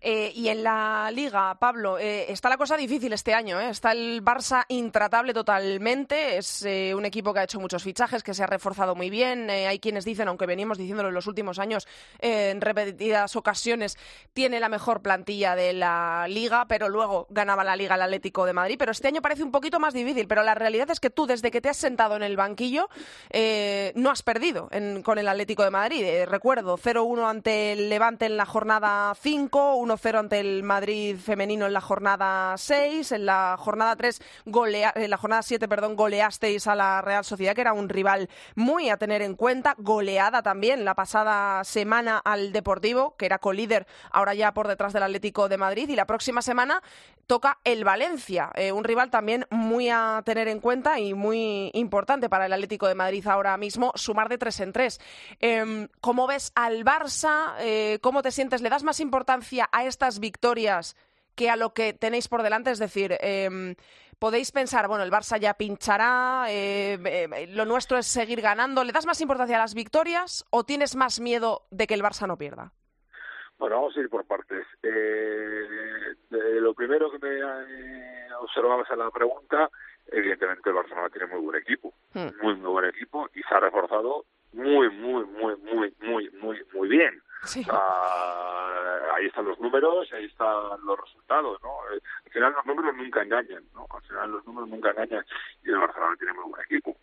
Eh, 0.00 0.32
y 0.34 0.48
en 0.48 0.62
la 0.62 1.10
liga, 1.12 1.54
Pablo, 1.58 1.98
eh, 1.98 2.30
está 2.32 2.48
la 2.48 2.56
cosa 2.56 2.76
difícil 2.76 3.12
este 3.12 3.34
año. 3.34 3.60
¿eh? 3.60 3.68
Está 3.70 3.92
el 3.92 4.22
Barça 4.24 4.64
intratable 4.68 5.34
totalmente. 5.34 6.38
Es 6.38 6.62
eh, 6.64 6.94
un 6.94 7.04
equipo 7.04 7.32
que 7.34 7.40
ha 7.40 7.44
hecho 7.44 7.60
muchos 7.60 7.82
fichajes, 7.82 8.22
que 8.22 8.34
se 8.34 8.42
ha 8.42 8.46
reforzado 8.46 8.94
muy 8.94 9.10
bien. 9.10 9.50
Eh, 9.50 9.66
hay 9.66 9.78
quienes 9.78 10.04
dicen, 10.04 10.28
aunque 10.28 10.46
venimos 10.46 10.78
diciéndolo 10.78 11.08
en 11.10 11.14
los 11.14 11.26
últimos 11.26 11.58
años, 11.58 11.86
eh, 12.20 12.50
en 12.50 12.60
repetidas 12.60 13.36
ocasiones, 13.36 13.98
tiene 14.32 14.58
la 14.60 14.68
mejor 14.68 15.02
plantilla 15.02 15.54
de 15.54 15.72
la 15.74 16.26
liga, 16.28 16.64
pero 16.66 16.88
luego 16.88 17.26
ganaba 17.30 17.62
la 17.64 17.76
liga 17.76 17.94
el 17.96 18.02
Atlético 18.02 18.46
de 18.46 18.52
Madrid. 18.54 18.76
Pero 18.78 18.92
este 18.92 19.08
año 19.08 19.20
parece 19.22 19.42
un 19.42 19.52
poquito 19.52 19.78
más 19.78 19.92
difícil. 19.92 20.26
Pero 20.28 20.42
la 20.42 20.54
realidad 20.54 20.90
es 20.90 21.00
que 21.00 21.10
tú, 21.10 21.26
desde 21.26 21.50
que 21.50 21.60
te 21.60 21.68
has 21.68 21.76
sentado 21.76 22.16
en 22.16 22.22
el 22.22 22.36
banquillo, 22.36 22.88
no 23.94 24.10
has 24.10 24.22
perdido 24.22 24.68
en- 24.72 25.02
con 25.02 25.18
el 25.18 25.28
Atlético 25.28 25.62
de 25.62 25.70
Madrid. 25.70 26.24
Recuerdo 26.26 26.76
0-1 26.76 27.28
ante 27.28 27.72
el 27.72 27.88
Levante 27.90 28.26
en 28.26 28.36
la 28.36 28.46
jornada 28.46 29.14
5, 29.26 29.74
1-0 29.78 30.18
ante 30.20 30.38
el 30.38 30.62
Madrid 30.62 31.16
femenino 31.18 31.66
en 31.66 31.72
la 31.72 31.80
jornada 31.80 32.56
6, 32.56 33.10
en 33.10 33.26
la 33.26 33.56
jornada 33.58 33.96
3 33.96 34.22
golea, 34.44 34.92
en 34.94 35.10
la 35.10 35.16
jornada 35.16 35.42
7, 35.42 35.66
perdón, 35.66 35.96
goleasteis 35.96 36.68
a 36.68 36.76
la 36.76 37.02
Real 37.02 37.24
Sociedad, 37.24 37.56
que 37.56 37.62
era 37.62 37.72
un 37.72 37.88
rival 37.88 38.30
muy 38.54 38.88
a 38.88 38.98
tener 38.98 39.22
en 39.22 39.34
cuenta, 39.34 39.74
goleada 39.78 40.44
también 40.44 40.84
la 40.84 40.94
pasada 40.94 41.64
semana 41.64 42.18
al 42.18 42.52
Deportivo, 42.52 43.16
que 43.16 43.26
era 43.26 43.40
colíder, 43.40 43.88
ahora 44.12 44.32
ya 44.32 44.54
por 44.54 44.68
detrás 44.68 44.92
del 44.92 45.02
Atlético 45.02 45.48
de 45.48 45.58
Madrid, 45.58 45.88
y 45.88 45.96
la 45.96 46.06
próxima 46.06 46.40
semana 46.40 46.80
toca 47.26 47.58
el 47.64 47.82
Valencia, 47.82 48.52
eh, 48.54 48.70
un 48.70 48.84
rival 48.84 49.10
también 49.10 49.44
muy 49.50 49.88
a 49.88 50.22
tener 50.24 50.46
en 50.46 50.60
cuenta 50.60 51.00
y 51.00 51.14
muy 51.14 51.72
importante 51.74 52.28
para 52.28 52.46
el 52.46 52.52
Atlético 52.52 52.86
de 52.86 52.94
Madrid 52.94 53.26
ahora 53.26 53.56
mismo, 53.56 53.90
sumar 53.96 54.28
de 54.28 54.38
tres 54.38 54.60
en 54.60 54.72
tres. 54.72 55.00
Em, 55.40 55.88
¿Cómo 56.00 56.28
ves 56.28 56.52
al 56.54 56.84
Barça? 56.84 57.54
Eh, 57.58 57.98
¿Cómo 58.02 58.22
te 58.22 58.30
sientes? 58.30 58.62
¿Le 58.62 58.68
das 58.68 58.84
más 58.84 59.00
importancia 59.00 59.15
a 59.72 59.84
estas 59.84 60.20
victorias 60.20 60.96
que 61.34 61.50
a 61.50 61.56
lo 61.56 61.72
que 61.72 61.92
tenéis 61.92 62.28
por 62.28 62.42
delante? 62.42 62.70
Es 62.70 62.78
decir, 62.78 63.16
em, 63.20 63.74
podéis 64.18 64.52
pensar, 64.52 64.88
bueno, 64.88 65.04
el 65.04 65.10
Barça 65.10 65.38
ya 65.38 65.54
pinchará, 65.54 66.46
eh, 66.48 66.98
eh, 67.04 67.46
lo 67.48 67.64
nuestro 67.64 67.98
es 67.98 68.06
seguir 68.06 68.40
ganando. 68.40 68.84
¿Le 68.84 68.92
das 68.92 69.06
más 69.06 69.20
importancia 69.20 69.56
a 69.56 69.60
las 69.60 69.74
victorias 69.74 70.44
o 70.50 70.64
tienes 70.64 70.96
más 70.96 71.20
miedo 71.20 71.66
de 71.70 71.86
que 71.86 71.94
el 71.94 72.02
Barça 72.02 72.26
no 72.26 72.36
pierda? 72.36 72.72
Bueno, 73.58 73.76
vamos 73.76 73.96
a 73.96 74.00
ir 74.00 74.08
por 74.10 74.24
partes. 74.26 74.66
Eh, 74.82 76.14
lo 76.30 76.74
primero 76.74 77.10
que 77.10 77.18
me 77.18 77.38
eh, 77.38 78.28
observabas 78.40 78.90
en 78.90 78.98
la 78.98 79.10
pregunta, 79.10 79.70
evidentemente 80.08 80.68
el 80.68 80.74
Barcelona 80.76 81.08
tiene 81.10 81.26
muy 81.26 81.40
buen 81.40 81.56
equipo, 81.60 81.92
Hmm. 82.14 82.28
muy 82.42 82.54
muy 82.54 82.70
buen 82.70 82.84
equipo 82.86 83.28
y 83.34 83.42
se 83.42 83.54
ha 83.54 83.60
reforzado 83.60 84.24
muy 84.54 84.88
muy 84.90 85.24
muy 85.26 85.56
muy 85.56 85.94
muy 86.00 86.30
muy 86.30 86.64
muy 86.72 86.88
bien. 86.88 87.20
Sí. 87.44 87.64
Ah, 87.70 89.12
ahí 89.14 89.26
están 89.26 89.44
los 89.46 89.58
números, 89.60 90.12
ahí 90.12 90.24
están 90.24 90.84
los 90.84 91.00
resultados, 91.00 91.60
¿no? 91.62 91.70
Eh, 91.92 92.00
Al 92.26 92.32
final 92.32 92.52
los 92.52 92.66
números 92.66 92.96
nunca 92.96 93.22
engañan, 93.22 93.64
¿no? 93.74 93.86
Al 93.90 94.02
final 94.02 94.30
los 94.32 94.46
números 94.46 94.68
nunca 94.68 94.90
engañan 94.90 95.24
y 95.64 95.70
el 95.70 95.78
Barcelona 95.78 96.16
tiene 96.16 96.32
muy 96.32 96.50
buen 96.50 96.62
equipo. 96.62 96.96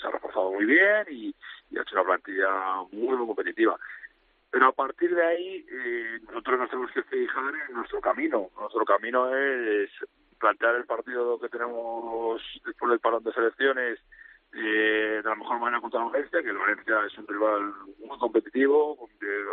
Se 0.00 0.06
ha 0.06 0.10
reforzado 0.10 0.52
muy 0.52 0.64
bien 0.66 1.06
y, 1.10 1.34
y 1.70 1.78
ha 1.78 1.82
hecho 1.82 1.94
una 1.96 2.04
plantilla 2.04 2.48
muy, 2.92 3.16
muy 3.16 3.26
competitiva. 3.26 3.78
Pero 4.50 4.66
a 4.68 4.72
partir 4.72 5.14
de 5.14 5.24
ahí, 5.26 5.66
eh, 5.70 6.20
nosotros 6.26 6.58
nos 6.58 6.70
tenemos 6.70 6.90
que 6.92 7.02
fijar 7.02 7.54
en 7.68 7.74
nuestro 7.74 8.00
camino. 8.00 8.50
Nuestro 8.58 8.84
camino 8.84 9.34
es 9.34 9.90
plantear 10.38 10.76
el 10.76 10.84
partido 10.84 11.38
que 11.38 11.48
tenemos 11.48 12.40
después 12.64 12.90
del 12.90 13.00
parón 13.00 13.24
de 13.24 13.32
selecciones 13.32 13.98
eh, 14.60 15.20
de 15.22 15.28
la 15.28 15.36
mejor 15.36 15.60
manera 15.60 15.80
contra 15.80 16.02
Valencia, 16.02 16.42
que 16.42 16.50
el 16.50 16.58
Valencia 16.58 17.00
es 17.06 17.16
un 17.18 17.26
rival 17.26 17.72
muy 18.04 18.18
competitivo, 18.18 19.08
que 19.20 19.44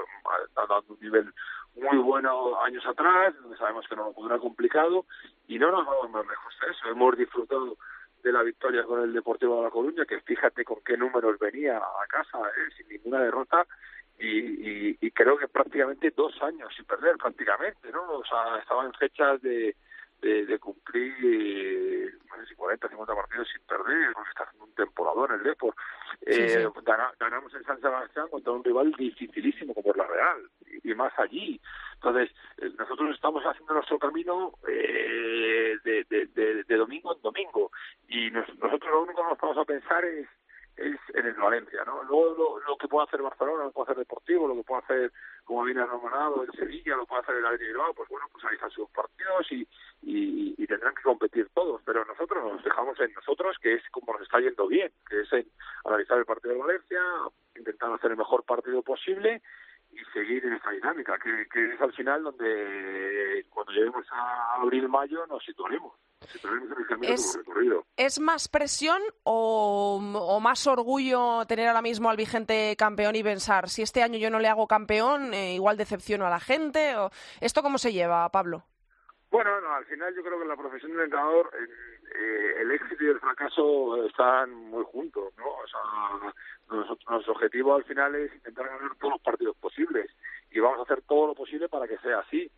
está 0.47 0.65
dando 0.67 0.93
un 0.93 0.99
nivel 0.99 1.33
muy 1.75 1.97
bueno 1.97 2.61
años 2.61 2.85
atrás, 2.85 3.35
donde 3.41 3.57
sabemos 3.57 3.85
que 3.87 3.95
nos 3.95 4.07
lo 4.07 4.13
pondrá 4.13 4.39
complicado, 4.39 5.05
y 5.47 5.59
no 5.59 5.71
nos 5.71 5.85
vamos 5.85 6.09
más 6.09 6.27
lejos 6.27 6.53
de 6.59 6.71
eso. 6.71 6.89
Hemos 6.89 7.17
disfrutado 7.17 7.77
de 8.23 8.31
la 8.31 8.41
victoria 8.41 8.83
con 8.83 9.01
el 9.03 9.13
Deportivo 9.13 9.57
de 9.57 9.63
La 9.63 9.69
Coruña, 9.69 10.05
que 10.05 10.19
fíjate 10.21 10.65
con 10.65 10.77
qué 10.83 10.97
números 10.97 11.37
venía 11.37 11.77
a 11.77 12.07
casa, 12.07 12.39
¿eh? 12.39 12.73
sin 12.75 12.87
ninguna 12.87 13.21
derrota, 13.21 13.67
y, 14.17 14.29
y, 14.29 14.97
y 15.01 15.11
creo 15.11 15.37
que 15.37 15.47
prácticamente 15.47 16.13
dos 16.15 16.41
años 16.41 16.73
sin 16.75 16.85
perder, 16.85 17.17
prácticamente, 17.17 17.91
¿no? 17.91 18.01
O 18.13 18.25
sea, 18.25 18.57
estaba 18.59 18.85
en 18.85 18.93
fechas 18.93 19.41
de, 19.41 19.75
de, 20.25 20.45
de 20.47 20.57
cumplir, 20.59 22.17
no 22.29 22.35
sé 22.37 22.47
si 22.47 22.55
40, 22.55 22.89
50 22.89 23.13
partidos 23.15 23.47
sin 23.53 23.61
perder, 23.63 24.11
porque 24.13 24.29
está 24.29 24.43
haciendo 24.43 24.65
un 24.65 24.73
temporador 24.73 25.29
en 25.31 25.37
el 25.37 25.43
Depor. 25.43 25.75
Eh, 26.21 26.67
gana- 26.83 27.13
ganamos 27.19 27.53
en 27.53 27.63
San 27.63 27.79
Sebastián 27.79 28.27
contra 28.29 28.51
un 28.53 28.63
rival 28.63 28.91
dificilísimo 28.97 29.73
como 29.75 29.91
es 29.91 29.97
la 29.97 30.07
Real, 30.07 30.49
y, 30.83 30.93
más 30.95 31.13
allí. 31.19 31.61
Entonces, 31.95 32.31
eh, 32.57 32.71
nosotros 32.77 33.13
estamos 33.13 33.43
haciendo 33.43 33.75
nuestro 33.75 33.99
camino 33.99 34.53
eh, 34.67 35.77
de, 35.83 36.03
de, 36.09 36.25
de, 36.27 36.63
de 36.63 36.75
domingo 36.75 37.13
en 37.15 37.21
domingo, 37.21 37.71
y 38.07 38.31
nos- 38.31 38.49
nosotros 38.57 38.89
lo 38.91 39.03
único 39.03 39.21
que 39.21 39.29
nos 39.29 39.37
vamos 39.39 39.57
a 39.59 39.65
pensar 39.65 40.03
es 40.05 40.27
es 40.77 40.99
en 41.13 41.25
el 41.25 41.33
Valencia, 41.33 41.83
¿no? 41.85 42.03
Luego 42.03 42.35
lo, 42.35 42.59
lo 42.67 42.77
que 42.77 42.87
puede 42.87 43.07
hacer 43.07 43.21
Barcelona, 43.21 43.63
lo 43.63 43.69
que 43.69 43.73
puede 43.73 43.85
hacer 43.85 43.97
Deportivo, 43.97 44.47
lo 44.47 44.55
que 44.55 44.63
puede 44.63 44.81
hacer, 44.81 45.13
como 45.43 45.63
viene 45.63 45.81
anominado, 45.81 46.43
el 46.43 46.51
Sevilla, 46.51 46.95
lo 46.95 47.05
puede 47.05 47.21
hacer 47.21 47.35
el 47.35 47.57
de 47.57 47.65
Bilbao, 47.65 47.93
pues 47.93 48.09
bueno, 48.09 48.27
pues 48.31 48.43
ahí 48.45 48.57
sus 48.71 48.89
partidos 48.89 49.51
y, 49.51 49.67
y, 50.01 50.55
y 50.57 50.67
tendrán 50.67 50.95
que 50.95 51.03
competir 51.03 51.49
todos, 51.53 51.81
pero 51.85 52.03
nosotros 52.05 52.43
nos 52.43 52.63
dejamos 52.63 52.99
en 52.99 53.13
nosotros, 53.13 53.57
que 53.61 53.73
es 53.75 53.83
como 53.91 54.13
nos 54.13 54.23
está 54.23 54.39
yendo 54.39 54.67
bien, 54.67 54.91
que 55.07 55.21
es 55.21 55.31
en 55.33 55.47
analizar 55.85 56.17
el 56.17 56.25
partido 56.25 56.55
de 56.55 56.59
Valencia, 56.59 57.01
intentar 57.55 57.93
hacer 57.93 58.11
el 58.11 58.17
mejor 58.17 58.43
partido 58.43 58.81
posible 58.81 59.41
y 59.95 60.03
seguir 60.13 60.45
en 60.45 60.53
esta 60.53 60.71
dinámica, 60.71 61.17
que, 61.17 61.47
que 61.51 61.73
es 61.73 61.81
al 61.81 61.93
final 61.93 62.23
donde 62.23 63.45
cuando 63.49 63.71
lleguemos 63.71 64.05
a 64.11 64.55
abril-mayo 64.61 65.25
nos 65.27 65.43
situaremos, 65.43 65.93
nos 66.21 66.29
situaremos 66.29 66.71
en 66.71 66.77
el 66.79 66.87
camino 66.87 67.13
Es- 67.13 67.35
recorrido. 67.37 67.85
¿Es 67.97 68.19
más 68.19 68.47
presión 68.47 69.01
o, 69.23 69.99
o 70.13 70.39
más 70.39 70.67
orgullo 70.67 71.45
tener 71.47 71.67
ahora 71.67 71.81
mismo 71.81 72.09
al 72.09 72.17
vigente 72.17 72.75
campeón 72.77 73.15
y 73.15 73.23
pensar, 73.23 73.69
si 73.69 73.81
este 73.81 74.03
año 74.03 74.17
yo 74.19 74.29
no 74.29 74.39
le 74.39 74.47
hago 74.49 74.67
campeón, 74.67 75.33
eh, 75.33 75.55
igual 75.55 75.77
decepciono 75.77 76.25
a 76.27 76.29
la 76.29 76.39
gente? 76.39 76.95
O... 76.97 77.09
¿Esto 77.41 77.61
cómo 77.63 77.77
se 77.77 77.93
lleva, 77.93 78.27
Pablo? 78.29 78.65
Bueno, 79.31 79.59
no, 79.59 79.73
al 79.73 79.85
final 79.85 80.13
yo 80.15 80.21
creo 80.23 80.39
que 80.39 80.45
la 80.45 80.55
profesión 80.55 80.91
del 80.93 81.01
entrenador 81.01 81.51
eh, 81.53 81.94
eh, 82.17 82.55
el 82.61 82.71
éxito 82.71 83.03
y 83.03 83.07
el 83.07 83.19
fracaso 83.19 84.05
están 84.05 84.53
muy 84.53 84.83
juntos, 84.85 85.33
¿no? 85.37 85.45
O 85.47 85.67
sea, 85.67 86.31
nosotros- 86.69 87.07
nuestro 87.09 87.33
objetivo 87.33 87.75
al 87.75 87.83
final 87.83 88.15
es 88.15 88.33
intentar 88.33 88.67
ganar 88.67 88.95
todos 88.99 89.13
los 89.13 89.21
partidos 89.21 89.55
posibles 89.57 90.09
y 90.51 90.59
vamos 90.59 90.79
a 90.79 90.83
hacer 90.83 91.01
todo 91.03 91.27
lo 91.27 91.35
posible 91.35 91.67
para 91.69 91.87
que 91.87 91.97
sea 91.99 92.19
así. 92.19 92.49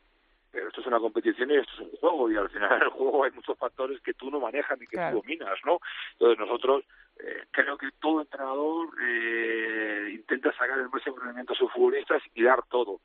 Pero 0.50 0.70
esto 0.70 0.80
es 0.82 0.88
una 0.88 1.00
competición 1.00 1.52
y 1.52 1.58
esto 1.58 1.72
es 1.74 1.80
un 1.82 1.92
juego 2.00 2.32
y 2.32 2.38
al 2.38 2.50
final 2.50 2.78
en 2.78 2.84
el 2.84 2.90
juego 2.90 3.24
hay 3.26 3.32
muchos 3.32 3.58
factores 3.58 4.00
que 4.02 4.14
tú 4.14 4.32
no 4.32 4.40
manejas 4.40 4.80
ni 4.80 4.88
que 4.88 4.96
Claro. 4.96 5.18
tú 5.18 5.22
dominas, 5.24 5.60
¿no? 5.66 5.80
Entonces 6.14 6.40
nosotros 6.40 6.86
eh, 7.20 7.44
creo 7.52 7.78
que 7.78 7.90
todo 8.00 8.22
entrenador 8.22 8.88
eh, 9.02 10.10
intenta 10.14 10.52
sacar 10.54 10.80
el 10.80 10.90
máximo 10.90 11.18
rendimiento 11.18 11.54
a 11.54 11.58
sus 11.58 11.72
futbolistas 11.72 12.22
y 12.34 12.44
dar 12.44 12.64
todo 12.70 13.02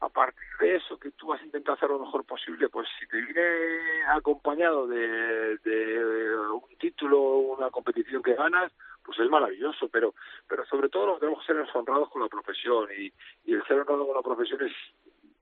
a 0.00 0.08
partir 0.08 0.46
de 0.60 0.76
eso 0.76 0.98
que 0.98 1.10
tú 1.12 1.32
has 1.32 1.42
intentado 1.42 1.76
hacer 1.76 1.90
lo 1.90 1.98
mejor 1.98 2.24
posible, 2.24 2.68
pues 2.68 2.88
si 2.98 3.06
te 3.08 3.20
viene 3.20 4.04
acompañado 4.08 4.86
de, 4.86 5.58
de 5.58 6.36
un 6.50 6.76
título, 6.78 7.20
una 7.20 7.70
competición 7.70 8.22
que 8.22 8.34
ganas, 8.34 8.72
pues 9.04 9.18
es 9.18 9.28
maravilloso, 9.30 9.88
pero 9.88 10.14
pero 10.46 10.64
sobre 10.66 10.88
todo 10.88 11.06
lo 11.06 11.14
que 11.14 11.20
tenemos 11.20 11.40
que 11.40 11.52
ser 11.52 11.66
honrados 11.74 12.10
con 12.10 12.22
la 12.22 12.28
profesión 12.28 12.88
y, 12.96 13.12
y 13.44 13.54
el 13.54 13.64
ser 13.66 13.80
honrado 13.80 14.06
con 14.06 14.16
la 14.16 14.22
profesión 14.22 14.60
es 14.64 14.72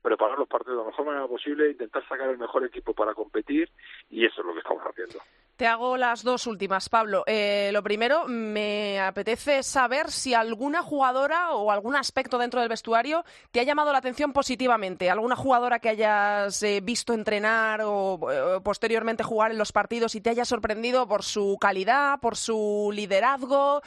preparar 0.07 0.39
los 0.39 0.47
partidos 0.47 0.77
de 0.77 0.83
la 0.85 0.91
mejor 0.91 1.05
manera 1.05 1.27
posible, 1.27 1.71
intentar 1.73 2.07
sacar 2.09 2.31
el 2.31 2.39
mejor 2.39 2.65
equipo 2.65 2.95
para 2.95 3.13
competir 3.13 3.69
y 4.09 4.25
eso 4.25 4.41
es 4.41 4.47
lo 4.47 4.53
que 4.53 4.61
estamos 4.61 4.85
haciendo. 4.85 5.19
Te 5.57 5.67
hago 5.67 5.97
las 5.97 6.23
dos 6.23 6.47
últimas, 6.47 6.91
Pablo. 6.91 7.25
Eh, 7.27 7.71
lo 7.73 7.83
primero, 7.83 8.29
me 8.29 9.01
apetece 9.01 9.63
saber 9.63 10.11
si 10.11 10.35
alguna 10.35 10.83
jugadora 10.83 11.53
o 11.53 11.71
algún 11.71 11.97
aspecto 11.97 12.37
dentro 12.37 12.61
del 12.61 12.69
vestuario 12.69 13.25
te 13.53 13.61
ha 13.61 13.63
llamado 13.63 13.91
la 13.91 13.97
atención 13.97 14.35
positivamente. 14.35 15.09
¿Alguna 15.09 15.35
jugadora 15.35 15.79
que 15.79 15.89
hayas 15.89 16.63
eh, 16.63 16.83
visto 16.83 17.15
entrenar 17.15 17.81
o 17.83 18.21
eh, 18.31 18.61
posteriormente 18.63 19.23
jugar 19.23 19.51
en 19.51 19.57
los 19.57 19.73
partidos 19.73 20.15
y 20.15 20.21
te 20.21 20.29
haya 20.29 20.45
sorprendido 20.45 21.09
por 21.09 21.23
su 21.23 21.57
calidad, 21.59 22.21
por 22.21 22.37
su 22.37 22.91
liderazgo? 22.93 23.81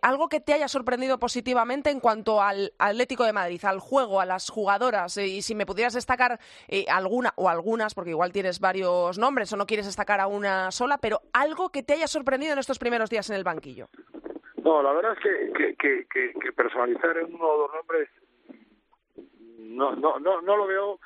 Algo 0.00 0.30
que 0.30 0.40
te 0.40 0.54
haya 0.54 0.68
sorprendido 0.68 1.18
positivamente 1.18 1.90
en 1.90 2.00
cuanto 2.00 2.40
al 2.40 2.72
Atlético 2.78 3.24
de 3.24 3.34
Madrid, 3.34 3.62
al 3.64 3.80
juego, 3.80 4.18
a 4.18 4.24
las 4.24 4.48
jugadoras. 4.48 5.18
Y 5.18 5.42
si 5.52 5.54
me 5.54 5.66
pudieras 5.66 5.92
destacar 5.92 6.40
eh, 6.66 6.86
alguna 6.88 7.32
o 7.36 7.46
algunas, 7.50 7.92
porque 7.94 8.10
igual 8.10 8.32
tienes 8.32 8.58
varios 8.58 9.18
nombres 9.18 9.52
o 9.52 9.56
no 9.58 9.66
quieres 9.66 9.84
destacar 9.84 10.18
a 10.18 10.26
una 10.26 10.70
sola, 10.70 10.96
pero 10.96 11.20
algo 11.34 11.68
que 11.68 11.82
te 11.82 11.92
haya 11.92 12.06
sorprendido 12.06 12.54
en 12.54 12.58
estos 12.58 12.78
primeros 12.78 13.10
días 13.10 13.28
en 13.28 13.36
el 13.36 13.44
banquillo. 13.44 13.88
No, 14.64 14.82
la 14.82 14.92
verdad 14.92 15.12
es 15.12 15.18
que, 15.18 15.52
que, 15.52 15.74
que, 15.76 16.06
que, 16.08 16.32
que 16.40 16.52
personalizar 16.52 17.18
en 17.18 17.34
uno 17.34 17.44
o 17.46 17.58
dos 17.58 17.70
nombres 17.74 18.08
no, 19.58 19.94
no, 19.94 20.18
no, 20.18 20.40
no 20.40 20.56
lo 20.56 20.66
veo 20.66 21.00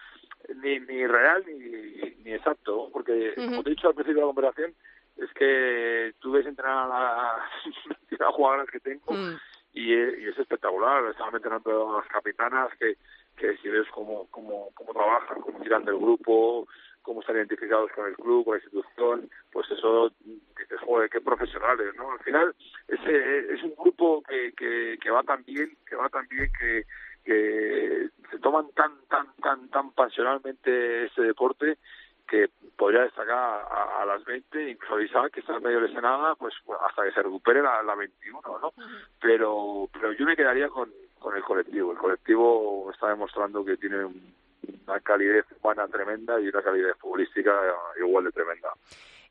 ni, 0.62 0.78
ni 0.80 1.04
real 1.08 1.44
ni, 1.46 2.14
ni 2.22 2.32
exacto, 2.32 2.88
porque 2.92 3.32
como 3.34 3.64
te 3.64 3.70
he 3.70 3.74
dicho 3.74 3.88
al 3.88 3.94
principio 3.94 4.20
de 4.22 4.26
la 4.28 4.32
conversación, 4.34 4.74
es 5.16 5.32
que 5.32 6.14
tú 6.20 6.30
ves 6.32 6.46
entrenar 6.46 6.84
a 6.84 6.88
la- 6.88 7.44
las 8.18 8.32
jugadoras 8.34 8.68
que 8.70 8.78
tengo 8.78 9.12
Mm. 9.12 9.34
y, 9.72 9.92
es- 9.92 10.18
y 10.20 10.28
es 10.28 10.38
espectacular. 10.38 11.04
Estaba 11.06 11.32
mencionando 11.32 11.90
a 11.90 11.98
las 12.00 12.08
capitanas 12.08 12.68
que, 12.78 12.96
que 13.36 13.56
si 13.58 13.68
ves 13.68 13.86
cómo, 13.92 14.26
cómo, 14.30 14.70
cómo 14.74 14.92
trabajan, 14.92 15.40
cómo 15.40 15.60
tiran 15.60 15.84
del 15.84 15.96
grupo, 15.96 16.66
cómo 17.02 17.20
están 17.20 17.36
identificados 17.36 17.90
con 17.92 18.06
el 18.08 18.16
club, 18.16 18.44
con 18.44 18.54
la 18.54 18.64
institución, 18.64 19.30
pues 19.52 19.70
eso 19.70 20.10
dices, 20.58 20.80
joder, 20.84 21.08
qué 21.08 21.20
profesionales, 21.20 21.94
¿no? 21.96 22.10
Al 22.10 22.18
final 22.20 22.54
ese 22.88 23.54
es 23.54 23.62
un 23.62 23.74
grupo 23.76 24.22
que, 24.22 24.52
que, 24.56 24.98
que 25.00 25.10
va 25.10 25.22
tan 25.22 25.44
bien, 25.44 25.76
que 25.88 25.94
va 25.94 26.08
tan 26.08 26.26
bien 26.28 26.50
que, 26.58 26.84
que 27.24 28.08
se 28.30 28.38
toman 28.40 28.70
tan, 28.72 28.92
tan, 29.08 29.28
tan, 29.42 29.68
tan 29.68 29.92
pasionalmente 29.92 31.04
ese 31.04 31.22
deporte 31.22 31.78
que 32.26 32.50
podría 32.76 33.02
destacar 33.02 33.36
a, 33.38 34.02
a 34.02 34.06
las 34.06 34.24
20, 34.24 34.70
incluso 34.70 35.00
Isaac, 35.00 35.32
que 35.32 35.40
está 35.40 35.60
medio 35.60 35.80
lesionada, 35.80 36.34
pues 36.34 36.54
hasta 36.88 37.04
que 37.04 37.12
se 37.12 37.22
recupere 37.22 37.62
la, 37.62 37.84
la 37.84 37.94
21, 37.94 38.40
¿no? 38.60 38.72
Pero, 39.20 39.88
pero 39.92 40.12
yo 40.12 40.26
me 40.26 40.34
quedaría 40.34 40.68
con, 40.68 40.90
con 41.26 41.36
el 41.36 41.42
colectivo. 41.42 41.90
El 41.90 41.98
colectivo 41.98 42.88
está 42.92 43.08
demostrando 43.08 43.64
que 43.64 43.76
tiene 43.76 44.04
un- 44.04 44.32
una 44.86 45.00
calidez 45.00 45.44
humana 45.60 45.88
tremenda 45.88 46.40
y 46.40 46.46
una 46.46 46.62
calidez 46.62 46.96
futbolística 46.98 47.52
igual 47.98 48.26
de 48.26 48.30
tremenda. 48.30 48.68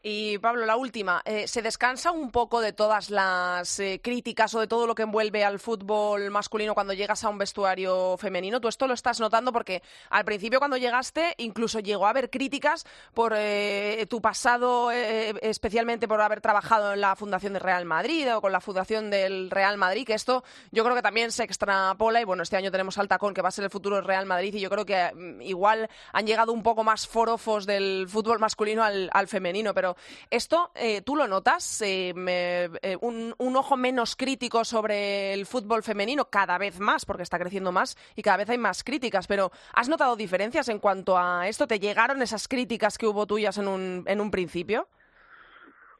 Y 0.07 0.37
Pablo, 0.37 0.67
la 0.67 0.75
última. 0.75 1.23
Eh, 1.25 1.47
¿Se 1.47 1.63
descansa 1.63 2.11
un 2.11 2.29
poco 2.29 2.61
de 2.61 2.73
todas 2.73 3.09
las 3.09 3.79
eh, 3.79 3.99
críticas 4.03 4.53
o 4.53 4.59
de 4.59 4.67
todo 4.67 4.85
lo 4.85 4.93
que 4.93 5.01
envuelve 5.01 5.43
al 5.43 5.59
fútbol 5.59 6.29
masculino 6.29 6.75
cuando 6.75 6.93
llegas 6.93 7.23
a 7.23 7.29
un 7.29 7.39
vestuario 7.39 8.15
femenino? 8.19 8.61
Tú 8.61 8.67
esto 8.67 8.85
lo 8.85 8.93
estás 8.93 9.19
notando 9.19 9.51
porque 9.51 9.81
al 10.11 10.23
principio 10.23 10.59
cuando 10.59 10.77
llegaste 10.77 11.33
incluso 11.39 11.79
llegó 11.79 12.05
a 12.05 12.11
haber 12.11 12.29
críticas 12.29 12.85
por 13.15 13.33
eh, 13.35 14.05
tu 14.07 14.21
pasado, 14.21 14.91
especialmente 14.91 16.07
por 16.07 16.21
haber 16.21 16.39
trabajado 16.39 16.93
en 16.93 17.01
la 17.01 17.15
Fundación 17.15 17.53
del 17.53 17.63
Real 17.63 17.85
Madrid 17.85 18.31
o 18.35 18.41
con 18.41 18.51
la 18.51 18.61
Fundación 18.61 19.09
del 19.09 19.49
Real 19.49 19.77
Madrid, 19.77 20.05
que 20.05 20.13
esto 20.13 20.43
yo 20.71 20.83
creo 20.83 20.95
que 20.95 21.01
también 21.01 21.31
se 21.31 21.45
extrapola 21.45 22.21
y 22.21 22.25
bueno, 22.25 22.43
este 22.43 22.57
año 22.57 22.69
tenemos 22.69 22.99
al 22.99 23.07
tacón 23.07 23.33
que 23.33 23.41
va 23.41 23.49
a 23.49 23.51
ser 23.51 23.63
el 23.63 23.71
futuro 23.71 23.95
del 23.95 24.05
Real 24.05 24.27
Madrid 24.27 24.53
y 24.53 24.59
yo 24.59 24.69
creo 24.69 24.85
que 24.85 25.11
mm, 25.15 25.41
igual 25.41 25.89
han 26.13 26.27
llegado 26.27 26.53
un 26.53 26.61
poco 26.61 26.83
más 26.83 27.07
forofos 27.07 27.65
del 27.65 28.05
fútbol 28.07 28.37
masculino 28.37 28.83
al, 28.83 29.09
al 29.11 29.27
femenino, 29.27 29.73
pero 29.73 29.94
esto 30.29 30.71
eh, 30.75 31.01
tú 31.01 31.15
lo 31.15 31.27
notas, 31.27 31.81
eh, 31.81 32.13
eh, 32.15 32.97
un, 33.01 33.33
un 33.37 33.55
ojo 33.55 33.77
menos 33.77 34.15
crítico 34.15 34.63
sobre 34.65 35.33
el 35.33 35.45
fútbol 35.45 35.83
femenino 35.83 36.25
cada 36.29 36.57
vez 36.57 36.79
más, 36.79 37.05
porque 37.05 37.23
está 37.23 37.39
creciendo 37.39 37.71
más 37.71 37.97
y 38.15 38.21
cada 38.21 38.37
vez 38.37 38.49
hay 38.49 38.57
más 38.57 38.83
críticas, 38.83 39.27
pero 39.27 39.51
¿has 39.73 39.89
notado 39.89 40.15
diferencias 40.15 40.69
en 40.69 40.79
cuanto 40.79 41.17
a 41.17 41.47
esto? 41.47 41.67
¿Te 41.67 41.79
llegaron 41.79 42.21
esas 42.21 42.47
críticas 42.47 42.97
que 42.97 43.07
hubo 43.07 43.25
tuyas 43.25 43.57
en 43.57 43.67
un, 43.67 44.03
en 44.07 44.21
un 44.21 44.31
principio? 44.31 44.87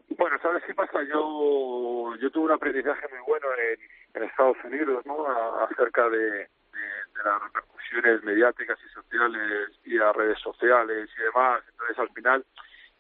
Bueno, 0.10 0.38
¿sabes 0.42 0.64
qué 0.66 0.74
pasa? 0.74 1.00
Yo, 1.04 2.16
yo 2.22 2.30
tuve 2.32 2.46
un 2.46 2.52
aprendizaje 2.52 3.08
muy 3.10 3.20
bueno 3.28 3.48
en, 3.54 4.24
Estados 4.24 4.58
Unidos, 4.64 5.06
¿no? 5.06 5.26
A- 5.28 5.66
acerca 5.66 6.08
de, 6.10 6.20
de- 6.20 6.48
de 6.48 7.24
las 7.26 7.42
repercusiones 7.44 8.24
mediáticas 8.24 8.78
y 8.86 8.90
sociales 8.94 9.72
y 9.84 9.96
las 9.96 10.16
redes 10.16 10.40
sociales 10.40 11.10
y 11.18 11.22
demás. 11.24 11.62
Entonces, 11.70 12.00
al 12.00 12.10
final, 12.12 12.46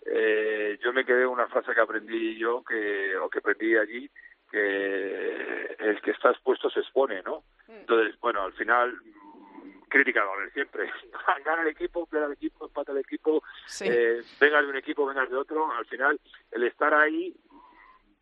eh, 0.05 0.77
yo 0.83 0.93
me 0.93 1.05
quedé 1.05 1.25
una 1.25 1.47
frase 1.47 1.73
que 1.73 1.81
aprendí 1.81 2.37
yo, 2.37 2.63
que 2.63 3.15
o 3.17 3.29
que 3.29 3.39
aprendí 3.39 3.75
allí, 3.75 4.09
que 4.51 5.75
el 5.79 6.01
que 6.01 6.11
está 6.11 6.31
expuesto 6.31 6.69
se 6.69 6.79
expone, 6.81 7.21
¿no? 7.23 7.43
Entonces, 7.67 8.17
bueno, 8.19 8.43
al 8.43 8.53
final, 8.53 8.93
mm, 8.95 9.81
crítica 9.89 10.23
va 10.23 10.31
a 10.31 10.35
haber 10.35 10.51
siempre. 10.53 10.89
Gana 11.45 11.63
el 11.63 11.69
equipo, 11.69 12.05
pierde 12.07 12.27
el 12.27 12.33
equipo, 12.33 12.65
empata 12.65 12.91
el 12.91 12.99
equipo, 12.99 13.43
Sí. 13.65 13.85
eh, 13.89 14.21
vengas 14.39 14.63
de 14.63 14.69
un 14.69 14.77
equipo, 14.77 15.05
vengas 15.05 15.29
de 15.29 15.35
otro, 15.35 15.71
al 15.71 15.85
final 15.85 16.19
el 16.51 16.63
estar 16.63 16.93
ahí 16.93 17.35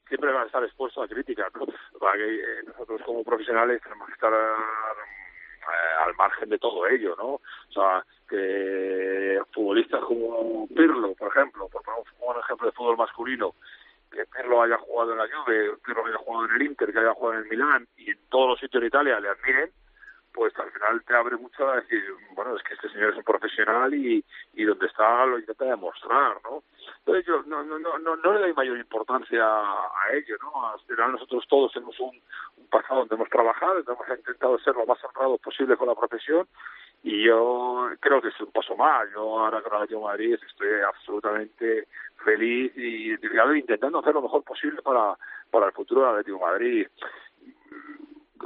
siempre 0.08 0.32
va 0.32 0.44
a 0.44 0.46
estar 0.46 0.64
expuesto 0.64 1.02
a 1.02 1.08
críticas, 1.08 1.52
¿no? 1.56 1.66
Para 2.00 2.18
que 2.18 2.36
eh, 2.36 2.64
nosotros 2.68 3.02
como 3.06 3.24
profesionales 3.24 3.82
tenemos 3.82 4.08
que 4.08 4.14
estar 4.14 4.34
al 6.06 6.16
margen 6.16 6.50
de 6.50 6.60
todo 6.60 6.88
ello, 6.88 7.16
¿no? 7.18 7.26
O 7.36 7.72
sea, 7.74 8.06
que 8.30 9.40
futbolistas 9.52 10.02
como 10.02 10.68
Pirlo, 10.68 11.14
por 11.14 11.30
ejemplo, 11.30 11.68
por 11.70 11.84
poner 11.84 12.04
un 12.20 12.40
ejemplo 12.40 12.68
de 12.68 12.74
fútbol 12.74 12.98
masculino, 12.98 13.56
que 14.12 14.26
Pirlo 14.26 14.62
haya 14.62 14.78
jugado 14.78 15.14
en 15.14 15.18
la 15.18 15.28
Juve, 15.28 15.78
Pirlo 15.86 16.06
haya 16.06 16.18
jugado 16.18 16.46
en 16.46 16.56
el 16.56 16.62
Inter, 16.64 16.92
que 16.92 17.00
haya 17.00 17.14
jugado 17.14 17.40
en 17.40 17.44
el 17.44 17.50
Milán 17.50 17.88
y 17.98 18.12
en 18.12 18.20
todos 18.30 18.50
los 18.50 18.60
sitios 18.60 18.82
de 18.82 18.88
Italia 18.88 19.20
le 19.20 19.30
admiren, 19.30 19.72
pues 20.34 20.58
al 20.60 20.72
final 20.72 21.04
te 21.06 21.16
abre 21.16 21.38
mucho 21.38 21.70
a 21.70 21.76
decir, 21.78 22.04
bueno, 22.36 22.56
es 22.56 22.64
que 22.64 22.74
este 22.74 22.90
señor 22.90 23.12
es 23.12 23.18
un 23.18 23.24
profesional 23.24 23.94
y, 23.94 24.24
y 24.54 24.64
donde 24.64 24.88
está 24.88 25.26
lo 25.26 25.40
intenta 25.40 25.66
demostrar, 25.66 26.38
¿no? 26.44 26.64
Entonces 27.00 27.26
yo 27.26 27.44
no, 27.44 27.64
no, 27.64 27.80
no, 27.80 27.98
no, 28.00 28.34
le 28.34 28.40
doy 28.40 28.54
mayor 28.54 28.78
importancia 28.78 29.44
a 29.46 30.14
ello, 30.14 30.38
¿no? 30.42 30.70
Al 30.70 31.12
nosotros 31.12 31.46
todos 31.48 31.72
tenemos 31.74 32.00
un, 32.00 32.20
un 32.58 32.68
pasado 32.68 33.02
donde 33.02 33.16
hemos 33.16 33.30
trabajado, 33.30 33.80
hemos 33.80 34.10
intentado 34.10 34.58
ser 34.60 34.76
lo 34.76 34.86
más 34.86 35.04
honrados 35.04 35.40
posible 35.40 35.78
con 35.78 35.88
la 35.88 35.96
profesión 35.96 36.48
y 37.04 37.26
yo 37.26 37.90
creo 38.00 38.22
que 38.22 38.30
es 38.30 38.42
un 38.42 38.52
paso 38.52 38.76
más. 38.76 39.10
Yo 39.14 39.40
ahora 39.40 39.62
con 39.62 39.82
el 39.82 40.00
Madrid 40.00 40.38
estoy 40.48 40.70
absolutamente 40.88 41.88
feliz 42.24 42.72
y 42.78 43.12
e 43.12 43.58
intentando 43.58 44.00
hacer 44.00 44.14
lo 44.14 44.22
mejor 44.22 44.44
posible 44.44 44.82
para, 44.82 45.18
para 45.52 45.68
el 45.68 45.74
futuro 45.74 46.02
del 46.02 46.12
Atlético 46.12 46.40
Madrid 46.40 46.88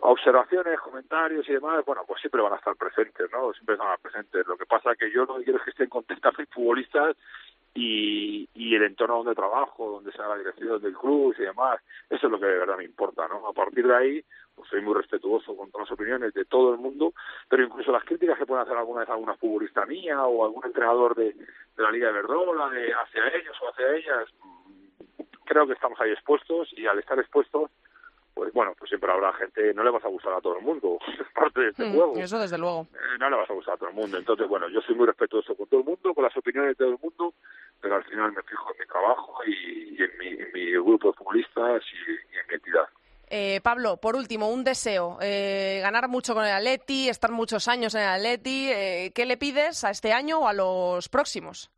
observaciones, 0.02 0.80
comentarios 0.80 1.48
y 1.50 1.54
demás, 1.54 1.84
bueno, 1.86 2.04
pues 2.08 2.22
siempre 2.22 2.42
van 2.42 2.54
a 2.54 2.58
estar 2.58 2.76
presentes, 2.76 3.30
¿no? 3.32 3.54
Siempre 3.54 3.76
van 3.76 3.88
a 3.88 3.96
estar 3.96 4.12
presentes. 4.12 4.48
Lo 4.48 4.58
que 4.58 4.66
pasa 4.66 4.92
es 4.92 4.98
que 4.98 5.12
yo 5.12 5.26
lo 5.26 5.38
que 5.38 5.44
quiero 5.44 5.64
que 5.64 5.70
estén 5.70 5.90
contentas 5.90 6.34
mis 6.40 6.50
futbolistas 6.50 7.16
y, 7.74 8.50
y 8.56 8.76
el 8.76 8.84
entorno 8.84 9.18
donde 9.18 9.36
trabajo, 9.36 9.92
donde 9.92 10.12
sea 10.12 10.28
la 10.28 10.38
dirección 10.38 10.82
del 10.82 10.98
club 10.98 11.36
y 11.38 11.44
demás. 11.44 11.80
Eso 12.10 12.28
es 12.28 12.32
lo 12.32 12.40
que 12.40 12.46
de 12.48 12.58
verdad 12.60 12.78
me 12.78 12.86
importa, 12.86 13.28
¿no? 13.28 13.48
A 13.48 13.54
partir 13.54 13.86
de 13.88 13.96
ahí, 13.96 14.26
pues 14.56 14.70
soy 14.70 14.82
muy 14.82 14.96
respetuoso 14.96 15.56
con 15.56 15.70
todas 15.70 15.88
las 15.88 15.94
opiniones 15.94 16.34
de 16.34 16.46
todo 16.46 16.74
el 16.74 16.80
mundo, 16.80 17.14
pero 17.48 17.64
incluso 17.64 17.92
las 17.92 18.04
críticas 18.04 18.38
que 18.38 18.46
pueden 18.46 18.64
hacer 18.64 18.76
alguna 18.76 19.02
vez 19.02 19.10
alguna 19.10 19.36
futbolista 19.36 19.86
mía 19.86 20.26
o 20.26 20.46
algún 20.46 20.66
entrenador 20.66 21.16
de, 21.16 21.34
de 21.34 21.84
la 21.84 21.92
Liga 21.92 22.08
de 22.08 22.14
Verdola, 22.14 22.70
de 22.70 22.92
hacia 22.94 23.28
ellos 23.28 23.56
o 23.62 23.70
hacia 23.70 23.96
ellas, 23.96 24.28
creo 25.46 25.66
que 25.66 25.74
estamos 25.74 26.00
ahí 26.02 26.12
expuestos 26.12 26.70
y 26.74 26.86
al 26.86 27.00
estar 27.00 27.18
expuestos, 27.20 27.72
pues 28.38 28.54
bueno, 28.54 28.74
pues 28.78 28.88
siempre 28.90 29.12
habrá 29.12 29.34
gente, 29.34 29.74
no 29.74 29.84
le 29.84 29.90
vas 29.90 30.06
a 30.06 30.10
gustar 30.10 30.32
a 30.34 30.42
todo 30.42 30.58
el 30.60 30.64
mundo, 30.64 31.00
es 31.20 31.28
parte 31.34 31.60
de 31.62 31.70
este 31.70 31.86
Mm, 31.86 31.94
juego. 31.96 32.14
Eso 32.18 32.38
desde 32.38 32.58
luego. 32.60 32.86
Eh, 32.94 33.18
no 33.20 33.30
le 33.32 33.36
vas 33.36 33.50
a 33.50 33.54
gustar 33.54 33.74
a 33.74 33.78
todo 33.78 33.90
el 33.90 33.96
mundo. 33.96 34.18
Entonces, 34.18 34.48
bueno, 34.48 34.70
yo 34.70 34.80
soy 34.82 34.94
muy 34.96 35.08
respetuoso 35.08 35.56
con 35.56 35.68
todo 35.68 35.80
el 35.80 35.86
mundo, 35.88 36.14
con 36.14 36.24
las 36.24 36.38
opiniones 36.38 36.78
de 36.78 36.86
todo 36.86 36.94
el 36.94 37.00
mundo, 37.02 37.34
pero 37.82 37.96
al 37.96 38.04
final 38.04 38.32
me 38.34 38.44
fijo 38.44 38.72
en 38.74 38.80
mi 38.80 38.86
trabajo 38.86 39.40
y, 39.48 39.96
y 40.00 40.04
en, 40.04 40.18
mi, 40.20 40.28
en 40.28 40.52
mi 40.54 40.72
grupo 40.74 41.08
de 41.10 41.14
futbolistas 41.18 41.82
y, 41.92 42.12
y 42.12 42.38
en 42.40 42.48
mi 42.48 42.54
entidad. 42.54 42.88
Eh, 43.30 43.60
Pablo, 43.62 43.98
por 43.98 44.16
último, 44.16 44.50
un 44.50 44.64
deseo. 44.64 45.18
Eh, 45.20 45.80
ganar 45.82 46.08
mucho 46.08 46.34
con 46.36 46.46
el 46.46 46.52
Atleti, 46.54 47.10
estar 47.10 47.32
muchos 47.32 47.68
años 47.68 47.94
en 47.96 48.02
el 48.04 48.08
Atleti. 48.10 48.70
Eh, 48.72 49.12
¿Qué 49.16 49.26
le 49.26 49.36
pides 49.38 49.84
a 49.84 49.90
este 49.90 50.14
año 50.14 50.40
o 50.42 50.48
a 50.48 50.54
los 50.54 51.10
próximos? 51.10 51.70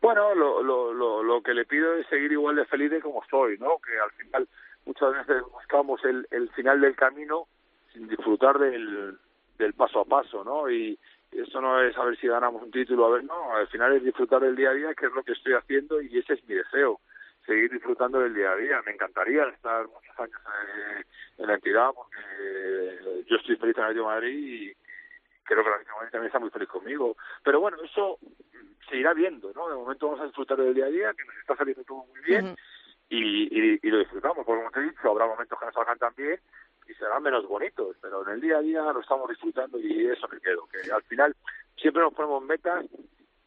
Bueno, 0.00 0.34
lo, 0.34 0.62
lo, 0.62 0.94
lo, 0.94 1.22
lo 1.22 1.42
que 1.42 1.52
le 1.52 1.66
pido 1.66 1.94
es 1.96 2.06
seguir 2.06 2.32
igual 2.32 2.56
de 2.56 2.64
feliz 2.64 2.90
de 2.90 3.02
como 3.02 3.22
estoy, 3.22 3.58
¿no? 3.58 3.78
Que 3.80 3.98
al 3.98 4.10
final 4.12 4.48
muchas 4.90 5.12
veces 5.12 5.42
buscamos 5.52 6.04
el, 6.04 6.26
el 6.32 6.50
final 6.50 6.80
del 6.80 6.96
camino 6.96 7.46
sin 7.92 8.08
disfrutar 8.08 8.58
del, 8.58 9.16
del 9.56 9.74
paso 9.74 10.00
a 10.00 10.04
paso, 10.04 10.42
¿no? 10.42 10.68
Y 10.68 10.98
eso 11.30 11.60
no 11.60 11.80
es 11.80 11.96
a 11.96 12.04
ver 12.04 12.18
si 12.18 12.26
ganamos 12.26 12.60
un 12.62 12.72
título, 12.72 13.06
a 13.06 13.10
ver, 13.10 13.24
no, 13.24 13.54
al 13.54 13.68
final 13.68 13.94
es 13.94 14.02
disfrutar 14.02 14.40
del 14.40 14.56
día 14.56 14.70
a 14.70 14.74
día, 14.74 14.94
que 14.94 15.06
es 15.06 15.12
lo 15.12 15.22
que 15.22 15.32
estoy 15.32 15.52
haciendo 15.52 16.00
y 16.02 16.18
ese 16.18 16.34
es 16.34 16.44
mi 16.48 16.56
deseo, 16.56 17.00
seguir 17.46 17.70
disfrutando 17.70 18.18
del 18.18 18.34
día 18.34 18.50
a 18.50 18.56
día. 18.56 18.82
Me 18.84 18.92
encantaría 18.92 19.44
estar 19.44 19.86
muchos 19.86 20.18
años 20.18 20.40
eh, 20.66 21.04
en 21.38 21.46
la 21.46 21.54
entidad 21.54 21.90
porque 21.94 23.24
yo 23.28 23.36
estoy 23.36 23.56
feliz 23.56 23.76
en 23.78 23.94
de 23.94 24.02
Madrid 24.02 24.38
y 24.38 24.74
creo 25.44 25.62
que 25.62 25.70
la 25.70 25.76
Madrid 25.76 26.10
también 26.10 26.26
está 26.26 26.40
muy 26.40 26.50
feliz 26.50 26.68
conmigo. 26.68 27.16
Pero 27.44 27.60
bueno, 27.60 27.76
eso 27.84 28.18
se 28.88 28.96
irá 28.96 29.14
viendo, 29.14 29.52
¿no? 29.54 29.68
De 29.68 29.76
momento 29.76 30.06
vamos 30.06 30.20
a 30.22 30.26
disfrutar 30.26 30.58
del 30.58 30.74
día 30.74 30.86
a 30.86 30.88
día, 30.88 31.14
que 31.14 31.24
nos 31.24 31.36
está 31.36 31.54
saliendo 31.54 31.84
todo 31.84 32.04
muy 32.06 32.20
bien. 32.22 32.56
Y, 33.10 33.78
y, 33.86 33.90
lo 33.90 33.98
disfrutamos, 33.98 34.46
porque 34.46 34.62
como 34.62 34.70
te 34.70 34.80
he 34.80 34.84
dicho, 34.84 35.10
habrá 35.10 35.26
momentos 35.26 35.58
que 35.58 35.66
nos 35.66 35.74
salgan 35.74 35.98
tan 35.98 36.14
bien 36.16 36.40
y 36.88 36.94
serán 36.94 37.22
menos 37.22 37.46
bonitos, 37.46 37.96
pero 38.00 38.22
en 38.22 38.34
el 38.34 38.40
día 38.40 38.58
a 38.58 38.62
día 38.62 38.82
lo 38.92 39.00
estamos 39.00 39.28
disfrutando 39.28 39.78
y 39.78 40.06
eso 40.06 40.28
me 40.28 40.40
quedo, 40.40 40.66
que 40.66 40.90
al 40.90 41.02
final 41.02 41.34
siempre 41.76 42.02
nos 42.02 42.14
ponemos 42.14 42.42
metas 42.44 42.84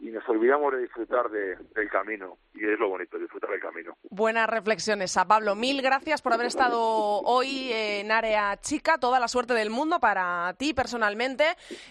y 0.03 0.11
nos 0.11 0.27
olvidamos 0.27 0.73
de 0.73 0.79
disfrutar 0.79 1.29
de, 1.29 1.55
del 1.73 1.89
camino 1.89 2.37
y 2.53 2.65
es 2.65 2.77
lo 2.77 2.89
bonito, 2.89 3.17
disfrutar 3.17 3.49
del 3.51 3.61
camino. 3.61 3.95
Buenas 4.09 4.49
reflexiones 4.49 5.15
a 5.15 5.25
Pablo. 5.25 5.55
Mil 5.55 5.81
gracias 5.81 6.21
por 6.21 6.33
haber 6.33 6.47
estado 6.47 6.77
hoy 6.81 7.71
en 7.71 8.11
Área 8.11 8.59
Chica. 8.59 8.97
Toda 8.97 9.21
la 9.21 9.29
suerte 9.29 9.53
del 9.53 9.69
mundo 9.69 10.01
para 10.01 10.53
ti 10.57 10.73
personalmente, 10.73 11.45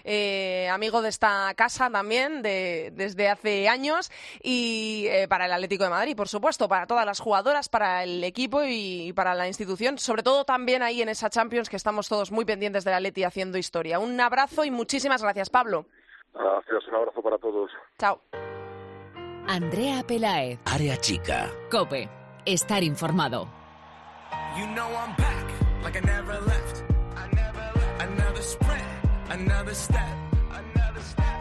eh, 0.05 0.69
amigo 0.69 1.01
de 1.01 1.09
esta 1.09 1.55
casa 1.57 1.89
también 1.89 2.43
de, 2.43 2.93
desde 2.95 3.31
hace 3.31 3.67
años 3.71 4.11
y 4.43 5.07
eh, 5.09 5.27
para 5.27 5.47
el 5.47 5.53
Atlético 5.53 5.85
de 5.85 5.91
Madrid, 5.91 6.15
por 6.15 6.29
supuesto, 6.29 6.69
para 6.69 6.87
todas 6.87 7.07
las 7.07 7.19
jugadoras, 7.19 7.71
para 7.71 8.05
el 8.05 8.23
equipo 8.25 8.61
y 8.63 9.15
para 9.15 9.35
la 9.35 9.49
institución, 9.49 9.97
sobre 9.97 10.23
todo 10.23 10.45
también 10.45 10.83
ahí 10.83 11.01
en 11.01 11.09
esa 11.09 11.31
Champions 11.31 11.71
que 11.71 11.77
estamos 11.77 12.11
todos 12.11 12.31
muy 12.31 12.45
pendientes 12.45 12.85
del 12.85 12.93
Atleti 12.93 13.25
haciendo 13.25 13.57
historia. 13.57 13.99
Un 13.99 14.21
abrazo 14.21 14.67
y 14.67 14.71
muchísimas 14.71 15.23
gracias, 15.23 15.49
Pablo. 15.49 15.87
Gracias, 16.35 16.89
un 16.89 16.95
abrazo 16.95 17.23
para 17.23 17.39
todos. 17.39 17.71
Chao. 17.99 18.21
Andrea 19.47 20.03
Pelaez. 20.07 20.59
Área 20.65 20.97
chica. 20.97 21.51
Cope. 21.71 22.09
Estar 22.45 22.83
informado. 22.83 23.49
You 24.57 24.67
know 24.75 24.89
I'm 24.89 25.15
back. 25.17 25.43
like 25.83 25.97
I 25.97 26.01
never 26.01 26.41
left. 26.41 26.85
Another 28.01 28.43
sprint, 28.43 28.85
another 29.31 29.75
step, 29.75 30.17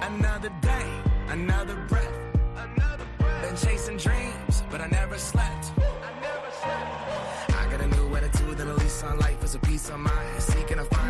another 0.01 0.51
day, 0.61 1.01
another 1.29 1.75
breath. 1.87 2.17
Been 3.41 3.55
chasing 3.55 3.97
dreams, 3.97 4.63
but 4.69 4.81
I 4.81 4.87
never 4.87 5.17
slept. 5.17 5.71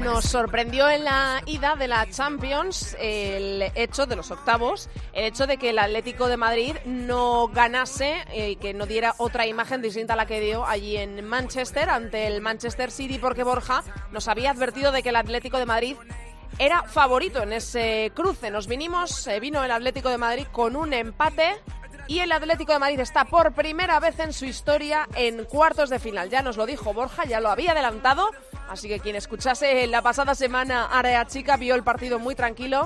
Nos 0.04 0.26
sorprendió 0.26 0.90
en 0.90 1.04
la 1.04 1.42
ida 1.46 1.76
de 1.76 1.88
la 1.88 2.10
Champions 2.10 2.96
el 3.00 3.72
hecho 3.76 4.06
de 4.06 4.16
los 4.16 4.32
octavos, 4.32 4.90
el 5.14 5.26
hecho 5.26 5.48
de 5.48 5.58
que 5.58 5.72
el 5.72 5.80
Atlético 5.80 6.28
de 6.28 6.38
Madrid 6.38 6.76
no 6.86 7.48
ganase 7.48 8.24
eh, 8.32 8.52
y 8.52 8.56
que 8.56 8.74
no 8.74 8.86
diera 8.86 9.16
otra 9.18 9.48
imagen 9.48 9.82
distinta 9.82 10.14
a 10.14 10.16
la 10.16 10.26
que 10.26 10.40
dio 10.40 10.66
allí 10.66 10.98
en 10.98 11.26
Manchester 11.26 11.90
ante 11.90 12.28
el 12.28 12.42
Manchester 12.42 12.92
City, 12.92 13.20
porque 13.20 13.44
Borja 13.44 13.84
nos 14.12 14.28
había 14.28 14.52
advertido 14.52 14.92
de 14.92 15.04
que 15.04 15.10
el 15.10 15.16
Atlético 15.16 15.58
de 15.58 15.66
Madrid 15.66 15.96
era 16.58 16.84
favorito 16.84 17.42
en 17.44 17.54
ese 17.54 18.12
cruce. 18.14 18.52
Nos 18.52 18.68
vinimos, 18.68 19.28
eh, 19.28 19.40
vino 19.40 19.64
el 19.64 19.72
Atlético 19.72 20.10
de 20.10 20.18
Madrid 20.18 20.46
con 20.52 20.76
un 20.76 20.94
empate 20.94 21.56
y 22.12 22.20
el 22.20 22.34
Atlético 22.34 22.74
de 22.74 22.80
Madrid 22.80 23.00
está 23.00 23.24
por 23.24 23.54
primera 23.54 23.98
vez 24.02 24.20
en 24.20 24.34
su 24.34 24.44
historia 24.44 25.08
en 25.16 25.46
cuartos 25.46 25.90
de 25.90 25.98
final. 25.98 26.30
Ya 26.30 26.42
nos 26.42 26.58
lo 26.58 26.66
dijo 26.66 26.94
Borja, 26.94 27.24
ya 27.24 27.40
lo 27.40 27.50
había 27.50 27.72
adelantado, 27.72 28.32
así 28.68 28.90
que 28.90 29.00
quien 29.00 29.16
escuchase 29.16 29.88
la 29.88 30.02
pasada 30.02 30.36
semana 30.36 30.88
Área 30.88 31.26
Chica 31.26 31.56
vio 31.56 31.74
el 31.74 31.84
partido 31.84 32.20
muy 32.20 32.36
tranquilo 32.36 32.86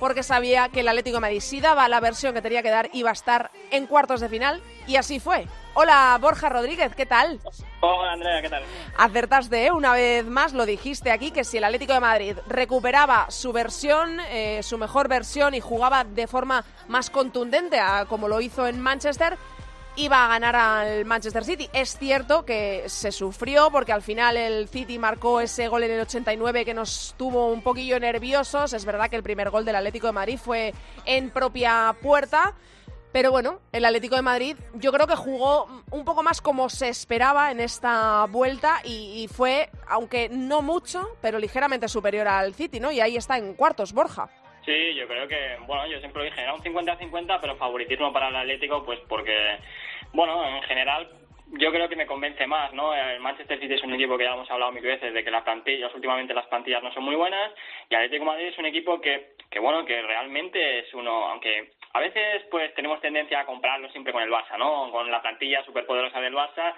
porque 0.00 0.24
sabía 0.24 0.70
que 0.70 0.80
el 0.80 0.88
Atlético 0.88 1.18
de 1.18 1.20
Madrid 1.20 1.40
si 1.40 1.60
daba 1.60 1.88
la 1.88 2.00
versión 2.00 2.34
que 2.34 2.42
tenía 2.42 2.64
que 2.64 2.70
dar 2.70 2.90
iba 2.92 3.10
a 3.10 3.12
estar 3.12 3.52
en 3.70 3.86
cuartos 3.86 4.20
de 4.20 4.28
final 4.28 4.60
y 4.88 4.96
así 4.96 5.20
fue. 5.20 5.46
Hola 5.76 6.16
Borja 6.20 6.48
Rodríguez, 6.48 6.94
¿qué 6.94 7.04
tal? 7.04 7.40
Hola 7.80 8.12
Andrea, 8.12 8.40
¿qué 8.40 8.48
tal? 8.48 8.62
Acertaste 8.96 9.66
¿eh? 9.66 9.72
una 9.72 9.92
vez 9.92 10.24
más, 10.24 10.52
lo 10.52 10.66
dijiste 10.66 11.10
aquí, 11.10 11.32
que 11.32 11.42
si 11.42 11.58
el 11.58 11.64
Atlético 11.64 11.92
de 11.92 12.00
Madrid 12.00 12.36
recuperaba 12.46 13.28
su 13.28 13.52
versión, 13.52 14.20
eh, 14.28 14.60
su 14.62 14.78
mejor 14.78 15.08
versión 15.08 15.52
y 15.52 15.60
jugaba 15.60 16.04
de 16.04 16.28
forma 16.28 16.64
más 16.86 17.10
contundente 17.10 17.80
a 17.80 18.04
como 18.04 18.28
lo 18.28 18.40
hizo 18.40 18.68
en 18.68 18.80
Manchester, 18.80 19.36
iba 19.96 20.24
a 20.24 20.28
ganar 20.28 20.54
al 20.54 21.04
Manchester 21.04 21.44
City. 21.44 21.68
Es 21.72 21.98
cierto 21.98 22.44
que 22.44 22.84
se 22.86 23.10
sufrió 23.10 23.70
porque 23.72 23.92
al 23.92 24.02
final 24.02 24.36
el 24.36 24.68
City 24.68 24.98
marcó 25.00 25.40
ese 25.40 25.66
gol 25.66 25.82
en 25.82 25.90
el 25.90 26.00
89 26.00 26.64
que 26.64 26.74
nos 26.74 27.14
tuvo 27.16 27.48
un 27.48 27.62
poquillo 27.62 27.98
nerviosos. 27.98 28.72
Es 28.72 28.84
verdad 28.84 29.10
que 29.10 29.16
el 29.16 29.24
primer 29.24 29.50
gol 29.50 29.64
del 29.64 29.76
Atlético 29.76 30.06
de 30.06 30.12
Madrid 30.12 30.38
fue 30.38 30.72
en 31.04 31.30
propia 31.30 31.96
puerta. 32.00 32.54
Pero 33.14 33.30
bueno, 33.30 33.60
el 33.72 33.84
Atlético 33.84 34.16
de 34.16 34.22
Madrid 34.22 34.56
yo 34.74 34.90
creo 34.90 35.06
que 35.06 35.14
jugó 35.14 35.68
un 35.92 36.04
poco 36.04 36.24
más 36.24 36.40
como 36.40 36.68
se 36.68 36.88
esperaba 36.88 37.52
en 37.52 37.60
esta 37.60 38.26
vuelta 38.28 38.80
y, 38.84 39.28
fue, 39.28 39.68
aunque 39.86 40.28
no 40.28 40.62
mucho, 40.62 41.00
pero 41.22 41.38
ligeramente 41.38 41.86
superior 41.86 42.26
al 42.26 42.54
City, 42.54 42.80
¿no? 42.80 42.90
Y 42.90 42.98
ahí 42.98 43.16
está 43.16 43.38
en 43.38 43.54
cuartos, 43.54 43.92
Borja. 43.92 44.26
Sí, 44.64 44.96
yo 44.96 45.06
creo 45.06 45.28
que, 45.28 45.58
bueno, 45.64 45.86
yo 45.86 46.00
siempre 46.00 46.24
lo 46.24 46.28
dije, 46.28 46.40
era 46.40 46.54
un 46.54 46.60
50-50, 46.60 47.38
pero 47.40 47.54
favoritismo 47.54 48.12
para 48.12 48.30
el 48.30 48.36
Atlético, 48.36 48.84
pues 48.84 48.98
porque, 49.08 49.58
bueno, 50.12 50.44
en 50.48 50.62
general 50.64 51.08
yo 51.52 51.70
creo 51.70 51.88
que 51.88 51.94
me 51.94 52.06
convence 52.06 52.44
más, 52.48 52.72
¿no? 52.72 52.94
El 52.94 53.20
Manchester 53.20 53.60
City 53.60 53.74
es 53.74 53.82
un 53.84 53.94
equipo 53.94 54.18
que 54.18 54.24
ya 54.24 54.32
hemos 54.32 54.50
hablado 54.50 54.72
mil 54.72 54.82
veces 54.82 55.14
de 55.14 55.22
que 55.22 55.30
las 55.30 55.44
plantillas, 55.44 55.94
últimamente 55.94 56.34
las 56.34 56.46
plantillas 56.46 56.82
no 56.82 56.92
son 56.92 57.04
muy 57.04 57.14
buenas, 57.14 57.52
y 57.88 57.94
Atlético 57.94 58.24
Madrid 58.24 58.46
es 58.46 58.58
un 58.58 58.66
equipo 58.66 59.00
que, 59.00 59.36
que 59.50 59.60
bueno, 59.60 59.84
que 59.84 60.02
realmente 60.02 60.80
es 60.80 60.92
uno, 60.94 61.28
aunque 61.28 61.73
a 61.94 62.00
veces 62.00 62.42
pues 62.50 62.74
tenemos 62.74 63.00
tendencia 63.00 63.40
a 63.40 63.46
comprarlo 63.46 63.88
siempre 63.90 64.12
con 64.12 64.22
el 64.22 64.30
Barça, 64.30 64.58
¿no? 64.58 64.90
Con 64.90 65.10
la 65.10 65.22
plantilla 65.22 65.64
superpoderosa 65.64 66.20
del 66.20 66.34
Barça 66.34 66.74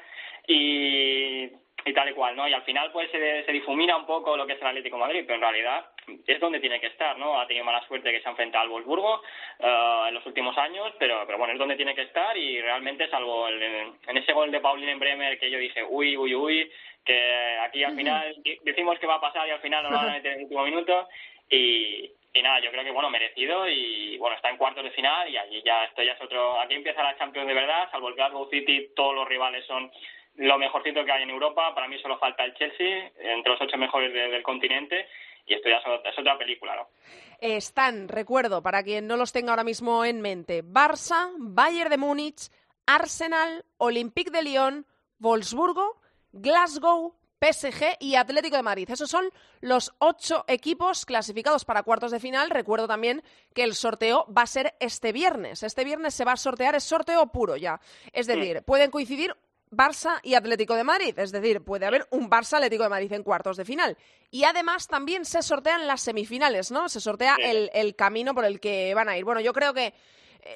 y, 0.47 1.51
y 1.87 1.93
tal 1.95 2.11
y 2.11 2.13
cual, 2.13 2.37
¿no? 2.37 2.47
Y 2.47 2.53
al 2.53 2.63
final 2.65 2.93
pues 2.93 3.11
se, 3.11 3.45
se 3.45 3.53
difumina 3.53 3.97
un 3.97 4.05
poco 4.05 4.37
lo 4.37 4.47
que 4.47 4.53
es 4.53 4.61
el 4.61 4.67
Atlético 4.67 4.97
de 4.97 5.03
Madrid, 5.03 5.25
pero 5.27 5.37
en 5.37 5.41
realidad 5.41 5.87
es 6.27 6.39
donde 6.39 6.61
tiene 6.61 6.79
que 6.81 6.89
estar, 6.89 7.17
¿no? 7.17 7.41
Ha 7.41 7.47
tenido 7.47 7.65
mala 7.65 7.81
suerte 7.89 8.13
que 8.13 8.21
se 8.21 8.29
ha 8.29 8.33
enfrentado 8.33 8.65
al 8.65 8.71
Wolfsburgo 8.71 9.23
eh, 9.59 10.05
en 10.09 10.15
los 10.15 10.27
últimos 10.27 10.57
años, 10.59 10.93
pero, 10.99 11.25
pero 11.25 11.39
bueno, 11.39 11.55
es 11.55 11.59
donde 11.59 11.77
tiene 11.77 11.95
que 11.95 12.03
estar 12.03 12.37
y 12.37 12.61
realmente 12.61 13.09
salvo 13.09 13.49
el, 13.49 13.63
en 13.63 14.17
ese 14.19 14.35
gol 14.35 14.51
de 14.51 14.61
Pauline 14.61 14.93
en 14.93 14.99
Bremer 14.99 15.39
que 15.39 15.51
yo 15.51 15.59
dije, 15.59 15.83
uy, 15.83 16.15
uy, 16.15 16.35
uy, 16.35 16.71
que 17.07 17.59
aquí 17.63 17.83
al 17.85 17.97
final 17.97 18.37
decimos 18.65 18.99
que 18.99 19.07
va 19.07 19.15
a 19.15 19.21
pasar 19.21 19.49
y 19.49 19.53
al 19.53 19.61
final 19.61 19.83
no 19.83 19.91
lo 19.91 19.97
van 19.97 20.11
a 20.11 20.13
meter 20.13 20.33
en 20.33 20.39
el 20.39 20.45
último 20.45 20.65
minuto 20.65 21.09
y, 21.49 22.11
y 22.39 22.43
nada, 22.43 22.61
yo 22.61 22.71
creo 22.71 22.85
que 22.85 22.91
bueno, 22.91 23.11
merecido 23.11 23.69
y 23.69 24.17
bueno, 24.19 24.37
está 24.37 24.51
en 24.51 24.57
cuartos 24.57 24.85
de 24.85 24.91
final 24.91 25.29
y 25.29 25.37
allí 25.37 25.63
ya 25.65 25.85
esto 25.85 26.03
ya 26.03 26.13
es 26.13 26.21
otro, 26.23 26.61
aquí 26.61 26.75
empieza 26.75 27.03
la 27.03 27.17
Champions 27.19 27.49
de 27.49 27.55
verdad, 27.55 27.91
salvo 27.91 28.09
el 28.09 28.15
Glasgow 28.15 28.49
City, 28.51 28.91
todos 28.95 29.15
los 29.15 29.29
rivales 29.29 29.65
son 29.67 29.91
lo 30.37 30.59
mejorcito 30.59 31.05
que 31.05 31.13
hay 31.13 31.23
en 31.23 31.31
Europa, 31.31 31.75
para 31.75 31.89
mí 31.89 31.99
solo 31.99 32.19
falta 32.19 32.45
el 32.45 32.55
Chelsea, 32.55 33.11
entre 33.19 33.53
los 33.53 33.61
ocho 33.61 33.79
mejores 33.79 34.13
de- 34.13 34.29
del 34.29 34.43
continente 34.43 35.09
y 35.47 35.55
esto 35.55 35.69
ya 35.69 35.77
es 35.79 36.19
otra 36.19 36.37
película, 36.37 36.75
¿no? 36.77 36.89
Están, 37.41 38.09
recuerdo, 38.09 38.63
para 38.63 38.83
quien 38.83 39.07
no 39.07 39.17
los 39.17 39.33
tenga 39.33 39.51
ahora 39.53 39.65
mismo 39.65 40.05
en 40.05 40.21
mente, 40.21 40.63
Barça, 40.65 41.31
Bayern 41.39 41.91
de 41.91 41.97
Múnich, 41.99 42.51
Arsenal, 42.87 43.65
Olympique 43.79 44.31
de 44.31 44.43
Lyon, 44.43 44.87
Wolfsburgo, 45.19 45.97
Glasgow, 46.33 47.15
PSG 47.41 47.97
y 48.01 48.15
Atlético 48.15 48.57
de 48.57 48.63
Madrid. 48.63 48.91
Esos 48.91 49.11
son 49.11 49.31
los 49.61 49.93
ocho 49.99 50.45
equipos 50.49 51.05
clasificados 51.05 51.65
para 51.65 51.83
cuartos 51.83 52.13
de 52.13 52.21
final. 52.21 52.51
Recuerdo 52.51 52.89
también 52.89 53.23
que 53.55 53.63
el 53.63 53.75
sorteo 53.75 54.27
va 54.33 54.43
a 54.43 54.47
ser 54.47 54.75
este 54.81 55.13
viernes. 55.13 55.63
Este 55.63 55.85
viernes 55.85 56.15
se 56.15 56.25
va 56.25 56.33
a 56.33 56.37
sortear, 56.37 56.75
es 56.75 56.85
sorteo 56.85 57.27
puro 57.29 57.57
ya. 57.57 57.81
Es 58.13 58.27
decir, 58.27 58.63
pueden 58.63 58.91
coincidir 58.91 59.37
Barça 59.71 60.21
y 60.23 60.35
Atlético 60.35 60.75
de 60.75 60.85
Madrid. 60.85 61.19
Es 61.19 61.33
decir, 61.33 61.63
puede 61.63 61.87
haber 61.87 62.07
un 62.11 62.31
Barça 62.31 62.55
Atlético 62.55 62.85
de 62.85 62.89
Madrid 62.89 63.13
en 63.13 63.23
cuartos 63.23 63.57
de 63.57 63.65
final. 63.65 63.97
Y 64.31 64.45
además 64.45 64.87
también 64.87 65.25
se 65.25 65.43
sortean 65.43 65.87
las 65.87 66.01
semifinales, 66.01 66.71
¿no? 66.71 66.89
Se 66.89 67.01
sortea 67.01 67.37
el, 67.43 67.71
el 67.75 67.97
camino 67.97 68.35
por 68.35 68.45
el 68.45 68.61
que 68.61 68.95
van 68.95 69.09
a 69.09 69.19
ir. 69.19 69.25
Bueno, 69.25 69.41
yo 69.41 69.53
creo 69.53 69.75
que 69.75 69.93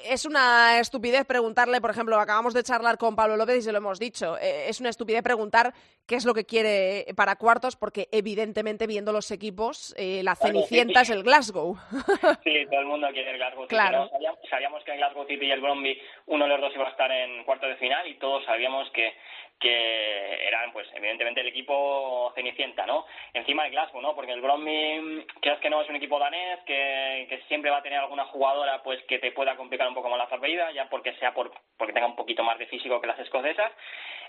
es 0.05 0.25
una 0.25 0.79
estupidez 0.81 1.25
preguntarle, 1.27 1.81
por 1.81 1.91
ejemplo, 1.91 2.19
acabamos 2.19 2.55
de 2.55 2.63
charlar 2.63 2.99
con 2.99 3.17
Pablo 3.17 3.37
López 3.37 3.59
y 3.59 3.63
se 3.63 3.73
lo 3.73 3.79
hemos 3.79 3.99
dicho, 3.99 4.37
eh, 4.39 4.69
es 4.69 4.81
una 4.81 4.91
estupidez 4.91 5.23
preguntar 5.23 5.73
qué 6.07 6.17
es 6.17 6.25
lo 6.25 6.35
que 6.35 6.45
quiere 6.45 7.07
para 7.17 7.37
cuartos 7.37 7.77
porque 7.77 8.09
evidentemente 8.13 8.87
viendo 8.87 9.13
los 9.13 9.31
equipos, 9.31 9.95
eh, 9.97 10.23
la 10.25 10.35
Claro, 10.37 10.53
cenicienta 10.55 11.05
sí. 11.05 11.13
es 11.13 11.17
el 11.19 11.23
Glasgow. 11.23 11.77
Sí, 12.45 12.67
todo 12.71 12.81
el 12.81 12.87
mundo 12.87 13.09
quiere 13.13 13.31
el 13.33 13.37
Glasgow. 13.39 13.67
Claro. 13.67 14.11
sabíamos 14.49 14.83
que 14.85 14.93
el 14.93 14.99
Glasgow 14.99 15.27
City 15.27 15.47
y 15.47 15.51
el 15.51 15.61
Bromby, 15.61 15.99
uno 16.27 16.45
de 16.45 16.51
los 16.51 16.61
dos 16.61 16.75
iba 16.75 16.87
a 16.87 16.91
estar 16.91 17.11
en 17.11 17.45
cuartos 17.45 17.69
de 17.69 17.77
final 17.77 18.07
y 18.09 18.15
todos 18.19 18.45
sabíamos 18.45 18.89
que, 18.91 19.13
que 19.61 20.47
eran, 20.47 20.73
pues, 20.73 20.89
evidentemente 20.95 21.41
el 21.41 21.49
equipo 21.49 22.33
cenicienta, 22.35 22.87
¿no? 22.87 23.07
Encima 23.35 23.67
el 23.67 23.73
Glasgow, 23.73 24.01
¿no? 24.01 24.15
Porque 24.15 24.33
el 24.33 24.41
Bromby, 24.41 25.27
creas 25.41 25.61
que 25.61 25.71
no, 25.71 25.83
es 25.83 25.89
un 25.89 25.97
equipo 25.97 26.19
danés 26.19 26.61
que, 26.67 27.27
que 27.29 27.43
siempre 27.49 27.71
va 27.71 27.79
a 27.79 27.83
tener 27.83 27.99
alguna 27.99 28.25
jugadora, 28.25 28.83
pues, 28.83 29.03
que 29.05 29.19
te 29.19 29.33
pueda 29.33 29.57
complicar 29.57 29.87
un 29.87 29.95
poco 29.95 30.09
más 30.09 30.19
la 30.19 30.29
partida, 30.29 30.73
ya 30.73 30.89
porque 30.89 31.13
sea 31.15 31.35
por, 31.35 31.53
porque 31.77 31.93
tenga 31.93 32.07
un 32.07 32.17
poquito 32.17 32.43
más 32.43 32.59
de 32.59 32.67
físico 32.67 33.01
que 33.01 33.07
las 33.07 33.19
escocesas. 33.19 33.71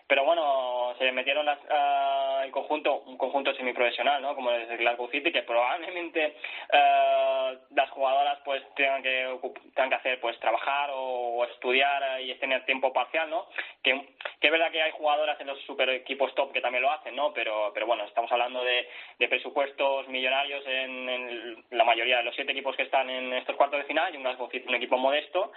Pero 0.08 0.26
bueno, 0.26 0.94
se 0.98 1.10
metieron 1.14 1.46
las, 1.46 1.58
ah, 1.70 2.42
el 2.44 2.52
conjunto, 2.52 3.02
un 3.06 3.18
conjunto 3.18 3.54
semiprofesional, 3.54 4.22
¿no? 4.22 4.36
Como 4.36 4.52
es 4.52 4.70
el 4.70 4.78
Glasgow 4.78 5.10
City, 5.10 5.32
que 5.32 5.44
probablemente 5.44 6.36
ah, 6.74 7.54
las 7.74 7.90
jugadoras 7.92 8.40
pues 8.44 8.62
tengan 8.76 9.02
que 9.02 9.40
tengan 9.74 9.90
que 9.90 9.96
hacer 9.96 10.20
pues 10.20 10.38
trabajar 10.40 10.90
o, 10.92 11.38
o 11.38 11.46
estudiar 11.46 12.22
y 12.22 12.34
tener 12.36 12.66
tiempo 12.66 12.92
parcial, 12.92 13.30
¿no? 13.30 13.48
Que, 13.82 13.94
que 14.42 14.48
es 14.48 14.52
verdad 14.52 14.72
que 14.72 14.82
hay 14.82 14.92
jugadoras 15.22 15.40
en 15.42 15.48
los 15.48 15.62
super 15.62 15.90
equipos 15.90 16.34
top 16.34 16.52
que 16.52 16.62
también 16.62 16.82
lo 16.82 16.92
hacen, 16.92 17.16
¿no? 17.16 17.32
Pero, 17.34 17.72
pero 17.74 17.86
bueno, 17.86 18.06
estamos 18.06 18.32
hablando 18.32 18.64
de, 18.64 18.88
de 19.20 19.28
presupuestos 19.28 20.08
millonarios 20.08 20.66
en, 20.66 21.10
en 21.10 21.66
la 21.72 21.84
mayoría 21.84 22.18
de 22.18 22.24
los 22.24 22.34
siete 22.34 22.52
equipos 22.52 22.76
que 22.76 22.84
están 22.84 23.10
en 23.10 23.34
estos 23.34 23.56
cuartos 23.56 23.80
de 23.80 23.86
final 23.86 24.14
y 24.14 24.18
un 24.18 24.26
un 24.32 24.76
equipo 24.76 24.98
modesto 24.98 25.52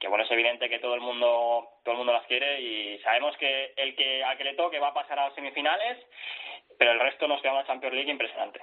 que 0.00 0.08
bueno 0.08 0.24
es 0.24 0.30
evidente 0.30 0.68
que 0.68 0.80
todo 0.80 0.94
el 0.94 1.00
mundo 1.00 1.68
todo 1.84 1.92
el 1.92 1.98
mundo 1.98 2.12
las 2.12 2.26
quiere 2.26 2.60
y 2.60 2.98
sabemos 3.00 3.36
que 3.36 3.74
el 3.76 3.94
que 3.94 4.24
al 4.24 4.36
que 4.36 4.44
le 4.44 4.54
toque 4.54 4.80
va 4.80 4.88
a 4.88 4.94
pasar 4.94 5.18
a 5.18 5.26
las 5.26 5.34
semifinales 5.34 5.98
pero 6.78 6.92
el 6.92 7.00
resto 7.00 7.28
nos 7.28 7.40
queda 7.40 7.52
una 7.52 7.66
Champions 7.66 7.94
League 7.94 8.10
impresionante 8.10 8.60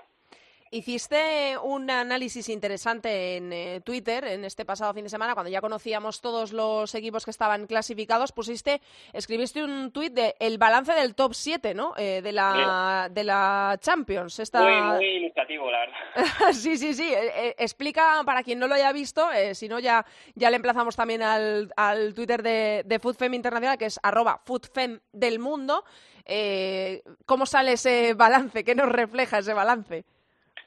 Hiciste 0.74 1.58
un 1.62 1.92
análisis 1.92 2.48
interesante 2.48 3.36
en 3.36 3.52
eh, 3.52 3.82
Twitter 3.84 4.24
en 4.24 4.46
este 4.46 4.64
pasado 4.64 4.94
fin 4.94 5.04
de 5.04 5.10
semana, 5.10 5.34
cuando 5.34 5.50
ya 5.50 5.60
conocíamos 5.60 6.22
todos 6.22 6.54
los 6.54 6.96
equipos 6.96 7.26
que 7.26 7.32
estaban 7.32 7.68
clasificados, 7.68 8.32
pusiste, 8.32 8.80
escribiste 9.12 9.64
un 9.64 9.92
tuit 9.92 10.14
de 10.14 10.36
el 10.40 10.58
balance 10.58 10.94
del 10.94 11.14
top 11.14 11.34
7, 11.34 11.74
¿no? 11.74 11.94
Eh, 11.98 12.22
de 12.22 12.32
la 12.32 13.10
de 13.12 13.24
la 13.26 13.78
Champions. 13.82 14.40
Esta... 14.40 14.62
muy 14.62 14.82
muy 14.96 15.06
ilustrativo 15.18 15.70
la 15.70 15.80
verdad 15.80 16.54
sí, 16.54 16.78
sí, 16.78 16.94
sí. 16.94 17.14
Eh, 17.14 17.32
eh, 17.36 17.56
explica 17.58 18.24
para 18.26 18.42
quien 18.42 18.58
no 18.58 18.68
lo 18.68 18.76
haya 18.76 18.94
visto, 18.94 19.28
si 19.54 19.68
no 19.68 19.78
ya, 19.80 20.06
ya 20.36 20.50
le 20.50 20.56
emplazamos 20.56 20.96
también 20.96 21.22
al, 21.22 21.72
al 21.76 22.14
Twitter 22.14 22.42
de, 22.42 22.84
de 22.86 23.00
FoodFem 23.00 23.34
Internacional, 23.34 23.78
que 23.78 23.88
es 23.88 24.00
arroba 24.02 24.42
FoodFem 24.46 25.02
del 25.12 25.40
mundo. 25.40 25.84
Eh, 26.26 27.04
¿Cómo 27.26 27.46
sale 27.46 27.74
ese 27.74 28.14
balance? 28.14 28.64
¿Qué 28.64 28.76
nos 28.76 28.90
refleja 28.90 29.40
ese 29.40 29.54
balance? 29.54 30.06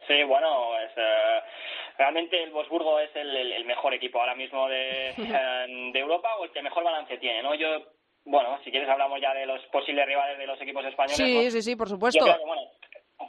Sí, 0.07 0.23
bueno, 0.25 0.79
es, 0.81 0.91
eh, 0.97 1.41
realmente 1.99 2.43
el 2.43 2.51
Wolfsburgo 2.51 2.99
es 3.01 3.11
el, 3.17 3.35
el- 3.37 3.53
el 3.53 3.65
mejor 3.65 3.95
equipo 3.95 4.21
ahora 4.21 4.35
mismo 4.35 4.69
de, 4.69 5.09
eh, 5.19 5.91
de 5.93 5.99
Europa 5.99 6.37
o 6.37 6.45
el 6.45 6.51
que 6.53 6.63
mejor 6.63 6.85
balance 6.85 7.17
tiene, 7.19 7.43
¿no? 7.43 7.55
Yo, 7.55 7.69
bueno, 8.27 8.59
si 8.65 8.71
quieres 8.71 8.89
hablamos 8.89 9.21
ya 9.21 9.35
de 9.35 9.47
los 9.47 9.63
posibles 9.67 10.07
rivales 10.07 10.39
de 10.39 10.47
los 10.47 10.61
equipos 10.61 10.85
españoles. 10.85 11.17
Sí, 11.17 11.45
¿no? 11.45 11.51
sí, 11.51 11.63
sí, 11.63 11.77
por 11.77 11.89
Yo 11.89 11.95
supuesto. 11.95 12.25
creo 12.25 12.39
que, 12.39 12.45
bueno, 12.45 12.63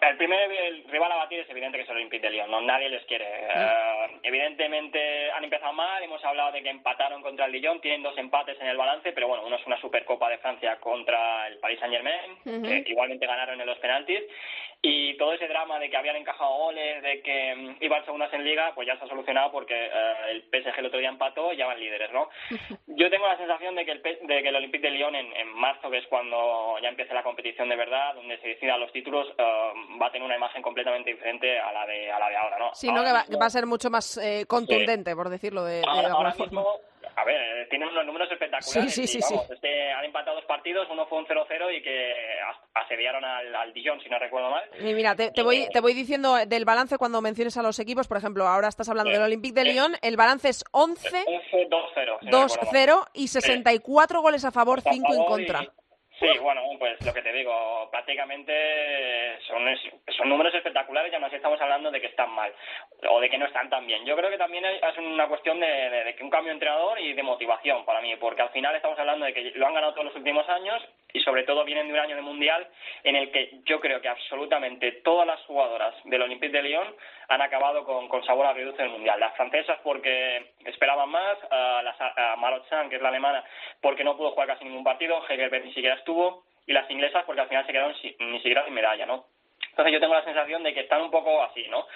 el 0.02 0.18
primer 0.18 0.52
el 0.52 0.84
rival 0.86 1.12
a 1.12 1.16
batir 1.18 1.40
es 1.40 1.50
evidente 1.50 1.78
que 1.78 1.84
es 1.84 1.90
el 1.90 1.98
Olympique 1.98 2.26
de 2.26 2.32
Lyon, 2.32 2.50
no 2.50 2.62
nadie 2.62 2.90
les 2.90 3.04
quiere. 3.06 3.26
Eh, 3.26 4.20
evidentemente 4.24 5.32
han 5.32 5.44
empezado 5.44 5.74
mal, 5.74 6.04
hemos 6.04 6.24
hablado 6.24 6.52
de 6.52 6.64
que 6.64 6.70
empataron 6.70 7.22
contra 7.22 7.46
el 7.46 7.52
Lyon, 7.52 7.82
tienen 7.82 8.04
dos 8.04 8.18
empates 8.18 8.60
en 8.62 8.68
el 8.68 8.78
balance, 8.78 9.12
pero 9.14 9.28
bueno, 9.28 9.44
uno 9.46 9.56
es 9.56 9.66
una 9.66 9.80
Supercopa 9.80 10.30
de 10.30 10.38
Francia 10.38 10.80
contra 10.80 11.48
el 11.48 11.58
Paris 11.60 11.80
Saint-Germain, 11.80 12.84
que 12.84 12.92
igualmente 12.92 13.26
ganaron 13.26 13.60
en 13.60 13.68
los 13.68 13.78
penaltis, 13.80 14.22
y 14.88 15.18
todo 15.18 15.34
ese 15.34 15.48
drama 15.48 15.80
de 15.80 15.90
que 15.90 15.98
habían 15.98 16.16
encajado 16.16 16.58
goles, 16.58 17.02
de 17.02 17.22
que 17.24 17.56
mm, 17.56 17.84
iban 17.84 18.06
segundas 18.06 18.32
en 18.34 18.46
liga, 18.46 18.72
pues 18.76 18.88
ya 18.88 18.96
se 18.98 19.06
ha 19.06 19.08
solucionado 19.08 19.52
porque 19.52 19.74
eh, 19.74 20.14
el 20.30 20.44
PSG 20.44 20.78
el 20.78 20.86
otro 20.86 21.00
día 21.00 21.10
empató 21.10 21.52
y 21.52 21.58
ya 21.58 21.66
van 21.66 21.80
líderes, 21.80 22.12
¿no? 22.12 22.30
Yo 22.88 23.10
tengo 23.10 23.28
la 23.28 23.38
sensación 23.38 23.76
de 23.76 23.84
que 23.86 23.94
el, 23.94 24.04
de 24.04 24.44
que 24.44 24.50
el 24.50 24.56
Olympique 24.56 24.86
de 24.86 24.92
Lyon 24.92 25.16
en, 25.16 25.36
en 25.36 25.48
marzo, 25.54 25.90
que 25.90 25.98
es 25.98 26.08
cuando 26.08 26.78
ya 26.84 26.90
empiece 26.90 27.16
la 27.16 27.24
competición 27.24 27.68
de 27.68 27.76
verdad, 27.76 28.14
donde 28.14 28.38
se 28.38 28.50
decidan 28.50 28.80
los 28.80 28.92
títulos, 28.92 29.28
eh, 29.38 29.74
va 30.02 30.08
a 30.08 30.12
tener 30.12 30.26
una 30.26 30.36
imagen 30.38 30.62
completamente 30.62 31.12
diferente 31.12 31.60
a 31.60 31.72
la 31.72 31.86
de, 31.86 32.12
a 32.12 32.20
la 32.20 32.30
de 32.30 32.36
ahora, 32.38 32.58
¿no? 32.60 32.72
Sí, 32.74 32.88
¿no? 32.88 32.98
Ahora 33.00 33.10
que 33.10 33.14
va, 33.14 33.24
mismo- 33.24 33.40
va 33.40 33.46
a 33.46 33.50
ser 33.50 33.66
mucho 33.66 33.90
más 33.90 34.18
eh, 34.18 34.46
contundente, 34.48 35.16
por 35.16 35.30
decirlo 35.30 35.64
de, 35.64 35.78
de 35.78 35.84
Ahora, 35.86 36.08
alguna 36.08 36.16
ahora 36.16 36.32
forma. 36.34 36.62
mismo, 36.62 36.80
a 37.18 37.24
ver, 37.24 37.36
eh, 37.64 37.68
tienen 37.70 37.88
unos 37.90 38.06
números 38.06 38.30
espectaculares. 38.32 38.94
Sí, 38.94 39.08
sí, 39.08 39.18
y, 39.18 39.22
sí, 39.22 39.34
vamos, 39.34 39.48
sí. 39.62 39.68
han 39.68 40.04
empatado 40.06 40.36
dos 40.36 40.46
partidos, 40.46 40.88
uno 40.92 41.06
fue 41.08 41.18
un 41.20 41.26
0-0 41.28 41.78
y 41.78 41.82
que 41.82 42.14
as- 42.42 42.84
asediaron 42.86 43.24
al, 43.24 43.56
al 43.56 43.74
Dijon, 43.74 44.02
si 44.02 44.10
no 44.10 44.20
recuerdo 44.20 44.50
mal. 44.50 44.64
Y 44.80 44.94
mira, 44.94 45.16
te, 45.16 45.32
te 45.32 45.42
voy, 45.42 45.68
te 45.72 45.80
voy 45.80 45.94
diciendo 45.94 46.36
del 46.36 46.66
balance 46.66 46.98
cuando 46.98 47.22
menciones 47.22 47.56
a 47.58 47.62
los 47.64 47.80
equipos. 47.80 48.08
Por 48.08 48.18
ejemplo, 48.18 48.46
ahora 48.48 48.68
estás 48.68 48.90
hablando 48.90 49.12
Sí. 49.12 49.14
del 49.16 49.24
Olympique 49.26 49.54
de. 49.56 49.66
Lyon. 49.72 49.96
El 50.02 50.18
balance 50.18 50.50
es 50.50 50.64
11, 50.72 51.26
11-2-0. 51.26 52.20
si 52.20 52.26
no 52.26 52.48
recuerdo 52.48 52.72
mal. 52.72 52.74
2-0 52.74 53.08
y 53.14 53.28
64 53.30 54.22
goles 54.22 54.44
a 54.46 54.52
favor, 54.52 54.80
Está 54.80 54.90
a 54.90 54.94
5 54.94 55.14
en 55.14 55.24
contra. 55.26 55.64
y- 55.64 55.70
Sí, 56.20 56.28
bueno, 56.40 56.62
pues 56.80 57.04
lo 57.06 57.14
que 57.14 57.22
te 57.22 57.34
digo, 57.34 57.90
prácticamente 57.92 59.38
son, 59.48 59.66
son 60.18 60.30
números 60.30 60.54
espectaculares 60.54 61.12
y 61.12 61.16
aún 61.16 61.26
así 61.26 61.36
estamos 61.36 61.60
hablando 61.60 61.92
de 61.92 62.00
que 62.00 62.08
están 62.08 62.30
mal 62.32 62.54
o 63.10 63.20
de 63.20 63.30
que 63.30 63.38
no 63.38 63.46
están 63.46 63.70
tan 63.70 63.86
bien. 63.86 64.06
Yo 64.06 64.16
creo 64.16 64.30
que 64.30 64.38
también 64.38 64.64
es 64.66 64.98
una 64.98 65.28
cuestión 65.28 65.60
de, 65.60 65.68
de- 65.68 66.16
que 66.16 66.24
un 66.24 66.30
cambio 66.30 66.50
de 66.52 66.56
entrenador 66.56 67.00
y 67.02 67.14
de 67.14 67.24
motivación 67.24 67.84
para 67.86 68.02
mí, 68.02 68.16
porque 68.16 68.42
al 68.42 68.50
final 68.52 68.74
estamos 68.76 68.98
hablando 68.98 69.26
de 69.26 69.34
que 69.34 69.52
lo 69.56 69.68
han 69.68 69.74
ganado 69.74 69.94
todos 69.94 70.06
los 70.06 70.16
últimos 70.16 70.48
años 70.48 70.82
y 71.12 71.20
sobre 71.22 71.44
todo 71.44 71.64
vienen 71.66 71.88
de 71.88 71.94
un 71.94 72.00
año 72.00 72.16
de 72.16 72.22
mundial 72.22 72.68
en 73.04 73.16
el 73.16 73.32
que 73.32 73.50
yo 73.66 73.80
creo 73.80 74.02
que 74.02 74.10
absolutamente 74.10 74.92
todas 75.04 75.28
las 75.28 75.40
jugadoras 75.46 75.94
del 76.06 76.22
Olympique 76.22 76.52
de 76.56 76.64
Lyon 76.64 76.96
han 77.28 77.42
acabado 77.42 77.84
con, 77.86 78.08
con 78.08 78.24
sabor 78.26 78.46
a 78.46 78.54
reduce 78.54 78.82
el 78.84 78.90
mundial. 78.90 79.20
Las 79.20 79.36
francesas 79.36 79.80
porque 79.84 80.54
esperaban 80.66 81.10
más, 81.10 81.38
a, 81.52 81.82
las- 81.84 82.38
Marot-San, 82.38 82.90
que 82.90 82.98
es 82.98 83.02
la 83.02 83.10
alemana, 83.10 83.44
porque 83.82 84.04
no 84.04 84.16
pudo 84.18 84.32
jugar 84.32 84.48
casi 84.48 84.66
ningún 84.66 84.84
partido, 84.84 85.22
Hegerberg 85.28 85.66
ni 85.66 85.74
siquiera 85.74 85.96
estuvo, 86.06 86.44
y 86.68 86.74
las 86.74 86.90
inglesas 86.92 87.24
porque 87.26 87.42
al 87.42 87.48
final 87.48 87.66
se 87.66 87.72
quedaron 87.72 87.96
si- 87.96 88.16
ni 88.20 88.38
siquiera 88.38 88.64
sin 88.64 88.74
medalla, 88.76 89.06
¿no? 89.08 89.26
Entonces 89.72 89.92
yo 89.94 90.00
tengo 90.00 90.14
la 90.14 90.24
sensación 90.24 90.62
de 90.64 90.74
que 90.74 90.82
están 90.82 91.02
un 91.02 91.10
poco 91.12 91.42
así, 91.44 91.68
¿no? 91.68 91.88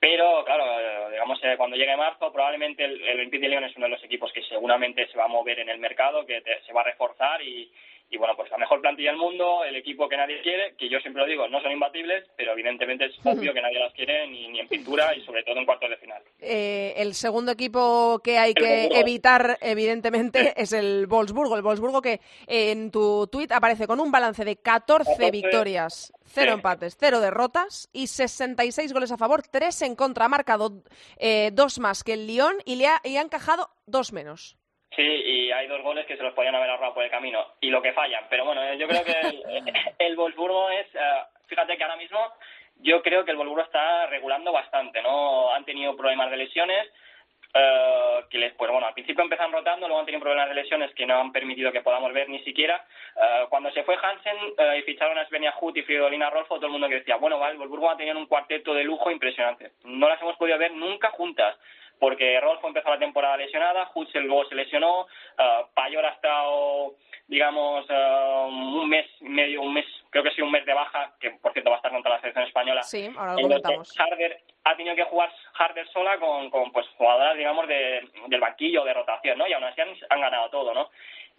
Pero, 0.00 0.44
claro, 0.44 1.10
digamos, 1.10 1.38
eh, 1.42 1.54
cuando 1.56 1.76
llegue 1.76 1.96
marzo, 1.96 2.32
probablemente 2.32 2.84
el, 2.84 3.00
el 3.02 3.16
Olympique 3.18 3.42
de 3.42 3.48
Lyon 3.48 3.64
es 3.64 3.76
uno 3.76 3.86
de 3.86 3.90
los 3.90 4.04
equipos 4.04 4.32
que 4.32 4.42
seguramente 4.44 5.06
se 5.08 5.18
va 5.18 5.24
a 5.24 5.28
mover 5.28 5.58
en 5.60 5.68
el 5.68 5.78
mercado, 5.78 6.24
que 6.26 6.40
te- 6.40 6.60
se 6.62 6.72
va 6.72 6.82
a 6.82 6.84
reforzar 6.84 7.42
y, 7.42 7.70
y, 8.10 8.16
bueno, 8.16 8.34
pues 8.36 8.50
la 8.50 8.58
mejor 8.58 8.80
plantilla 8.80 9.10
del 9.10 9.18
mundo, 9.18 9.64
el 9.64 9.76
equipo 9.76 10.08
que 10.08 10.16
nadie 10.16 10.40
quiere, 10.42 10.74
que 10.76 10.88
yo 10.88 10.98
siempre 11.00 11.22
lo 11.22 11.28
digo, 11.28 11.48
no 11.48 11.60
son 11.60 11.72
imbatibles, 11.72 12.24
pero 12.36 12.52
evidentemente 12.52 13.06
es 13.06 13.14
obvio 13.24 13.52
que 13.52 13.62
nadie 13.62 13.78
las 13.78 13.92
quiere 13.92 14.26
ni, 14.28 14.48
ni 14.48 14.60
en 14.60 14.68
pintura 14.68 15.14
y 15.14 15.20
sobre 15.22 15.42
todo 15.42 15.58
en 15.58 15.66
cuartos 15.66 15.90
de 15.90 15.96
final. 15.96 16.22
Eh, 16.40 16.94
el 16.96 17.14
segundo 17.14 17.52
equipo 17.52 18.20
que 18.22 18.38
hay 18.38 18.50
El 18.50 18.54
que 18.54 18.64
Wolfsburgo. 18.64 18.96
evitar, 19.00 19.58
evidentemente, 19.60 20.52
es 20.56 20.72
el 20.72 21.06
Wolfsburgo. 21.06 21.56
El 21.56 21.62
Wolfsburgo 21.62 22.02
que 22.02 22.20
en 22.46 22.90
tu 22.90 23.26
tuit 23.26 23.52
aparece 23.52 23.86
con 23.86 24.00
un 24.00 24.10
balance 24.10 24.44
de 24.44 24.56
14 24.56 24.98
14, 24.98 25.30
victorias, 25.30 26.12
0 26.26 26.46
sí. 26.50 26.54
empates, 26.54 26.96
0 26.98 27.20
derrotas 27.20 27.88
y 27.92 28.06
66 28.06 28.92
goles 28.92 29.12
a 29.12 29.16
favor, 29.16 29.42
3 29.42 29.82
en 29.82 29.96
contra. 29.96 30.26
Ha 30.26 30.28
marcado 30.28 30.82
eh, 31.18 31.50
dos 31.52 31.78
más 31.78 32.04
que 32.04 32.14
el 32.14 32.26
Lyon 32.26 32.56
y 32.64 32.76
le 32.76 32.86
ha, 32.86 33.00
y 33.04 33.16
ha 33.16 33.22
encajado 33.22 33.70
dos 33.86 34.12
menos. 34.12 34.56
Sí, 34.96 35.02
y 35.02 35.52
hay 35.52 35.66
dos 35.68 35.82
goles 35.82 36.06
que 36.06 36.16
se 36.16 36.22
los 36.22 36.34
podían 36.34 36.54
haber 36.54 36.70
ahorrado 36.70 36.94
por 36.94 37.04
el 37.04 37.10
camino 37.10 37.44
y 37.60 37.70
lo 37.70 37.82
que 37.82 37.92
fallan. 37.92 38.24
Pero 38.30 38.44
bueno, 38.44 38.74
yo 38.74 38.88
creo 38.88 39.04
que 39.04 39.12
el, 39.20 39.42
el 39.98 40.16
Wolfsburgo 40.16 40.70
es, 40.70 40.86
eh, 40.94 41.22
fíjate 41.46 41.76
que 41.76 41.82
ahora 41.84 41.96
mismo 41.96 42.18
yo 42.76 43.02
creo 43.02 43.24
que 43.24 43.30
el 43.32 43.36
Wolfsburgo 43.36 43.64
está 43.64 44.06
regulando 44.06 44.50
bastante, 44.52 45.02
¿no? 45.02 45.52
Han 45.52 45.64
tenido 45.64 45.96
problemas 45.96 46.30
de 46.30 46.36
lesiones. 46.38 46.86
eh, 47.54 48.24
que 48.30 48.38
les, 48.38 48.52
pues 48.54 48.70
bueno, 48.70 48.86
al 48.86 48.92
principio 48.94 49.22
empezaron 49.24 49.52
rotando, 49.52 49.86
luego 49.88 50.00
han 50.00 50.06
tenido 50.06 50.20
problemas 50.22 50.48
de 50.48 50.54
lesiones 50.54 50.92
que 50.94 51.06
no 51.06 51.18
han 51.18 51.32
permitido 51.32 51.72
que 51.72 51.80
podamos 51.82 52.12
ver 52.12 52.28
ni 52.28 52.40
siquiera. 52.44 52.84
Eh, 53.16 53.46
cuando 53.48 53.70
se 53.72 53.84
fue 53.84 53.96
Hansen 54.00 54.36
y 54.78 54.82
ficharon 54.82 55.16
a 55.18 55.26
Svenja 55.26 55.54
Hut 55.60 55.76
y 55.76 55.82
Fridolina 55.82 56.30
Rolfo, 56.30 56.56
todo 56.56 56.66
el 56.66 56.72
mundo 56.72 56.88
que 56.88 56.96
decía, 56.96 57.16
bueno, 57.16 57.38
vale, 57.38 57.52
el 57.52 57.58
Wolfsburgo 57.58 57.90
ha 57.90 57.96
tenido 57.96 58.18
un 58.18 58.26
cuarteto 58.26 58.74
de 58.74 58.84
lujo 58.84 59.10
impresionante. 59.10 59.72
No 59.84 60.08
las 60.08 60.20
hemos 60.20 60.36
podido 60.36 60.58
ver 60.58 60.72
nunca 60.72 61.10
juntas 61.10 61.56
porque 61.98 62.40
Rolfo 62.40 62.68
empezó 62.68 62.90
la 62.90 62.98
temporada 62.98 63.36
lesionada, 63.36 63.90
Hutzel 63.94 64.24
luego 64.24 64.44
se 64.46 64.54
lesionó, 64.54 65.02
uh, 65.02 65.74
Payor 65.74 66.04
ha 66.04 66.10
estado, 66.10 66.94
digamos, 67.26 67.86
uh, 67.90 68.46
un 68.46 68.88
mes 68.88 69.06
y 69.20 69.28
medio, 69.28 69.62
un 69.62 69.74
mes, 69.74 69.86
creo 70.10 70.22
que 70.22 70.30
sí, 70.30 70.42
un 70.42 70.50
mes 70.50 70.64
de 70.64 70.74
baja, 70.74 71.12
que 71.20 71.30
por 71.32 71.52
cierto 71.52 71.70
va 71.70 71.76
a 71.76 71.78
estar 71.78 71.92
contra 71.92 72.12
la 72.12 72.20
selección 72.20 72.44
española. 72.44 72.82
Sí, 72.82 73.10
ahora 73.16 73.34
lo 73.34 73.42
comentamos. 73.42 73.98
Harder 73.98 74.40
ha 74.64 74.76
tenido 74.76 74.96
que 74.96 75.04
jugar 75.04 75.30
Harder 75.54 75.88
sola 75.88 76.18
con, 76.18 76.50
con 76.50 76.70
pues 76.72 76.86
jugadoras, 76.96 77.36
digamos, 77.36 77.66
de, 77.68 78.06
del 78.28 78.40
banquillo, 78.40 78.84
de 78.84 78.94
rotación, 78.94 79.38
¿no? 79.38 79.46
Y 79.46 79.52
aún 79.52 79.64
así 79.64 79.80
han, 79.80 79.94
han 80.10 80.20
ganado 80.20 80.50
todo, 80.50 80.74
¿no? 80.74 80.90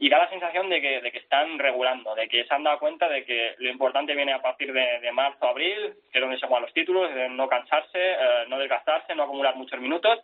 Y 0.01 0.07
da 0.07 0.17
la 0.17 0.29
sensación 0.29 0.69
de 0.69 0.79
que, 0.79 1.01
de 1.01 1.11
que 1.11 1.17
están 1.17 1.59
regulando, 1.59 2.15
de 2.15 2.29
que 2.29 2.45
se 2.45 2.53
han 2.53 2.63
dado 2.63 2.79
cuenta 2.79 3.09
de 3.09 3.25
que 3.25 3.55
lo 3.57 3.69
importante 3.69 4.15
viene 4.15 4.31
a 4.31 4.41
partir 4.41 4.71
de, 4.71 4.99
de 5.01 5.11
marzo, 5.11 5.45
abril, 5.45 5.93
que 6.09 6.19
es 6.19 6.21
donde 6.21 6.39
se 6.39 6.47
juegan 6.47 6.63
los 6.63 6.73
títulos, 6.73 7.13
de 7.13 7.27
no 7.27 7.49
cansarse, 7.49 7.99
eh, 8.13 8.45
no 8.47 8.57
desgastarse, 8.57 9.13
no 9.13 9.23
acumular 9.23 9.57
muchos 9.57 9.77
minutos. 9.81 10.19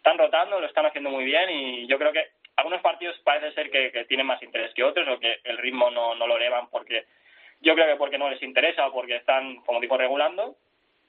Están 0.00 0.16
rotando, 0.16 0.58
lo 0.58 0.66
están 0.66 0.86
haciendo 0.86 1.10
muy 1.10 1.24
bien 1.24 1.50
y 1.50 1.86
yo 1.86 1.98
creo 1.98 2.10
que 2.10 2.24
algunos 2.56 2.80
partidos 2.80 3.18
parece 3.22 3.52
ser 3.52 3.70
que, 3.70 4.06
tienen 4.08 4.26
más 4.26 4.42
interés 4.42 4.72
que 4.72 4.82
otros 4.82 5.06
o 5.06 5.20
que 5.20 5.40
el 5.44 5.58
ritmo 5.58 5.90
no, 5.90 6.14
no 6.14 6.26
lo 6.26 6.38
elevan 6.38 6.70
porque 6.70 7.04
yo 7.60 7.74
creo 7.74 7.86
que 7.86 7.96
porque 7.96 8.16
no 8.16 8.30
les 8.30 8.42
interesa 8.42 8.86
o 8.86 8.92
porque 8.92 9.16
están, 9.16 9.56
como 9.66 9.78
digo, 9.78 9.98
regulando. 9.98 10.56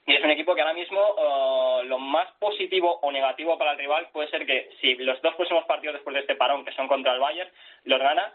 Y 0.04 0.14
es 0.14 0.22
un 0.22 0.30
equipo 0.30 0.54
que 0.54 0.60
ahora 0.60 0.74
mismo 0.74 1.00
eh, 1.00 1.84
lo 1.86 1.98
más 1.98 2.30
positivo 2.32 2.98
o 3.00 3.10
negativo 3.10 3.56
para 3.56 3.72
el 3.72 3.78
rival 3.78 4.08
puede 4.12 4.28
ser 4.28 4.44
que 4.44 4.68
si 4.82 4.94
los 4.96 5.22
dos 5.22 5.34
próximos 5.36 5.64
partidos 5.64 5.94
después 5.94 6.12
de 6.12 6.20
este 6.20 6.34
parón, 6.34 6.66
que 6.66 6.72
son 6.72 6.86
contra 6.86 7.14
el 7.14 7.20
Bayern, 7.20 7.50
los 7.84 7.98
gana, 7.98 8.30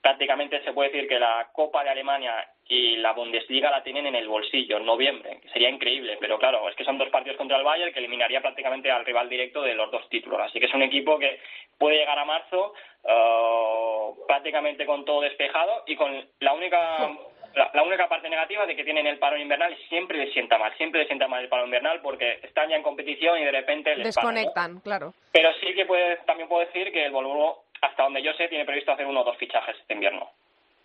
prácticamente 0.00 0.62
se 0.62 0.72
puede 0.72 0.90
decir 0.90 1.08
que 1.08 1.18
la 1.18 1.48
Copa 1.52 1.82
de 1.82 1.90
Alemania 1.90 2.46
y 2.68 2.96
la 2.96 3.12
Bundesliga 3.12 3.70
la 3.70 3.82
tienen 3.82 4.06
en 4.06 4.16
el 4.16 4.28
bolsillo 4.28 4.78
en 4.78 4.86
noviembre, 4.86 5.40
que 5.40 5.48
sería 5.50 5.68
increíble, 5.68 6.16
pero 6.20 6.38
claro, 6.38 6.68
es 6.68 6.76
que 6.76 6.84
son 6.84 6.98
dos 6.98 7.08
partidos 7.10 7.36
contra 7.36 7.56
el 7.56 7.64
Bayern 7.64 7.92
que 7.92 8.00
eliminaría 8.00 8.40
prácticamente 8.40 8.90
al 8.90 9.04
rival 9.04 9.28
directo 9.28 9.62
de 9.62 9.74
los 9.74 9.90
dos 9.90 10.08
títulos, 10.08 10.40
así 10.40 10.58
que 10.58 10.66
es 10.66 10.74
un 10.74 10.82
equipo 10.82 11.18
que 11.18 11.40
puede 11.78 11.98
llegar 11.98 12.18
a 12.18 12.24
marzo 12.24 12.74
eh, 13.04 14.10
prácticamente 14.26 14.84
con 14.84 15.04
todo 15.04 15.20
despejado 15.20 15.84
y 15.86 15.96
con 15.96 16.24
la 16.40 16.52
única 16.54 17.08
la, 17.56 17.70
la 17.72 17.82
única 17.82 18.08
parte 18.08 18.28
negativa 18.28 18.66
de 18.66 18.76
que 18.76 18.84
tienen 18.84 19.06
el 19.06 19.18
paro 19.18 19.38
invernal 19.38 19.72
y 19.72 19.88
siempre 19.88 20.18
les 20.18 20.32
sienta 20.32 20.58
mal, 20.58 20.76
siempre 20.76 21.00
les 21.00 21.08
sienta 21.08 21.26
mal 21.26 21.42
el 21.42 21.48
paro 21.48 21.64
invernal 21.64 22.00
porque 22.02 22.38
están 22.42 22.68
ya 22.68 22.76
en 22.76 22.82
competición 22.82 23.38
y 23.38 23.44
de 23.44 23.50
repente 23.50 23.96
les 23.96 24.14
paran, 24.14 24.34
¿no? 24.34 24.40
Desconectan, 24.40 24.80
claro. 24.80 25.14
Pero 25.32 25.50
sí 25.60 25.74
que 25.74 25.86
puede, 25.86 26.16
también 26.26 26.48
puedo 26.48 26.66
decir 26.66 26.92
que 26.92 27.06
el 27.06 27.12
Volvo, 27.12 27.64
hasta 27.80 28.02
donde 28.02 28.22
yo 28.22 28.32
sé, 28.34 28.48
tiene 28.48 28.64
previsto 28.64 28.92
hacer 28.92 29.06
uno 29.06 29.20
o 29.20 29.24
dos 29.24 29.36
fichajes 29.36 29.76
este 29.80 29.94
invierno. 29.94 30.30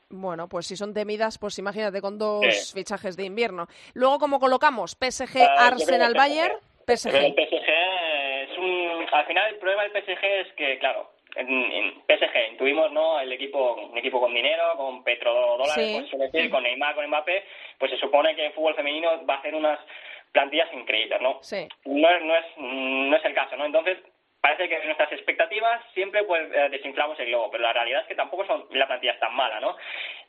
Bueno, 0.10 0.48
pues 0.50 0.68
si 0.68 0.76
son 0.76 0.94
temidas, 0.94 1.38
pues 1.38 1.58
imagínate 1.60 2.02
con 2.02 2.18
dos 2.18 2.44
Sí. 2.54 2.74
fichajes 2.80 3.16
de 3.16 3.24
invierno. 3.26 3.68
Luego, 3.94 4.20
¿cómo 4.20 4.39
colocamos? 4.39 4.96
PSG, 5.00 5.42
Ah, 5.42 5.68
Arsenal, 5.68 6.14
Bayern, 6.14 6.54
PSG. 6.86 7.16
el 7.16 7.34
PSG 7.34 7.70
es 8.52 8.58
un... 8.58 9.06
Al 9.12 9.26
final 9.26 9.50
el 9.54 9.60
problema 9.60 9.84
del 9.84 9.92
PSG 9.94 10.24
es 10.26 10.54
que, 10.54 10.80
claro, 10.80 11.12
en, 11.38 11.48
en 11.50 12.02
PSG 12.08 12.58
tuvimos 12.58 12.92
no 12.92 13.22
el 13.22 13.32
equipo 13.32 13.76
un 13.76 13.98
equipo 13.98 14.20
con 14.20 14.34
dinero, 14.34 14.64
con 14.76 15.02
petrodólares, 15.04 15.74
Sí. 16.04 16.08
suele 16.10 16.26
decir, 16.30 16.52
con 16.52 16.64
Neymar, 16.64 16.94
con 16.96 17.08
Mbappé, 17.08 17.46
pues 17.80 17.92
se 17.92 17.98
supone 17.98 18.36
que 18.36 18.48
el 18.48 18.54
fútbol 18.54 18.76
femenino 18.76 19.26
va 19.26 19.36
a 19.36 19.38
hacer 19.38 19.56
unas 19.56 19.80
plantillas 20.34 20.72
increíbles, 20.74 21.22
¿no? 21.22 21.39
Sí. 21.42 21.68
no 21.86 22.10
es, 22.10 22.24
no 22.24 22.36
es, 22.36 22.46
no 22.58 23.16
es 23.16 23.24
el 23.26 23.34
caso, 23.34 23.56
¿no? 23.56 23.66
Entonces, 23.66 23.98
parece 24.42 24.68
que 24.68 24.84
nuestras 24.86 25.12
expectativas 25.12 25.82
siempre 25.94 26.24
pues 26.24 26.50
eh, 26.54 26.70
desinflamos 26.72 27.20
el 27.20 27.28
globo, 27.28 27.52
pero 27.52 27.64
la 27.64 27.74
realidad 27.74 28.02
es 28.02 28.08
que 28.08 28.16
tampoco 28.16 28.46
son 28.46 28.66
la 28.72 28.88
plantilla 28.88 29.14
es 29.14 29.20
tan 29.20 29.36
mala, 29.36 29.60
¿no? 29.60 29.78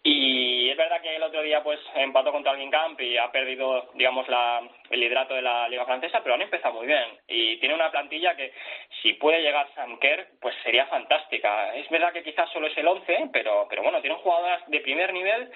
Y 0.05 0.69
es 0.69 0.77
verdad 0.77 1.01
que 1.01 1.15
el 1.15 1.23
otro 1.23 1.43
día 1.43 1.63
pues 1.63 1.79
empató 1.95 2.33
contra 2.33 2.53
el 2.53 2.59
Guingamp 2.59 3.01
y 3.01 3.17
ha 3.17 3.31
perdido, 3.31 3.89
digamos, 3.95 4.27
la, 4.29 4.61
el 4.91 5.01
liderato 5.01 5.35
de 5.35 5.43
la 5.43 5.69
Liga 5.69 5.85
Francesa, 5.85 6.21
pero 6.23 6.35
han 6.35 6.43
empezado 6.43 6.75
muy 6.75 6.87
bien. 6.89 7.05
Y 7.29 7.57
tiene 7.59 7.75
una 7.77 7.91
plantilla 7.91 8.35
que, 8.35 8.53
si 9.01 9.13
puede 9.15 9.41
llegar 9.41 9.69
Sanker, 9.77 10.27
pues 10.41 10.57
sería 10.65 10.87
fantástica. 10.87 11.75
Es 11.77 11.89
verdad 11.89 12.13
que 12.13 12.25
quizás 12.25 12.51
solo 12.51 12.67
es 12.67 12.77
el 12.77 12.89
11, 12.89 13.31
pero, 13.33 13.67
pero 13.71 13.83
bueno, 13.85 14.01
tienen 14.01 14.19
jugadoras 14.19 14.63
de 14.67 14.81
primer 14.81 15.13
nivel 15.13 15.51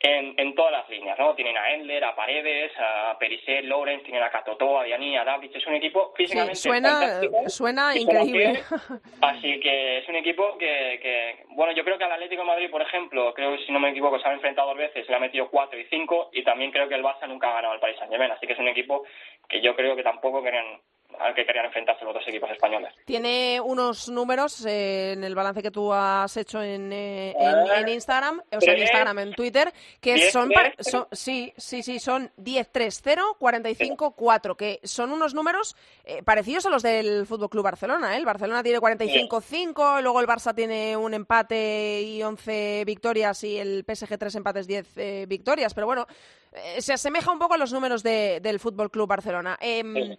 en, 0.00 0.34
en 0.38 0.54
todas 0.54 0.72
las 0.72 0.88
líneas, 0.88 1.18
¿no? 1.18 1.34
Tienen 1.34 1.58
a 1.58 1.70
Endler, 1.72 2.02
a 2.02 2.16
Paredes, 2.16 2.72
a 2.78 3.18
Perisset, 3.18 3.64
Lawrence, 3.66 4.04
tienen 4.04 4.22
a 4.22 4.30
Catoto, 4.30 4.80
a 4.80 4.84
Diani, 4.84 5.18
a 5.18 5.24
Davic. 5.24 5.54
Es 5.54 5.66
un 5.66 5.74
equipo 5.74 6.14
Sí, 6.16 6.22
físicamente 6.22 6.54
suena, 6.56 6.90
fantástico. 6.92 7.48
suena 7.50 7.94
increíble. 8.00 8.62
Así 9.20 9.60
que 9.60 9.98
es 9.98 10.08
un 10.08 10.16
equipo 10.16 10.56
que, 10.58 10.98
que, 11.02 11.44
bueno, 11.50 11.72
yo 11.72 11.84
creo 11.84 11.98
que 11.98 12.04
al 12.04 12.12
Atlético 12.12 12.42
de 12.42 12.48
Madrid, 12.48 12.70
por 12.70 12.82
ejemplo, 12.82 13.32
creo 13.34 13.56
que 13.56 13.64
si 13.64 13.72
no 13.72 13.80
me 13.80 13.92
que 13.92 14.18
se 14.22 14.28
ha 14.28 14.32
enfrentado 14.32 14.68
dos 14.68 14.78
veces, 14.78 15.08
le 15.08 15.16
ha 15.16 15.20
metido 15.20 15.48
cuatro 15.50 15.78
y 15.78 15.84
cinco, 15.84 16.30
y 16.32 16.42
también 16.42 16.70
creo 16.70 16.88
que 16.88 16.94
el 16.94 17.04
Barça 17.04 17.28
nunca 17.28 17.50
ha 17.50 17.54
ganado 17.54 17.74
al 17.74 17.80
Paris 17.80 17.96
Saint-Germain, 17.98 18.30
así 18.32 18.46
que 18.46 18.54
es 18.54 18.58
un 18.58 18.68
equipo 18.68 19.04
que 19.48 19.60
yo 19.60 19.76
creo 19.76 19.96
que 19.96 20.02
tampoco 20.02 20.42
querían 20.42 20.80
al 21.18 21.34
que 21.34 21.44
querían 21.44 21.66
enfrentarse 21.66 22.04
los 22.04 22.14
dos 22.14 22.26
equipos 22.28 22.50
españoles. 22.50 22.94
Tiene 23.04 23.60
unos 23.62 24.08
números 24.08 24.64
eh, 24.66 25.12
en 25.12 25.24
el 25.24 25.34
balance 25.34 25.62
que 25.62 25.70
tú 25.70 25.92
has 25.92 26.36
hecho 26.36 26.62
en, 26.62 26.92
eh, 26.92 27.34
en, 27.38 27.82
en 27.82 27.88
Instagram, 27.88 28.40
o 28.52 28.60
sea, 28.60 28.72
en 28.74 28.80
Instagram, 28.80 29.18
en 29.18 29.34
Twitter, 29.34 29.72
que 30.00 30.14
¿Diez, 30.14 30.32
son, 30.32 30.50
son- 30.78 31.06
sí, 31.12 31.52
sí, 31.56 31.82
sí, 31.82 31.98
son 31.98 32.30
10-3-0, 32.38 33.36
45-4, 33.38 34.56
que 34.56 34.80
son 34.84 35.12
unos 35.12 35.34
números 35.34 35.76
eh, 36.04 36.22
parecidos 36.22 36.66
a 36.66 36.70
los 36.70 36.82
del 36.82 37.26
Fútbol 37.26 37.50
Club 37.50 37.64
Barcelona. 37.64 38.14
¿eh? 38.14 38.18
El 38.18 38.24
Barcelona 38.24 38.62
tiene 38.62 38.78
45-5, 38.78 40.02
luego 40.02 40.20
el 40.20 40.26
Barça 40.26 40.54
tiene 40.54 40.96
un 40.96 41.14
empate 41.14 42.02
y 42.02 42.22
11 42.22 42.84
victorias 42.86 43.42
y 43.44 43.58
el 43.58 43.84
PSG 43.86 44.18
3 44.18 44.34
empates, 44.36 44.66
10 44.66 44.86
eh, 44.96 45.24
victorias, 45.28 45.74
pero 45.74 45.86
bueno, 45.86 46.06
eh, 46.52 46.80
se 46.80 46.92
asemeja 46.92 47.30
un 47.30 47.38
poco 47.38 47.54
a 47.54 47.58
los 47.58 47.72
números 47.72 48.02
de- 48.02 48.40
del 48.40 48.58
Fútbol 48.60 48.90
Club 48.90 49.08
Barcelona. 49.08 49.56
Em, 49.60 49.94
Sí. 49.94 50.18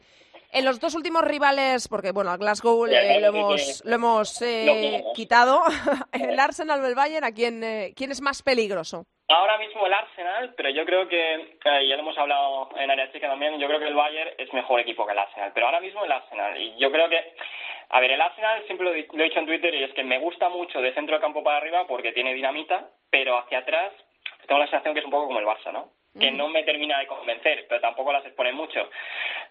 En 0.53 0.65
los 0.65 0.79
dos 0.81 0.95
últimos 0.95 1.23
rivales, 1.23 1.87
porque 1.87 2.11
bueno, 2.11 2.31
al 2.31 2.37
Glasgow 2.37 2.85
eh, 2.85 3.21
lo 3.21 3.27
hemos, 3.27 3.83
lo 3.85 3.95
hemos 3.95 4.41
eh, 4.41 5.01
Lo 5.01 5.13
quitado, 5.13 5.61
el 6.11 6.37
Arsenal 6.37 6.83
o 6.83 6.87
el 6.87 6.95
Bayern, 6.95 7.23
¿a 7.23 7.31
quién, 7.31 7.63
eh, 7.63 7.93
quién 7.95 8.11
es 8.11 8.21
más 8.21 8.43
peligroso? 8.43 9.05
Ahora 9.29 9.57
mismo 9.59 9.87
el 9.87 9.93
Arsenal, 9.93 10.53
pero 10.57 10.69
yo 10.71 10.85
creo 10.85 11.07
que, 11.07 11.35
eh, 11.35 11.87
ya 11.87 11.95
lo 11.95 12.01
hemos 12.01 12.17
hablado 12.17 12.69
en 12.75 12.91
área 12.91 13.09
chica 13.13 13.29
también, 13.29 13.57
yo 13.59 13.67
creo 13.67 13.79
que 13.79 13.87
el 13.87 13.95
Bayern 13.95 14.31
es 14.37 14.51
mejor 14.53 14.81
equipo 14.81 15.05
que 15.05 15.13
el 15.13 15.19
Arsenal, 15.19 15.51
pero 15.53 15.67
ahora 15.67 15.79
mismo 15.79 16.03
el 16.03 16.11
Arsenal, 16.11 16.61
y 16.61 16.75
yo 16.77 16.91
creo 16.91 17.07
que, 17.07 17.33
a 17.89 17.99
ver, 18.01 18.11
el 18.11 18.21
Arsenal 18.21 18.61
siempre 18.65 18.85
lo, 18.85 18.91
lo 18.91 19.23
he 19.23 19.27
dicho 19.27 19.39
en 19.39 19.45
Twitter 19.45 19.73
y 19.73 19.83
es 19.83 19.93
que 19.93 20.03
me 20.03 20.19
gusta 20.19 20.49
mucho 20.49 20.81
de 20.81 20.93
centro 20.93 21.15
de 21.15 21.21
campo 21.21 21.43
para 21.43 21.57
arriba 21.57 21.87
porque 21.87 22.11
tiene 22.11 22.33
dinamita, 22.33 22.89
pero 23.09 23.37
hacia 23.37 23.59
atrás 23.59 23.93
tengo 24.47 24.59
la 24.59 24.67
sensación 24.67 24.93
que 24.93 24.99
es 24.99 25.05
un 25.05 25.11
poco 25.11 25.27
como 25.27 25.39
el 25.39 25.45
Barça, 25.45 25.71
¿no? 25.71 25.89
Que 26.19 26.29
no 26.29 26.49
me 26.49 26.63
termina 26.63 26.99
de 26.99 27.07
convencer, 27.07 27.65
pero 27.69 27.79
tampoco 27.79 28.11
las 28.11 28.25
expone 28.25 28.51
mucho. 28.51 28.89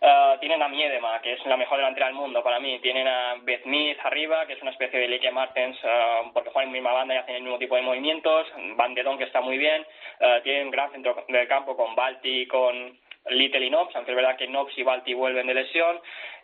Eh, 0.03 0.37
tienen 0.41 0.63
a 0.63 0.69
Miedema, 0.69 1.21
que 1.23 1.33
es 1.33 1.47
la 1.47 1.57
mejor 1.57 1.79
delantera 1.79 2.07
del 2.07 2.17
mundo 2.17 2.43
para 2.43 2.61
mí. 2.61 2.79
Tienen 2.81 3.09
a 3.09 3.37
Beth 3.41 3.63
Smith 3.63 3.99
arriba, 4.05 4.47
que 4.47 4.53
es 4.53 4.63
una 4.63 4.71
especie 4.71 4.99
de 4.99 5.09
Lique 5.09 5.31
Martens, 5.31 5.79
eh, 5.83 6.31
porque 6.35 6.51
juegan 6.51 6.69
en 6.69 6.73
misma 6.75 6.93
banda 6.93 7.15
y 7.15 7.19
hacen 7.19 7.37
el 7.37 7.43
mismo 7.43 7.59
tipo 7.59 7.77
de 7.77 7.83
movimientos. 7.83 8.47
Van 8.77 8.93
de 8.93 9.03
Don, 9.03 9.17
que 9.17 9.25
está 9.25 9.41
muy 9.41 9.57
bien. 9.57 9.87
Eh, 10.21 10.41
tienen 10.43 10.67
un 10.67 10.71
gran 10.71 10.93
centro 10.93 11.25
del 11.29 11.49
campo 11.49 11.75
con 11.77 11.95
Balti, 11.95 12.47
con 12.47 12.99
Little 13.31 13.65
y 13.65 13.71
Nobs, 13.71 13.95
aunque 13.97 14.13
es 14.13 14.17
verdad 14.17 14.37
que 14.37 14.47
Nobs 14.47 14.77
y 14.77 14.83
Balti 14.83 15.15
vuelven 15.15 15.47
de 15.47 15.55
lesión. 15.55 16.01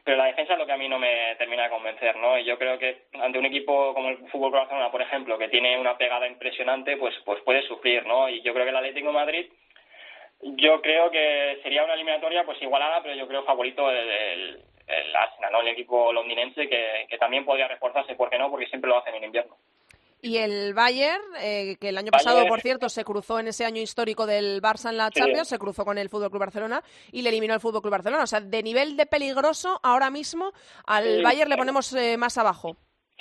Pero 0.07 0.19
la 0.19 0.27
defensa 0.27 0.53
es 0.53 0.59
lo 0.61 0.67
que 0.67 0.73
a 0.73 0.77
mí 0.77 0.89
no 0.89 1.01
me 1.01 1.35
termina 1.35 1.65
de 1.65 1.71
convencer, 1.71 2.15
¿no? 2.15 2.39
Y 2.39 2.45
yo 2.45 2.57
creo 2.57 2.79
que 2.79 3.07
ante 3.21 3.41
un 3.41 3.47
equipo 3.47 3.93
como 3.93 4.11
el 4.11 4.19
Fútbol 4.29 4.53
Barcelona, 4.53 4.89
por 4.89 5.03
ejemplo, 5.03 5.37
que 5.37 5.49
tiene 5.49 5.77
una 5.81 5.99
pegada 5.99 6.29
impresionante, 6.29 6.97
pues, 6.97 7.13
pues 7.25 7.41
puede 7.43 7.63
sufrir, 7.63 8.07
¿no? 8.07 8.29
Y 8.29 8.41
yo 8.43 8.53
creo 8.55 8.65
que 8.65 8.71
el 8.71 8.77
Atlético 8.77 9.09
de 9.09 9.13
Madrid 9.13 9.47
yo 10.41 10.81
creo 10.81 11.11
que 11.11 11.59
sería 11.65 11.83
una 11.83 11.95
eliminatoria 11.95 12.45
pues 12.45 12.63
igualada, 12.63 13.03
pero 13.03 13.17
yo 13.17 13.27
creo 13.27 13.43
favorito 13.43 13.91
el, 13.91 14.09
el, 14.09 14.63
el 14.87 15.17
Arsenal, 15.17 15.51
¿no? 15.51 15.61
el 15.63 15.69
equipo 15.69 16.13
londinense, 16.13 16.69
que, 16.69 17.07
que 17.09 17.19
también 17.19 17.45
podría 17.45 17.67
reforzarse, 17.67 18.15
¿por 18.15 18.31
qué 18.31 18.39
no? 18.39 18.49
Porque 18.49 18.69
siempre 18.69 18.89
lo 18.89 18.99
hacen 18.99 19.17
en 19.17 19.25
invierno. 19.25 19.57
Y 20.23 20.39
el 20.39 20.75
Bayern, 20.75 21.23
eh, 21.41 21.77
que 21.79 21.91
el 21.91 21.99
año 21.99 22.11
Bayern. 22.11 22.25
pasado, 22.25 22.47
por 22.49 22.61
cierto, 22.61 22.89
se 22.89 23.05
cruzó 23.05 23.39
en 23.39 23.49
ese 23.49 23.65
año 23.65 23.81
histórico 23.83 24.27
del 24.27 24.61
Barça 24.63 24.89
en 24.91 24.97
la 24.97 25.09
Sí. 25.09 25.21
Champions, 25.21 25.49
se 25.49 25.59
cruzó 25.59 25.85
con 25.85 25.99
el 25.99 26.09
Fútbol 26.09 26.31
Club 26.31 26.41
Barcelona 26.41 26.83
y 27.13 27.23
le 27.23 27.29
eliminó 27.29 27.55
el 27.55 27.61
Fútbol 27.61 27.83
Club 27.83 27.93
Barcelona. 27.93 28.25
O 28.25 28.27
sea, 28.27 28.41
de 28.41 28.63
nivel 28.63 28.97
de 28.97 29.07
peligroso, 29.07 29.79
ahora 29.83 30.11
mismo 30.11 30.53
al 30.87 31.19
Sí. 31.19 31.23
Bayern 31.23 31.51
le 31.51 31.57
ponemos 31.57 31.93
eh, 31.93 32.17
más 32.17 32.39
abajo. 32.39 32.77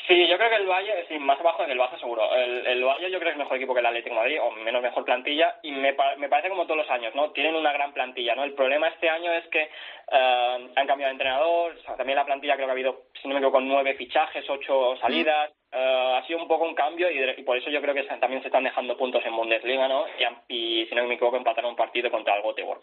Sí, 0.08 0.28
yo 0.28 0.38
creo 0.38 0.50
que 0.50 0.56
el 0.58 0.68
Bayern, 0.68 1.08
sí, 1.08 1.18
más 1.18 1.39
abajo 1.39 1.66
que 1.66 1.72
el 1.72 1.80
Barça 1.80 1.98
seguro. 2.00 2.32
El, 2.36 2.68
el 2.68 2.84
Bayern 2.84 3.12
yo 3.12 3.18
creo 3.18 3.30
que 3.32 3.32
es 3.32 3.38
mejor 3.38 3.58
equipo 3.58 3.74
que 3.74 3.80
el 3.80 3.86
Atlético 3.88 4.14
de 4.14 4.22
Madrid, 4.22 4.41
o 4.41 4.52
menos 4.52 4.84
mejor 4.84 5.04
plantilla, 5.04 5.56
y 5.64 5.72
me, 5.72 5.96
me 6.18 6.30
parece 6.30 6.50
como 6.50 6.66
todos 6.66 6.78
los 6.78 6.89
años, 6.91 7.16
¿no? 7.16 7.32
Tienen 7.32 7.56
una 7.56 7.74
gran 7.74 7.91
plantilla, 7.93 8.36
¿no? 8.36 8.43
El 8.43 8.54
problema 8.54 8.89
este 8.89 9.10
año 9.10 9.32
es 9.32 9.48
que 9.48 9.62
eh, 9.64 10.70
han 10.76 10.88
cambiado 10.88 11.10
de 11.10 11.14
entrenador, 11.14 11.76
o 11.76 11.82
sea, 11.82 11.96
también 11.96 12.18
la 12.18 12.26
plantilla 12.26 12.56
creo 12.56 12.68
que 12.68 12.72
ha 12.72 12.74
habido, 12.74 13.04
si 13.20 13.28
no 13.28 13.34
me 13.34 13.39
equivoco, 13.39 13.62
nueve 13.62 13.96
fichajes, 13.96 14.48
ocho 14.48 14.96
salidas, 14.98 15.52
eh, 15.72 16.14
ha 16.18 16.28
sido 16.28 16.39
un 16.39 16.48
poco 16.48 16.66
un 16.66 16.76
cambio 16.76 17.10
y, 17.10 17.18
y 17.39 17.43
por 17.43 17.58
eso 17.58 17.72
yo 17.72 17.82
creo 17.82 17.96
que 17.96 18.04
también 18.04 18.41
se 18.41 18.50
están 18.50 18.64
dejando 18.66 18.98
puntos 18.98 19.26
en 19.26 19.36
Bundesliga, 19.36 19.88
¿no? 19.88 20.06
Y, 20.50 20.82
y 20.82 20.86
si 20.86 20.93
no 20.93 21.06
me 21.06 21.16
equivoco, 21.16 21.38
empataron 21.38 21.72
un 21.72 21.78
partido 21.78 22.12
contra 22.12 22.36
el 22.36 22.43
Göteborg. 22.43 22.82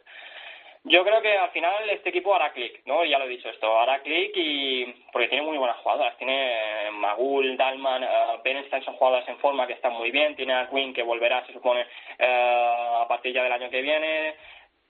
Yo 0.84 1.04
creo 1.04 1.22
que 1.22 1.38
al 1.38 1.50
final 1.50 1.88
este 1.90 2.08
equipo 2.08 2.34
hará 2.34 2.52
clic, 2.52 2.82
¿no? 2.86 3.04
Ya 3.04 3.18
lo 3.18 3.26
he 3.26 3.28
dicho 3.28 3.48
esto, 3.48 3.78
hará 3.78 4.02
clic 4.02 4.32
y 4.34 4.84
porque 5.12 5.28
tiene 5.28 5.44
muy 5.46 5.56
buenas 5.56 5.76
jugadoras. 5.78 6.16
Tiene 6.18 6.88
eh, 6.88 6.90
Magul, 6.90 7.56
Dalman, 7.56 8.02
uh, 8.02 8.42
Benstein 8.42 8.82
son 8.82 8.96
jugadoras 8.96 9.28
en 9.28 9.38
forma 9.38 9.66
que 9.68 9.74
están 9.74 9.92
muy 9.92 10.10
bien. 10.10 10.34
Tiene 10.34 10.54
a 10.54 10.68
Quinn 10.68 10.92
que 10.92 11.04
volverá, 11.04 11.46
se 11.46 11.52
supone, 11.52 11.86
eh, 12.18 12.96
a 13.00 13.06
partir 13.08 13.32
ya 13.32 13.44
del 13.44 13.52
año 13.52 13.70
que 13.70 13.80
viene. 13.80 14.34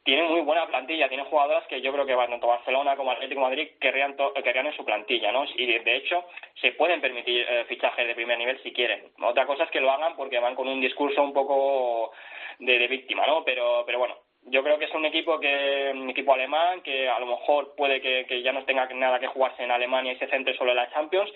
Tiene 0.03 0.23
muy 0.25 0.41
buena 0.41 0.67
plantilla, 0.67 1.09
tiene 1.09 1.25
jugadoras 1.25 1.65
que 1.69 1.81
yo 1.83 1.93
creo 1.93 2.07
que 2.07 2.17
tanto 2.17 2.47
Barcelona 2.47 2.97
como 2.97 3.13
Atlético 3.13 3.41
de 3.43 3.47
Madrid 3.47 3.69
querrían, 3.79 4.17
to- 4.17 4.33
querrían 4.35 4.67
en 4.67 4.77
su 4.77 4.85
plantilla, 4.85 5.31
¿no? 5.31 5.45
Y 5.57 5.67
de, 5.79 5.97
hecho 5.97 6.25
se 6.61 6.73
pueden 6.73 7.01
permitir 7.03 7.47
eh, 7.49 7.65
fichajes 7.69 8.07
de 8.09 8.15
primer 8.15 8.39
nivel 8.39 8.61
si 8.63 8.73
quieren. 8.73 9.13
Otra 9.23 9.47
cosa 9.47 9.65
es 9.65 9.71
que 9.71 9.81
lo 9.81 9.91
hagan 9.93 10.17
porque 10.17 10.41
van 10.41 10.57
con 10.57 10.67
un 10.69 10.81
discurso 10.81 11.23
un 11.23 11.33
poco 11.35 12.13
de, 12.59 12.79
de 12.79 12.89
víctima, 12.89 13.27
¿no? 13.27 13.45
Pero, 13.45 13.85
pero 13.87 13.99
bueno, 14.01 14.17
yo 14.47 14.63
creo 14.63 14.79
que 14.79 14.87
es 14.87 14.95
un 14.95 15.05
equipo 15.05 15.39
que 15.39 15.93
un 15.95 16.11
equipo 16.11 16.35
alemán 16.35 16.83
que 16.83 17.09
a 17.09 17.19
lo 17.21 17.27
mejor 17.27 17.75
puede 17.77 18.01
que, 18.01 18.27
que 18.27 18.43
ya 18.43 18.53
no 18.53 18.65
tenga 18.65 18.87
nada 18.87 19.21
que 19.21 19.29
jugarse 19.29 19.63
en 19.63 19.71
Alemania 19.71 20.13
y 20.13 20.19
se 20.19 20.27
centre 20.29 20.57
solo 20.57 20.71
en 20.71 20.77
la 20.77 20.91
Champions 20.91 21.33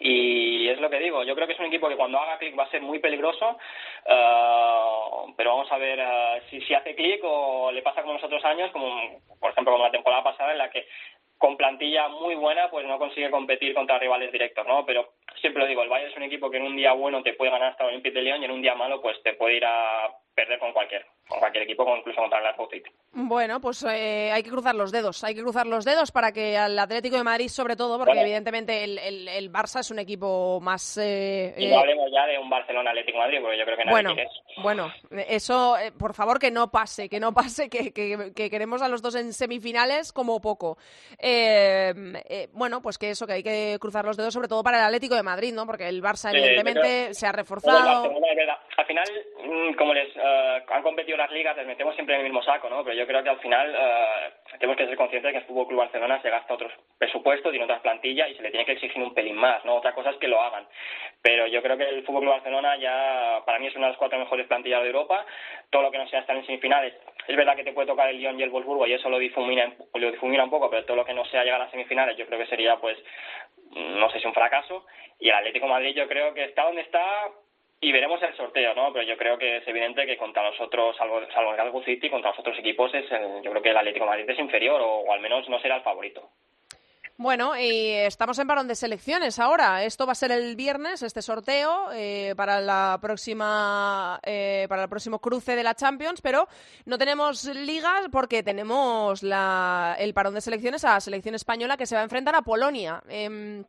y 0.00 0.68
es 0.68 0.80
lo 0.80 0.90
que 0.90 0.98
digo, 0.98 1.22
yo 1.22 1.34
creo 1.34 1.46
que 1.46 1.52
es 1.52 1.60
un 1.60 1.66
equipo 1.66 1.88
que 1.88 1.96
cuando 1.96 2.18
haga 2.18 2.38
clic 2.38 2.58
va 2.58 2.64
a 2.64 2.70
ser 2.70 2.82
muy 2.82 2.98
peligroso, 2.98 3.56
eh, 4.06 5.32
pero 5.36 5.50
vamos 5.50 5.70
a 5.70 5.78
ver 5.78 6.00
eh, 6.00 6.42
si, 6.50 6.60
si 6.62 6.74
hace 6.74 6.96
clic 6.96 7.20
o 7.22 7.70
le 7.70 7.82
pasa 7.82 8.02
como 8.02 8.14
los 8.14 8.24
otros 8.24 8.44
años, 8.44 8.72
como 8.72 9.20
por 9.38 9.52
ejemplo 9.52 9.72
como 9.72 9.84
la 9.84 9.92
temporada 9.92 10.24
pasada 10.24 10.52
en 10.52 10.58
la 10.58 10.70
que 10.70 10.86
con 11.38 11.56
plantilla 11.56 12.08
muy 12.08 12.34
buena 12.34 12.70
pues 12.70 12.86
no 12.86 12.98
consigue 12.98 13.30
competir 13.30 13.74
contra 13.74 13.98
rivales 13.98 14.32
directos, 14.32 14.66
¿no? 14.66 14.84
Pero 14.84 15.12
siempre 15.40 15.62
lo 15.62 15.68
digo, 15.68 15.82
el 15.82 15.88
Bayern 15.88 16.10
es 16.10 16.16
un 16.16 16.22
equipo 16.24 16.50
que 16.50 16.56
en 16.56 16.64
un 16.64 16.76
día 16.76 16.92
bueno 16.92 17.22
te 17.22 17.34
puede 17.34 17.52
ganar 17.52 17.72
hasta 17.72 17.84
el 17.84 17.90
Olympique 17.90 18.14
de 18.14 18.22
Lyon 18.22 18.42
y 18.42 18.44
en 18.46 18.50
un 18.50 18.62
día 18.62 18.74
malo 18.74 19.00
pues 19.00 19.22
te 19.22 19.34
puede 19.34 19.56
ir 19.56 19.64
a 19.64 20.10
perder 20.34 20.58
con 20.58 20.72
cualquier 20.72 21.04
con 21.26 21.38
cualquier 21.40 21.64
equipo, 21.64 21.86
con- 21.86 21.98
incluso 21.98 22.20
contra 22.20 22.38
el 22.38 22.54
City. 22.70 22.90
Bueno, 23.12 23.58
pues 23.58 23.82
eh, 23.88 24.30
hay 24.30 24.42
que 24.42 24.50
cruzar 24.50 24.74
los 24.74 24.92
dedos, 24.92 25.24
hay 25.24 25.34
que 25.34 25.40
cruzar 25.40 25.66
los 25.66 25.84
dedos 25.86 26.12
para 26.12 26.32
que 26.32 26.58
al 26.58 26.78
Atlético 26.78 27.16
de 27.16 27.24
Madrid, 27.24 27.48
sobre 27.48 27.76
todo, 27.76 27.96
porque 27.96 28.10
Bueno. 28.10 28.22
evidentemente 28.22 28.84
el, 28.84 28.98
el- 28.98 29.28
el 29.28 29.50
Barça 29.50 29.80
es 29.80 29.90
un 29.90 29.98
equipo 30.00 30.60
más... 30.60 30.98
eh, 30.98 31.54
Y 31.56 31.64
eh, 31.66 31.70
no 31.70 31.78
hablemos 31.78 32.10
ya 32.12 32.26
de 32.26 32.38
un 32.38 32.50
Barcelona 32.50 32.90
Atlético 32.90 33.16
de 33.18 33.24
Madrid, 33.24 33.38
porque 33.40 33.58
yo 33.58 33.64
creo 33.64 33.76
que 33.78 33.84
nadie 33.86 33.94
Bueno, 33.94 34.14
quiere 34.14 34.28
eso. 34.28 34.62
bueno, 34.62 34.92
eso, 35.28 35.78
eh, 35.78 35.92
por 35.92 36.12
favor, 36.12 36.38
que 36.38 36.50
no 36.50 36.70
pase, 36.70 37.08
que 37.08 37.20
no 37.20 37.32
pase, 37.32 37.70
que, 37.70 37.92
que- 37.92 38.32
que 38.36 38.50
queremos 38.50 38.82
a 38.82 38.88
los 38.88 39.00
dos 39.00 39.14
en 39.14 39.32
semifinales 39.32 40.12
como 40.12 40.40
poco. 40.42 40.76
Eh, 41.18 41.94
eh, 42.28 42.48
bueno, 42.52 42.82
pues 42.82 42.98
que 42.98 43.10
eso, 43.10 43.26
que 43.26 43.32
hay 43.34 43.42
que 43.42 43.78
cruzar 43.80 44.04
los 44.04 44.16
dedos, 44.18 44.34
sobre 44.34 44.48
todo 44.48 44.62
para 44.62 44.78
el 44.78 44.84
Atlético 44.84 45.14
de 45.14 45.22
Madrid, 45.22 45.54
¿no? 45.54 45.64
Porque 45.66 45.88
el 45.88 46.02
Barça, 46.02 46.30
evidentemente, 46.30 47.14
se 47.14 47.26
ha 47.26 47.32
reforzado. 47.32 48.02
Barcelona. 48.02 48.58
Al 48.76 48.86
final, 48.86 49.04
mm, 49.44 49.74
como 49.76 49.94
les 49.94 50.14
eh, 50.24 50.62
han 50.68 50.82
competido 50.82 51.18
las 51.18 51.30
ligas, 51.30 51.56
les 51.56 51.66
metemos 51.66 51.94
siempre 51.94 52.14
en 52.14 52.22
el 52.22 52.24
mismo 52.24 52.42
saco, 52.42 52.70
¿no? 52.70 52.82
Pero 52.82 52.96
yo 52.96 53.06
creo 53.06 53.22
que 53.22 53.28
al 53.28 53.40
final 53.40 53.74
eh, 53.76 54.32
tenemos 54.58 54.76
que 54.76 54.86
ser 54.86 54.96
conscientes 54.96 55.28
de 55.28 55.32
que 55.32 55.38
el 55.38 55.44
Fútbol 55.44 55.66
Club 55.66 55.80
Barcelona 55.80 56.20
se 56.22 56.30
gasta 56.30 56.54
otros 56.54 56.72
presupuestos, 56.98 57.50
tiene 57.50 57.64
otras 57.64 57.82
plantillas 57.82 58.30
y 58.30 58.34
se 58.34 58.42
le 58.42 58.50
tiene 58.50 58.64
que 58.64 58.72
exigir 58.72 59.02
un 59.02 59.12
pelín 59.12 59.36
más, 59.36 59.62
¿no? 59.64 59.74
Otra 59.74 59.92
cosa 59.92 60.10
es 60.10 60.16
que 60.16 60.28
lo 60.28 60.40
hagan. 60.40 60.66
Pero 61.20 61.46
yo 61.46 61.62
creo 61.62 61.76
que 61.76 61.88
el 61.88 62.04
Fútbol 62.04 62.22
Club 62.22 62.32
Barcelona 62.32 62.76
ya, 62.76 63.42
para 63.44 63.58
mí, 63.58 63.66
es 63.66 63.76
una 63.76 63.86
de 63.86 63.92
las 63.92 63.98
cuatro 63.98 64.18
mejores 64.18 64.46
plantillas 64.46 64.80
de 64.80 64.86
Europa. 64.86 65.26
Todo 65.68 65.82
lo 65.82 65.90
que 65.90 65.98
no 65.98 66.08
sea 66.08 66.20
estar 66.20 66.36
en 66.36 66.46
semifinales, 66.46 66.94
es 67.26 67.36
verdad 67.36 67.56
que 67.56 67.64
te 67.64 67.72
puede 67.72 67.86
tocar 67.86 68.08
el 68.08 68.18
Lyon 68.18 68.38
y 68.40 68.42
el 68.42 68.50
Wolfsburgo 68.50 68.86
y 68.86 68.94
eso 68.94 69.10
lo 69.10 69.18
difumina, 69.18 69.72
lo 69.94 70.10
difumina 70.10 70.44
un 70.44 70.50
poco, 70.50 70.70
pero 70.70 70.84
todo 70.84 70.96
lo 70.96 71.04
que 71.04 71.14
no 71.14 71.24
sea 71.26 71.44
llegar 71.44 71.60
a 71.60 71.64
las 71.64 71.70
semifinales, 71.70 72.16
yo 72.16 72.26
creo 72.26 72.38
que 72.38 72.46
sería, 72.46 72.76
pues, 72.76 72.96
no 73.72 74.08
sé 74.10 74.20
si 74.20 74.26
un 74.26 74.34
fracaso. 74.34 74.86
Y 75.18 75.28
el 75.28 75.34
Atlético 75.34 75.66
Madrid 75.66 75.94
yo 75.94 76.08
creo 76.08 76.32
que 76.34 76.44
está 76.44 76.64
donde 76.64 76.82
está 76.82 77.04
y 77.84 77.92
veremos 77.92 78.22
el 78.22 78.34
sorteo, 78.36 78.74
¿no? 78.74 78.92
Pero 78.92 79.06
yo 79.06 79.16
creo 79.16 79.36
que 79.36 79.58
es 79.58 79.68
evidente 79.68 80.06
que 80.06 80.16
contra 80.16 80.42
los 80.42 80.58
otros, 80.60 80.96
salvo, 80.96 81.20
salvo 81.32 81.50
el 81.50 81.56
Glasgow 81.56 81.84
City, 81.84 82.08
contra 82.08 82.30
los 82.30 82.38
otros 82.38 82.58
equipos, 82.58 82.92
es 82.94 83.04
yo 83.10 83.50
creo 83.50 83.62
que 83.62 83.70
el 83.70 83.76
Atlético 83.76 84.06
de 84.06 84.10
Madrid 84.10 84.30
es 84.30 84.38
inferior 84.38 84.80
o, 84.80 85.00
o 85.00 85.12
al 85.12 85.20
menos 85.20 85.48
no 85.48 85.60
será 85.60 85.76
el 85.76 85.82
favorito. 85.82 86.30
Bueno, 87.16 87.56
y 87.56 87.90
estamos 87.90 88.40
en 88.40 88.48
parón 88.48 88.66
de 88.66 88.74
selecciones 88.74 89.38
ahora. 89.38 89.84
Esto 89.84 90.04
va 90.04 90.12
a 90.12 90.16
ser 90.16 90.32
el 90.32 90.56
viernes, 90.56 91.00
este 91.02 91.22
sorteo, 91.22 91.92
eh, 91.92 92.34
para 92.36 92.60
la 92.60 92.98
próxima, 93.00 94.18
eh, 94.24 94.66
para 94.68 94.82
el 94.82 94.88
próximo 94.88 95.20
cruce 95.20 95.54
de 95.54 95.62
la 95.62 95.76
Champions, 95.76 96.20
pero 96.20 96.48
no 96.86 96.98
tenemos 96.98 97.44
ligas 97.44 98.06
porque 98.10 98.42
tenemos 98.42 99.22
la, 99.22 99.94
el 100.00 100.12
parón 100.12 100.34
de 100.34 100.40
selecciones 100.40 100.84
a 100.84 100.94
la 100.94 101.00
selección 101.00 101.36
española 101.36 101.76
que 101.76 101.86
se 101.86 101.94
va 101.94 102.00
a 102.00 102.04
enfrentar 102.04 102.34
a 102.34 102.42
Polonia. 102.42 103.00
Em, 103.08 103.64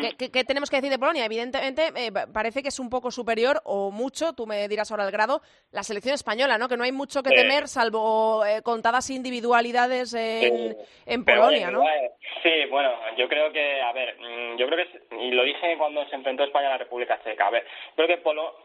¿Qué, 0.00 0.16
qué- 0.16 0.30
qué 0.30 0.44
tenemos 0.44 0.70
que 0.70 0.76
decir 0.76 0.90
de 0.90 0.98
Polonia? 0.98 1.24
Evidentemente, 1.24 1.92
eh, 1.96 2.10
pa- 2.12 2.26
parece 2.26 2.62
que 2.62 2.68
es 2.68 2.78
un 2.78 2.88
poco 2.90 3.10
superior 3.10 3.60
o 3.64 3.90
mucho, 3.90 4.32
tú 4.32 4.46
me 4.46 4.66
dirás 4.68 4.90
ahora 4.90 5.04
el 5.04 5.10
grado, 5.10 5.42
la 5.72 5.82
selección 5.82 6.14
española, 6.14 6.58
¿no? 6.58 6.68
Que 6.68 6.76
no 6.76 6.84
hay 6.84 6.92
mucho 6.92 7.22
que 7.22 7.30
temer, 7.42 7.68
salvo 7.68 8.44
eh, 8.44 8.62
contadas 8.62 9.10
individualidades 9.10 10.14
en, 10.14 10.76
en 11.06 11.24
Polonia, 11.24 11.70
¿no? 11.70 11.80
Sí, 12.42 12.50
bueno, 12.70 12.90
yo 13.16 13.28
creo 13.28 13.52
que, 13.52 13.80
a 13.82 13.92
ver, 13.92 14.16
mm, 14.18 14.56
yo 14.56 14.66
creo 14.66 14.78
que, 14.86 15.16
y 15.20 15.30
lo 15.30 15.44
dije 15.44 15.76
cuando 15.78 16.06
se 16.08 16.16
enfrentó 16.16 16.44
España 16.44 16.68
a 16.68 16.72
la 16.72 16.78
República 16.78 17.20
Checa, 17.22 17.46
a 17.46 17.50
ver, 17.50 17.64
creo 17.94 18.08
que 18.08 18.18
Polo, 18.18 18.56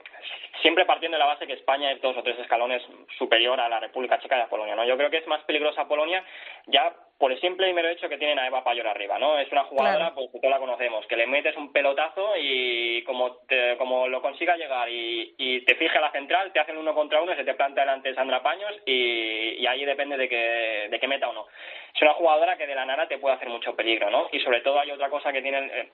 siempre 0.62 0.86
partiendo 0.86 1.16
de 1.16 1.20
la 1.20 1.26
base 1.26 1.48
que 1.48 1.54
España 1.54 1.92
es 1.92 2.02
dos 2.02 2.16
o 2.18 2.24
tres 2.24 2.38
escalones 2.40 2.82
superior 3.18 3.60
a 3.60 3.70
la 3.70 3.80
República 3.80 4.20
Checa 4.20 4.38
y 4.38 4.42
a 4.42 4.50
Polonia, 4.50 4.76
¿no? 4.76 4.86
Yo 4.86 4.98
creo 4.98 5.10
que 5.10 5.18
es 5.18 5.28
más 5.28 5.44
peligrosa 5.44 5.88
Polonia 5.88 6.24
ya 6.68 6.94
por 7.18 7.34
el 7.34 7.42
simple 7.42 7.70
y 7.70 7.74
mero 7.74 7.90
hecho 7.90 8.08
que 8.08 8.18
tienen 8.18 8.40
a 8.40 8.48
Eva 8.48 8.64
Payor 8.64 8.88
arriba, 8.88 9.20
¿no? 9.20 9.38
Es 9.38 9.52
una 9.52 9.66
jugadora, 9.66 10.14
pues 10.16 10.32
que 10.32 10.40
todos 10.40 10.52
la 10.52 10.60
conocemos, 10.60 11.06
que 11.06 11.18
le 11.18 11.28
metes 11.28 11.56
un 11.58 11.74
pelotazo 11.74 12.34
y 12.38 13.04
como 13.04 13.36
te, 13.48 13.76
como 13.78 14.08
lo 14.08 14.22
consiga 14.22 14.56
llegar 14.56 14.90
y, 14.90 15.36
y 15.38 15.62
te 15.66 15.76
fije 15.76 15.98
a 15.98 16.02
la 16.02 16.12
central, 16.12 16.54
te 16.54 16.62
hacen 16.62 16.78
uno 16.78 16.96
contra 16.96 17.22
uno, 17.22 17.36
se 17.36 17.44
te 17.44 17.56
planta 17.56 17.82
delante 17.82 18.16
Sandra 18.16 18.42
Paños 18.42 18.74
y, 18.86 19.58
y 19.60 19.68
ahí 19.68 19.84
depende 19.84 20.16
de 20.16 20.30
que, 20.30 20.88
de 20.90 21.00
que 21.00 21.08
meta 21.10 21.28
o 21.28 21.34
no. 21.34 21.48
Es 21.94 22.02
una 22.02 22.14
jugadora 22.14 22.58
que 22.58 22.68
de 22.68 22.76
la 22.76 22.86
nada 22.86 23.08
te 23.08 23.18
puede 23.18 23.36
hacer 23.36 23.50
mucho 23.50 23.76
peligro, 23.76 24.10
¿no? 24.10 24.30
Y 24.32 24.40
sobre 24.40 24.62
todo 24.62 24.80
hay 24.80 24.92
otra 24.92 25.10
cosa 25.10 25.34
que 25.34 25.42
tiene 25.42 25.58
el, 25.58 25.90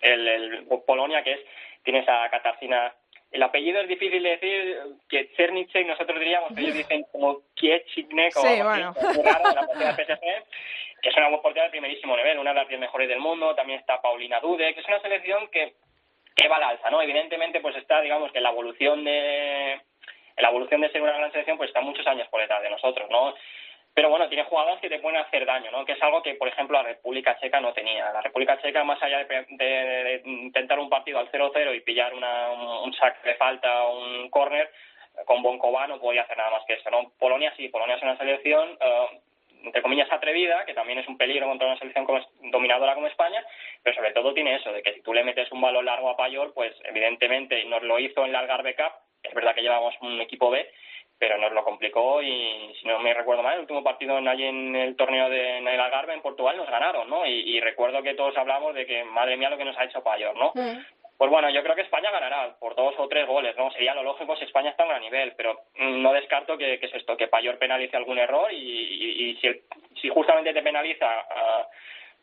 el, 0.00 0.28
el 0.28 0.66
Polonia 0.86 1.22
que 1.22 1.32
es, 1.32 1.40
tienes 1.82 2.08
a 2.08 2.28
Katarzyna 2.30 2.94
el 3.30 3.42
apellido 3.42 3.80
es 3.80 3.88
difícil 3.88 4.22
de 4.22 4.30
decir, 4.30 4.78
que 5.08 5.30
Cernicek 5.36 5.86
nosotros 5.86 6.18
diríamos, 6.18 6.56
ellos 6.56 6.74
dicen 6.74 7.04
como 7.12 7.42
Kiechiknek 7.54 8.36
o 8.36 8.40
Sí, 8.40 8.62
bueno. 8.62 8.94
así, 8.96 9.22
raro, 9.22 9.48
de 9.48 9.54
la 9.54 9.66
portera 9.66 9.92
del 9.92 10.06
PSG, 10.06 11.00
que 11.02 11.08
es 11.08 11.16
una 11.16 11.42
portera 11.42 11.64
de 11.66 11.70
primerísimo 11.70 12.16
nivel, 12.16 12.38
una 12.38 12.50
de 12.50 12.56
las 12.56 12.68
diez 12.68 12.80
mejores 12.80 13.08
del 13.08 13.20
mundo, 13.20 13.54
también 13.54 13.80
está 13.80 14.00
Paulina 14.00 14.40
Dude, 14.40 14.74
que 14.74 14.80
es 14.80 14.88
una 14.88 15.00
selección 15.00 15.48
que, 15.48 15.74
que 16.34 16.48
va 16.48 16.56
al 16.56 16.64
alza, 16.64 16.90
¿no? 16.90 17.02
Evidentemente, 17.02 17.60
pues 17.60 17.76
está, 17.76 18.00
digamos, 18.00 18.32
que 18.32 18.40
la 18.40 18.50
evolución 18.50 19.04
de 19.04 19.72
en 20.38 20.42
la 20.42 20.50
evolución 20.50 20.80
de 20.80 20.90
ser 20.90 21.02
una 21.02 21.18
gran 21.18 21.32
selección, 21.32 21.56
pues 21.56 21.68
está 21.68 21.80
muchos 21.80 22.06
años 22.06 22.28
por 22.28 22.40
detrás 22.40 22.62
de 22.62 22.70
nosotros, 22.70 23.10
¿no? 23.10 23.34
Pero 23.94 24.10
bueno, 24.10 24.28
tiene 24.28 24.44
jugadores 24.44 24.80
que 24.80 24.88
te 24.88 25.00
pueden 25.00 25.18
hacer 25.20 25.44
daño, 25.44 25.70
¿no? 25.72 25.84
Que 25.84 25.92
es 25.92 26.02
algo 26.02 26.22
que, 26.22 26.34
por 26.34 26.46
ejemplo, 26.46 26.76
la 26.80 26.88
República 26.88 27.36
Checa 27.40 27.60
no 27.60 27.72
tenía. 27.72 28.12
La 28.12 28.20
República 28.20 28.60
Checa, 28.62 28.84
más 28.84 29.02
allá 29.02 29.24
de, 29.24 29.44
de- 29.48 29.66
de 30.04 30.22
intentar 30.24 30.78
un 30.78 30.88
partido 30.88 31.18
al 31.18 31.30
0-0 31.32 31.74
y 31.74 31.80
pillar 31.80 32.14
una, 32.14 32.50
un, 32.50 32.60
un 32.88 32.94
saque 32.94 33.28
de 33.28 33.34
falta 33.34 33.84
o 33.84 33.98
un 33.98 34.30
córner, 34.30 34.70
con 35.26 35.42
Bonkova 35.42 35.88
no 35.88 35.98
podía 35.98 36.22
hacer 36.22 36.36
nada 36.36 36.50
más 36.50 36.62
que 36.64 36.74
eso, 36.74 36.90
¿no? 36.90 37.10
Polonia 37.18 37.52
sí, 37.56 37.68
Polonia 37.70 37.96
es 37.96 38.02
una 38.02 38.16
selección, 38.18 38.78
eh, 38.80 39.20
entre 39.64 39.82
comillas, 39.82 40.06
atrevida, 40.12 40.64
que 40.64 40.74
también 40.74 41.00
es 41.00 41.08
un 41.08 41.18
peligro 41.18 41.48
contra 41.48 41.66
una 41.66 41.78
selección 41.78 42.04
como 42.04 42.24
dominadora 42.52 42.94
como 42.94 43.08
España, 43.08 43.44
pero 43.82 43.96
sobre 43.96 44.12
todo 44.12 44.32
tiene 44.32 44.54
eso, 44.54 44.70
de 44.72 44.80
que 44.80 44.92
si 44.94 45.02
tú 45.02 45.12
le 45.12 45.24
metes 45.24 45.50
un 45.50 45.60
balón 45.60 45.86
largo 45.86 46.08
a 46.08 46.16
Payor, 46.16 46.54
pues 46.54 46.72
evidentemente 46.84 47.64
nos 47.64 47.82
lo 47.82 47.98
hizo 47.98 48.24
en 48.24 48.30
la 48.32 48.38
Algarve 48.38 48.76
Cup, 48.76 48.92
es 49.24 49.34
verdad 49.34 49.56
que 49.56 49.62
llevamos 49.62 49.92
un 50.02 50.20
equipo 50.20 50.50
B, 50.50 50.70
pero 51.18 51.36
nos 51.38 51.52
lo 51.52 51.64
complicó 51.64 52.22
y 52.22 52.74
si 52.80 52.86
no 52.86 52.98
me 53.00 53.12
recuerdo 53.14 53.42
mal, 53.42 53.54
el 53.54 53.60
último 53.60 53.82
partido 53.82 54.18
en, 54.18 54.28
allí 54.28 54.44
en 54.44 54.76
el 54.76 54.96
torneo 54.96 55.28
de 55.28 55.58
en 55.58 55.66
el 55.68 55.80
Algarve 55.80 56.14
en 56.14 56.22
Portugal 56.22 56.56
nos 56.56 56.70
ganaron, 56.70 57.10
¿no? 57.10 57.26
Y, 57.26 57.40
y 57.56 57.60
recuerdo 57.60 58.02
que 58.02 58.14
todos 58.14 58.36
hablamos 58.36 58.74
de 58.74 58.86
que 58.86 59.04
madre 59.04 59.36
mía 59.36 59.50
lo 59.50 59.58
que 59.58 59.64
nos 59.64 59.76
ha 59.78 59.84
hecho 59.84 60.02
Payor, 60.02 60.36
¿no? 60.36 60.52
Pues 61.18 61.30
bueno, 61.32 61.50
yo 61.50 61.64
creo 61.64 61.74
que 61.74 61.80
España 61.82 62.12
ganará 62.12 62.54
por 62.60 62.76
dos 62.76 62.94
o 62.96 63.08
tres 63.08 63.26
goles, 63.26 63.56
¿no? 63.56 63.72
Sería 63.72 63.92
lo 63.94 64.04
lógico 64.04 64.36
si 64.36 64.44
España 64.44 64.70
está 64.70 64.84
en 64.84 64.90
gran 64.90 65.02
nivel, 65.02 65.32
pero 65.36 65.54
mm, 65.76 66.00
no 66.00 66.12
descarto 66.12 66.56
que, 66.56 66.78
que 66.78 66.86
es 66.86 66.94
esto, 66.94 67.16
que 67.16 67.26
Payor 67.26 67.58
penalice 67.58 67.96
algún 67.96 68.18
error 68.18 68.52
y, 68.52 68.56
y- 68.56 69.30
y 69.30 69.36
si, 69.40 69.48
si 70.00 70.08
justamente 70.10 70.52
te 70.54 70.62
penaliza 70.62 71.08
ah, 71.28 71.66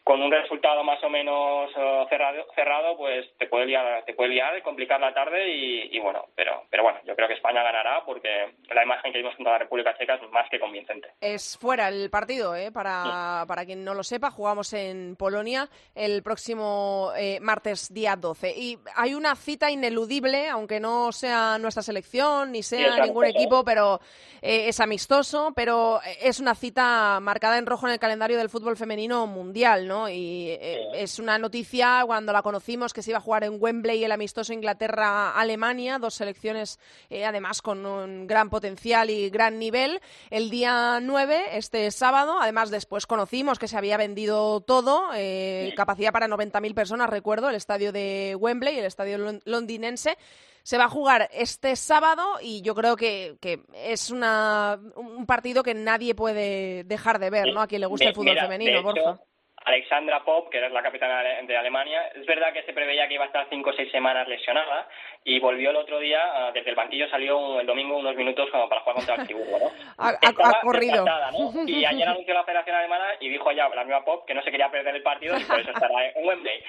con 0.06 0.22
un 0.22 0.32
resultado 0.32 0.84
más 0.84 1.04
o 1.04 1.10
menos 1.10 1.72
ah, 1.76 2.06
cerrado, 2.08 2.46
cerrado, 2.54 2.96
pues 2.96 3.26
te 3.40 3.48
puede 3.48 3.66
liar, 3.66 4.06
te 4.06 4.14
puede 4.14 4.30
liar, 4.30 4.62
complicar 4.62 5.00
la 5.00 5.16
tarde 5.16 5.50
y, 5.50 5.98
y 5.98 6.00
bueno, 6.00 6.28
pero, 6.36 6.62
pero 6.70 6.84
bueno, 6.84 7.00
yo 7.06 7.16
creo 7.16 7.28
que 7.28 7.34
España 7.34 7.64
ganará 7.64 8.06
porque 8.06 8.54
la 8.70 8.84
imagen 8.84 9.12
que 9.12 9.18
vimos 9.18 9.36
contra 9.36 9.54
la 9.54 9.60
República 9.60 9.98
Checa 9.98 10.14
es 10.14 10.30
más 10.30 10.48
que 10.52 10.60
convincente. 10.60 11.10
Es 11.20 11.58
fuera 11.58 11.88
el 11.88 12.12
partido, 12.12 12.56
¿eh? 12.56 12.72
para, 12.72 13.46
para 13.48 13.66
quien 13.66 13.84
no 13.84 13.96
lo 13.96 14.04
sepa, 14.04 14.30
jugamos 14.30 14.74
en 14.74 15.16
Polonia 15.16 15.68
el 15.96 16.22
próximo 16.22 17.12
eh, 17.18 17.40
martes 17.42 17.92
día 17.92 18.16
12. 18.16 18.54
Y 18.56 18.78
hay 18.96 19.16
una 19.16 19.36
cita 19.36 19.72
ineludible, 19.72 20.50
aunque 20.50 20.80
no 20.80 21.12
sea 21.14 21.58
nuestra 21.58 21.82
selección 21.82 22.52
ni 22.52 22.62
sea 22.62 23.04
ningún 23.04 23.26
equipo, 23.26 23.66
pero 23.66 24.00
eh, 24.44 24.68
es 24.68 24.80
amistoso, 24.80 25.52
pero 25.56 26.00
es 26.22 26.40
una 26.40 26.54
cita 26.54 27.20
marcada 27.20 27.58
en 27.58 27.66
rojo 27.66 27.88
en 27.88 27.94
el 27.94 28.00
calendario 28.00 28.38
del 28.38 28.50
fútbol 28.50 28.78
femenino 28.78 29.26
mundial, 29.26 29.88
¿no? 29.88 29.95
Y 30.10 30.50
eh, 30.50 30.88
es 30.94 31.20
una 31.20 31.38
noticia 31.38 32.04
cuando 32.06 32.32
la 32.34 32.42
conocimos 32.42 32.94
que 32.94 33.02
se 33.02 33.12
iba 33.12 33.18
a 33.20 33.22
jugar 33.22 33.44
en 33.44 33.58
Wembley 33.60 34.04
el 34.04 34.12
amistoso 34.12 34.54
Inglaterra-Alemania, 34.54 36.00
dos 36.00 36.14
selecciones 36.16 36.80
eh, 37.10 37.26
además 37.26 37.62
con 37.62 37.86
un 37.86 38.28
gran 38.28 38.50
potencial 38.50 39.10
y 39.10 39.30
gran 39.30 39.60
nivel. 39.60 40.02
El 40.30 40.50
día 40.50 41.00
9, 41.02 41.58
este 41.58 41.90
sábado, 41.92 42.38
además 42.42 42.70
después 42.72 43.06
conocimos 43.08 43.60
que 43.60 43.68
se 43.68 43.78
había 43.78 43.98
vendido 43.98 44.62
todo, 44.62 45.10
eh, 45.16 45.74
capacidad 45.76 46.12
para 46.12 46.28
90.000 46.28 46.74
personas, 46.74 47.10
recuerdo, 47.10 47.50
el 47.50 47.56
estadio 47.56 47.92
de 47.92 48.36
Wembley, 48.40 48.78
el 48.80 48.86
estadio 48.86 49.18
lon- 49.18 49.42
londinense. 49.46 50.18
Se 50.64 50.80
va 50.80 50.86
a 50.86 50.90
jugar 50.90 51.30
este 51.32 51.76
sábado 51.76 52.24
y 52.42 52.64
yo 52.64 52.74
creo 52.74 52.96
que, 52.96 53.38
que 53.40 53.62
es 53.76 54.10
una, 54.10 54.80
un 54.96 55.28
partido 55.28 55.62
que 55.62 55.76
nadie 55.76 56.16
puede 56.16 56.84
dejar 56.86 57.20
de 57.20 57.30
ver, 57.30 57.54
¿no? 57.54 57.62
A 57.62 57.68
quien 57.68 57.82
le 57.82 57.86
gusta 57.88 58.06
el 58.10 58.16
fútbol 58.16 58.32
mira, 58.34 58.42
femenino, 58.44 58.72
hecho, 58.80 58.84
Borja. 58.84 59.20
Alexandra 59.66 60.24
Pop, 60.24 60.50
que 60.50 60.58
era 60.60 60.70
la 60.70 60.84
capitana 60.84 61.24
de 61.24 61.58
Alemania, 61.58 62.08
es 62.16 62.26
verdad 62.26 62.54
que 62.54 62.64
se 62.64 62.74
preveía 62.74 63.08
que 63.08 63.16
iba 63.16 63.24
a 63.24 63.28
estar 63.28 63.48
cinco 63.50 63.72
o 63.72 63.74
seis 63.74 63.92
semanas 63.92 64.28
lesionada 64.28 64.88
y 65.24 65.40
volvió 65.40 65.72
el 65.72 65.76
otro 65.78 66.00
día, 66.00 66.20
ah, 66.24 66.52
desde 66.54 66.70
el 66.70 66.76
banquillo 66.76 67.10
salió 67.10 67.60
el 67.60 67.66
domingo 67.66 67.98
unos 67.98 68.16
minutos 68.16 68.48
como 68.52 68.70
para 68.70 68.82
jugar 68.82 68.96
contra 68.98 69.16
el 69.16 69.26
Friburgo, 69.26 69.60
¿no? 69.60 69.72
Ha, 69.98 70.62
corrido. 70.62 71.06
Y 71.68 71.84
ayer 71.84 72.08
anunció 72.08 72.34
la 72.34 72.44
Federación 72.44 72.76
Alemana 72.76 73.06
y 73.20 73.30
dijo 73.30 73.52
ya 73.52 73.68
la 73.70 73.84
misma 73.84 74.06
Pop 74.06 74.26
que 74.28 74.36
no 74.36 74.44
se 74.44 74.52
quería 74.52 74.70
perder 74.70 74.96
el 74.96 75.04
partido 75.04 75.38
y 75.38 75.44
por 75.44 75.60
eso 75.60 75.72
estará 75.72 76.10
en 76.10 76.28
Wembley. 76.28 76.64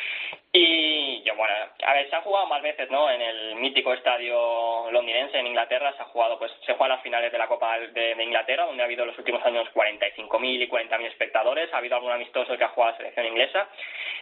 Y 0.58 1.22
yo, 1.22 1.34
bueno, 1.36 1.54
a 1.86 1.92
ver, 1.92 2.08
se 2.08 2.16
ha 2.16 2.22
jugado 2.22 2.46
más 2.46 2.62
veces, 2.62 2.90
¿no? 2.90 3.10
En 3.10 3.20
el 3.20 3.56
mítico 3.56 3.92
estadio 3.92 4.90
londinense 4.90 5.38
en 5.38 5.46
Inglaterra 5.48 5.92
se 5.94 6.00
ha 6.02 6.06
jugado, 6.06 6.38
pues 6.38 6.50
se 6.64 6.72
juega 6.72 6.94
las 6.94 7.02
finales 7.02 7.30
de 7.30 7.36
la 7.36 7.46
Copa 7.46 7.78
de, 7.78 8.14
de 8.14 8.24
Inglaterra, 8.24 8.64
donde 8.64 8.82
ha 8.82 8.86
habido 8.86 9.02
en 9.02 9.08
los 9.10 9.18
últimos 9.18 9.44
años 9.44 9.68
45.000 9.74 10.62
y 10.62 10.68
40.000 10.68 11.06
espectadores. 11.08 11.70
Ha 11.74 11.76
habido 11.76 11.96
algún 11.96 12.10
amistoso 12.12 12.56
que 12.56 12.64
ha 12.64 12.68
jugado 12.68 12.92
la 12.92 12.96
selección 12.98 13.26
inglesa. 13.26 13.68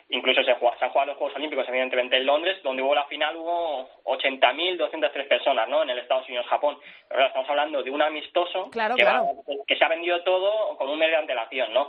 Incluso 0.09 0.43
se, 0.43 0.55
juega- 0.55 0.77
se 0.79 0.85
han 0.87 0.91
jugado 0.91 1.13
los 1.13 1.19
Juegos 1.19 1.37
Olímpicos, 1.37 1.69
evidentemente, 1.69 2.17
en 2.17 2.27
Londres, 2.27 2.61
donde 2.65 2.83
hubo 2.83 2.95
la 2.97 3.05
final, 3.05 3.37
hubo 3.37 3.89
80.203 4.05 5.29
personas, 5.29 5.69
¿no? 5.69 5.83
En 5.85 5.91
el 5.91 5.99
Estados 6.01 6.27
Unidos-Japón. 6.29 6.79
Pero 7.09 7.27
estamos 7.27 7.49
hablando 7.49 7.81
de 7.83 7.91
un 7.91 8.03
amistoso 8.03 8.71
Claro, 8.71 8.97
que, 8.97 9.03
claro. 9.03 9.25
va- 9.25 9.55
que 9.67 9.77
se 9.77 9.85
ha 9.85 9.89
vendido 9.89 10.21
todo 10.25 10.77
con 10.77 10.91
un 10.91 10.99
mes 10.99 11.11
de 11.11 11.17
antelación, 11.17 11.73
¿no? 11.73 11.89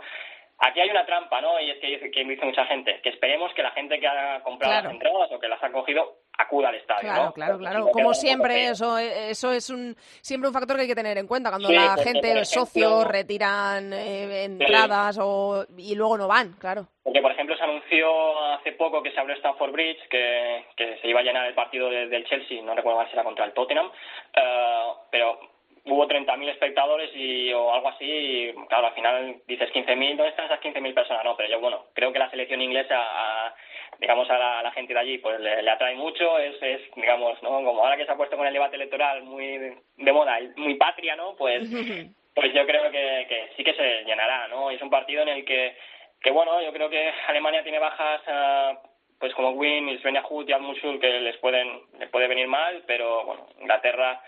Aquí 0.58 0.80
hay 0.80 0.90
una 0.90 1.06
trampa, 1.06 1.42
¿no? 1.42 1.60
Y 1.60 1.70
es 1.70 1.80
que 1.80 2.12
que 2.12 2.24
dice 2.24 2.46
mucha 2.46 2.66
gente, 2.66 3.02
que 3.04 3.10
esperemos 3.10 3.54
que 3.54 3.62
la 3.62 3.72
gente 3.72 4.00
que 4.00 4.08
ha 4.08 4.42
comprado 4.42 4.72
Claro. 4.72 4.86
las 4.86 4.94
entradas 4.94 5.32
o 5.34 5.40
que 5.40 5.48
las 5.50 5.62
ha 5.62 5.70
cogido 5.72 6.20
acuda 6.38 6.70
al 6.70 6.76
estadio, 6.76 7.02
Claro, 7.10 7.24
¿no? 7.26 7.34
claro, 7.34 7.58
claro. 7.58 7.88
Como 7.92 8.08
un 8.10 8.16
siempre, 8.16 8.54
feo. 8.54 8.72
eso, 8.72 8.98
eso 8.98 9.52
es 9.52 9.70
un 9.70 9.96
siempre 10.22 10.48
un 10.48 10.54
factor 10.54 10.76
que 10.78 10.84
hay 10.84 10.88
que 10.88 10.96
tener 10.96 11.18
en 11.18 11.28
cuenta 11.28 11.50
cuando 11.50 11.68
Sí, 11.68 11.76
la 11.76 11.98
gente, 11.98 12.34
por 12.36 12.46
socios, 12.46 12.92
ejemplo- 12.92 13.12
retiran 13.12 13.92
eh, 13.94 14.44
entradas 14.46 15.18
o, 15.22 15.66
y 15.78 15.94
luego 15.96 16.18
no 16.18 16.28
van, 16.28 16.54
claro. 16.54 16.88
Porque, 17.04 17.22
por 17.22 17.32
ejemplo, 17.32 17.56
se 17.58 17.64
anunció 17.64 18.40
hace 18.54 18.72
poco 18.74 19.04
que 19.04 19.12
se 19.12 19.20
abrió 19.20 19.36
Stamford 19.36 19.72
Bridge, 19.72 20.08
que, 20.10 20.66
que 20.78 20.98
se 21.02 21.08
iba 21.10 21.20
a 21.20 21.24
llenar 21.24 21.46
el 21.48 21.54
partido 21.54 21.90
de- 21.90 22.08
del 22.08 22.26
Chelsea, 22.26 22.62
no 22.64 22.74
recuerdo 22.76 23.06
si 23.08 23.14
era 23.14 23.24
contra 23.24 23.46
el 23.46 23.54
Tottenham, 23.54 23.92
eh, 24.34 24.84
pero 25.12 25.40
hubo 25.86 26.08
30.000 26.08 26.50
espectadores 26.50 27.12
y, 27.16 27.54
o 27.54 27.74
algo 27.74 27.90
así, 27.90 28.06
y 28.06 28.54
claro, 28.68 28.88
al 28.88 28.94
final 28.94 29.38
dices 29.48 29.70
15.000, 29.72 30.18
¿dónde 30.18 30.30
están 30.30 30.46
esas 30.46 30.60
15.000 30.62 30.94
personas? 30.94 31.24
No, 31.24 31.36
pero 31.38 31.50
yo, 31.50 31.60
bueno, 31.60 31.86
creo 31.94 32.12
que 32.12 32.20
la 32.20 32.30
selección 32.30 32.62
inglesa, 32.62 32.96
a- 33.00 33.54
digamos, 34.00 34.30
a 34.30 34.38
la, 34.38 34.60
a 34.60 34.64
la 34.64 34.72
gente 34.72 34.94
de 34.94 35.00
allí, 35.00 35.18
pues 35.20 35.40
le, 35.40 35.62
le 35.62 35.72
atrae 35.72 35.96
mucho, 35.96 36.38
es, 36.40 36.56
es, 36.62 36.82
digamos, 36.96 37.42
¿no? 37.44 37.50
Como 37.64 37.84
ahora 37.84 37.96
que 37.98 38.06
se 38.06 38.12
ha 38.12 38.18
puesto 38.18 38.36
con 38.36 38.48
el 38.48 38.54
debate 38.54 38.76
electoral 38.76 39.24
muy 39.24 39.46
de, 39.58 39.78
de 39.98 40.12
moda, 40.12 40.38
muy 40.58 40.74
patria, 40.76 41.16
¿no? 41.16 41.36
Pues 41.36 41.70
pues 42.36 42.54
yo 42.54 42.66
creo 42.66 42.92
que, 42.92 43.26
que 43.30 43.50
sí 43.56 43.64
que 43.64 43.74
se 43.74 44.04
llenará, 44.04 44.48
¿no? 44.50 44.72
Y 44.72 44.76
es 44.76 44.82
un 44.82 44.90
partido 44.90 45.22
en 45.22 45.30
el 45.30 45.46
que, 45.46 45.78
que 46.22 46.32
bueno, 46.32 46.62
yo 46.62 46.74
creo 46.74 46.90
que 46.90 47.14
Alemania 47.28 47.64
tiene 47.64 47.80
bajas, 47.80 48.22
ah, 48.28 48.78
pues 49.20 49.34
como 49.36 49.52
Win, 49.52 49.98
Svenja 50.02 50.26
Hut 50.28 50.50
y 50.50 50.52
Al-Musul, 50.52 51.00
que 51.00 51.08
les 51.22 51.38
pueden, 51.38 51.80
les 52.00 52.10
puede 52.10 52.28
venir 52.28 52.48
mal, 52.48 52.84
pero 52.86 53.24
bueno, 53.24 53.48
Inglaterra, 53.62 54.22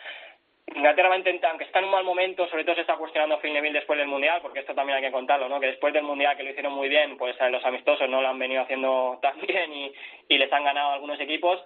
Inglaterra 0.75 1.09
va 1.09 1.15
a 1.15 1.19
intentar, 1.19 1.51
aunque 1.51 1.65
está 1.65 1.79
en 1.79 1.85
un 1.85 1.91
mal 1.91 2.03
momento, 2.03 2.47
sobre 2.49 2.63
todo 2.63 2.75
se 2.75 2.81
está 2.81 2.95
cuestionando 2.97 3.35
a 3.35 3.39
Phil 3.39 3.53
Neville 3.53 3.79
después 3.79 3.97
del 3.97 4.07
Mundial, 4.07 4.41
porque 4.41 4.59
esto 4.59 4.75
también 4.75 4.97
hay 4.97 5.03
que 5.03 5.11
contarlo, 5.11 5.47
¿no? 5.47 5.59
Que 5.59 5.67
después 5.67 5.93
del 5.93 6.03
Mundial 6.03 6.35
que 6.35 6.43
lo 6.43 6.49
hicieron 6.49 6.73
muy 6.73 6.89
bien, 6.89 7.17
pues 7.17 7.39
a 7.41 7.49
los 7.49 7.63
amistosos 7.65 8.09
no 8.09 8.21
lo 8.21 8.27
han 8.27 8.39
venido 8.39 8.61
haciendo 8.61 9.17
tan 9.21 9.39
bien 9.41 9.73
y, 9.73 9.93
y 10.27 10.37
les 10.37 10.51
han 10.51 10.63
ganado 10.63 10.91
algunos 10.91 11.19
equipos, 11.19 11.63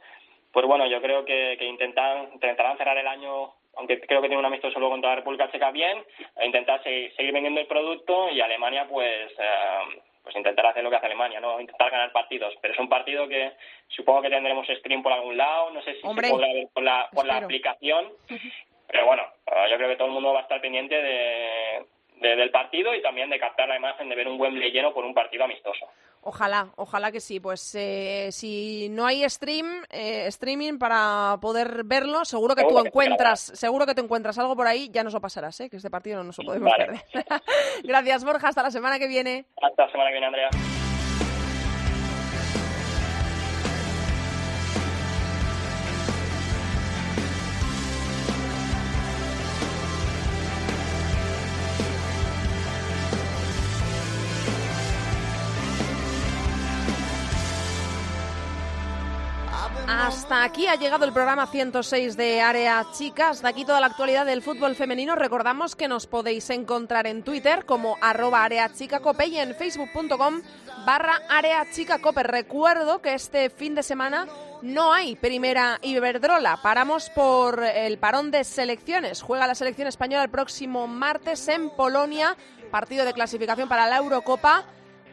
pues 0.52 0.66
bueno, 0.66 0.86
yo 0.86 1.02
creo 1.02 1.26
que, 1.26 1.56
que 1.58 1.66
intentan, 1.66 2.30
intentarán 2.34 2.78
cerrar 2.78 2.98
el 2.98 3.08
año, 3.08 3.54
aunque 3.76 4.00
creo 4.02 4.22
que 4.22 4.28
tiene 4.28 4.40
un 4.40 4.46
amistoso 4.46 4.80
luego 4.80 4.94
contra 4.94 5.12
la 5.12 5.16
República 5.18 5.50
Checa 5.52 5.72
bien, 5.72 6.04
e 6.38 6.46
intentar 6.46 6.84
seguir, 6.84 7.14
seguir 7.16 7.32
vendiendo 7.32 7.62
el 7.62 7.68
producto 7.68 8.30
y 8.30 8.42
Alemania 8.42 8.88
pues 8.88 9.32
eh, 9.38 10.02
pues 10.24 10.36
intentar 10.36 10.68
hacer 10.68 10.84
lo 10.84 10.90
que 10.90 10.98
hace 10.98 11.08
Alemania, 11.08 11.40
¿no? 11.40 11.60
Intentar 11.60 11.90
ganar 11.90 12.12
partidos. 12.12 12.54
Pero 12.62 12.74
es 12.74 12.80
un 12.80 12.90
partido 12.90 13.28
que 13.28 13.54
supongo 13.88 14.22
que 14.22 14.30
tendremos 14.30 14.68
stream 14.68 15.02
por 15.02 15.12
algún 15.12 15.36
lado, 15.36 15.72
no 15.72 15.82
sé 15.82 15.96
si 15.96 16.02
Hombre, 16.04 16.28
se 16.28 16.34
podrá 16.34 16.54
ver 16.54 16.68
por 16.74 16.84
la, 16.84 17.10
por 17.12 17.26
la 17.26 17.38
aplicación, 17.38 18.06
pero 18.92 19.06
bueno, 19.06 19.24
eh, 19.48 19.68
yo 19.70 19.78
creo 19.78 19.90
que 19.90 19.96
todo 19.96 20.08
el 20.08 20.14
mundo 20.14 20.34
va 20.34 20.40
a 20.40 20.44
estar 20.44 20.60
pendiente 20.60 20.96
de, 20.96 21.86
del 22.20 22.52
partido 22.52 22.94
y 22.94 23.02
también 23.02 23.30
de 23.30 23.40
captar 23.40 23.70
la 23.70 23.78
imagen 23.78 24.10
de 24.10 24.16
ver 24.16 24.28
un 24.28 24.40
Wembley 24.40 24.72
lleno 24.72 24.94
por 24.94 25.06
un 25.06 25.14
partido 25.14 25.46
amistoso. 25.46 25.88
Ojalá, 26.24 26.68
ojalá 26.76 27.12
que 27.12 27.20
sí. 27.20 27.40
Pues 27.40 27.74
eh, 27.74 28.28
si 28.32 28.90
no 28.90 29.08
hay 29.08 29.28
stream, 29.28 29.84
eh, 29.90 30.28
streaming 30.28 30.78
para 30.78 31.38
poder 31.42 31.84
verlo, 31.86 32.26
seguro 32.26 32.54
que 32.54 32.64
tú 32.64 32.78
encuentras, 32.78 33.40
seguro 33.40 33.86
que 33.86 33.96
te 33.96 34.02
encuentras 34.02 34.38
algo 34.38 34.56
por 34.56 34.68
ahí. 34.68 34.90
Ya 34.92 35.04
nos 35.04 35.14
lo 35.14 35.22
pasarás, 35.22 35.60
¿eh? 35.62 35.70
que 35.70 35.78
este 35.78 35.90
partido 35.90 36.18
no 36.18 36.26
nos 36.26 36.38
lo 36.38 36.46
podemos 36.46 36.72
perder. 36.76 37.02
Gracias, 37.84 38.24
Borja. 38.24 38.50
Hasta 38.50 38.62
la 38.62 38.72
semana 38.72 39.00
que 39.00 39.08
viene. 39.08 39.46
Hasta 39.62 39.86
la 39.86 39.92
semana 39.92 40.10
que 40.10 40.20
viene, 40.20 40.28
Andrea. 40.28 40.50
Hasta 60.32 60.46
aquí 60.46 60.66
ha 60.66 60.76
llegado 60.76 61.04
el 61.04 61.12
programa 61.12 61.46
106 61.46 62.16
de 62.16 62.40
Área 62.40 62.86
Chicas. 62.94 63.32
Hasta 63.32 63.50
aquí 63.50 63.66
toda 63.66 63.82
la 63.82 63.88
actualidad 63.88 64.26
del 64.26 64.42
fútbol 64.42 64.76
femenino. 64.76 65.14
Recordamos 65.14 65.76
que 65.76 65.90
nos 65.90 66.08
podéis 66.08 66.50
encontrar 66.52 67.06
en 67.06 67.22
Twitter 67.22 67.66
como 67.66 67.98
arroba 68.00 68.46
areachicacope 68.46 69.28
y 69.28 69.40
en 69.40 69.54
facebook.com 69.54 70.42
barra. 70.86 71.20
Recuerdo 72.24 73.02
que 73.02 73.14
este 73.14 73.50
fin 73.50 73.76
de 73.76 73.84
semana 73.84 74.26
no 74.62 74.94
hay 74.94 75.18
primera 75.18 75.80
Iberdrola. 75.82 76.62
Paramos 76.64 77.10
por 77.10 77.62
el 77.62 77.98
parón 77.98 78.32
de 78.32 78.46
selecciones. 78.46 79.22
Juega 79.22 79.48
la 79.48 79.56
selección 79.56 79.90
española 79.90 80.24
el 80.24 80.30
próximo 80.30 80.88
martes 80.88 81.46
en 81.50 81.70
Polonia. 81.72 82.38
Partido 82.72 83.04
de 83.04 83.12
clasificación 83.12 83.68
para 83.68 83.86
la 83.86 83.98
Eurocopa 83.98 84.64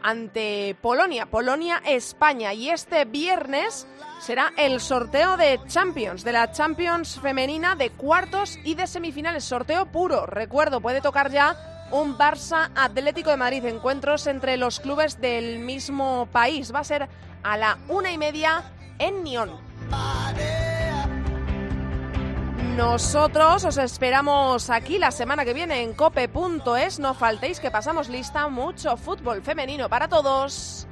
ante 0.02 0.76
Polonia, 0.80 1.26
Polonia-España. 1.26 2.52
Y 2.52 2.70
este 2.70 3.04
viernes 3.04 3.86
será 4.20 4.52
el 4.56 4.80
sorteo 4.80 5.36
de 5.36 5.60
Champions, 5.66 6.24
de 6.24 6.32
la 6.32 6.52
Champions 6.52 7.18
femenina 7.20 7.76
de 7.76 7.90
cuartos 7.90 8.58
y 8.64 8.74
de 8.74 8.86
semifinales. 8.86 9.44
Sorteo 9.44 9.86
puro. 9.86 10.26
Recuerdo, 10.26 10.80
puede 10.80 11.00
tocar 11.00 11.30
ya 11.30 11.88
un 11.90 12.16
Barça 12.18 12.70
Atlético 12.74 13.30
de 13.30 13.36
Madrid. 13.36 13.64
Encuentros 13.64 14.26
entre 14.26 14.56
los 14.56 14.80
clubes 14.80 15.20
del 15.20 15.58
mismo 15.60 16.28
país. 16.32 16.74
Va 16.74 16.80
a 16.80 16.84
ser 16.84 17.08
a 17.42 17.56
la 17.56 17.78
una 17.88 18.12
y 18.12 18.18
media 18.18 18.62
en 18.98 19.24
Nyon. 19.24 19.50
Nosotros 22.78 23.64
os 23.64 23.76
esperamos 23.76 24.70
aquí 24.70 24.98
la 25.00 25.10
semana 25.10 25.44
que 25.44 25.52
viene 25.52 25.82
en 25.82 25.94
cope.es. 25.94 27.00
No 27.00 27.12
faltéis 27.12 27.58
que 27.58 27.72
pasamos 27.72 28.08
lista 28.08 28.46
mucho 28.46 28.96
fútbol 28.96 29.42
femenino 29.42 29.88
para 29.88 30.06
todos. 30.06 30.86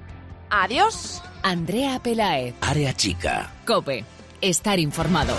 Adiós. 0.50 1.22
Andrea 1.44 2.00
Pelaez. 2.00 2.56
Área 2.60 2.92
chica. 2.92 3.52
Cope. 3.64 4.04
Estar 4.40 4.80
informado. 4.80 5.34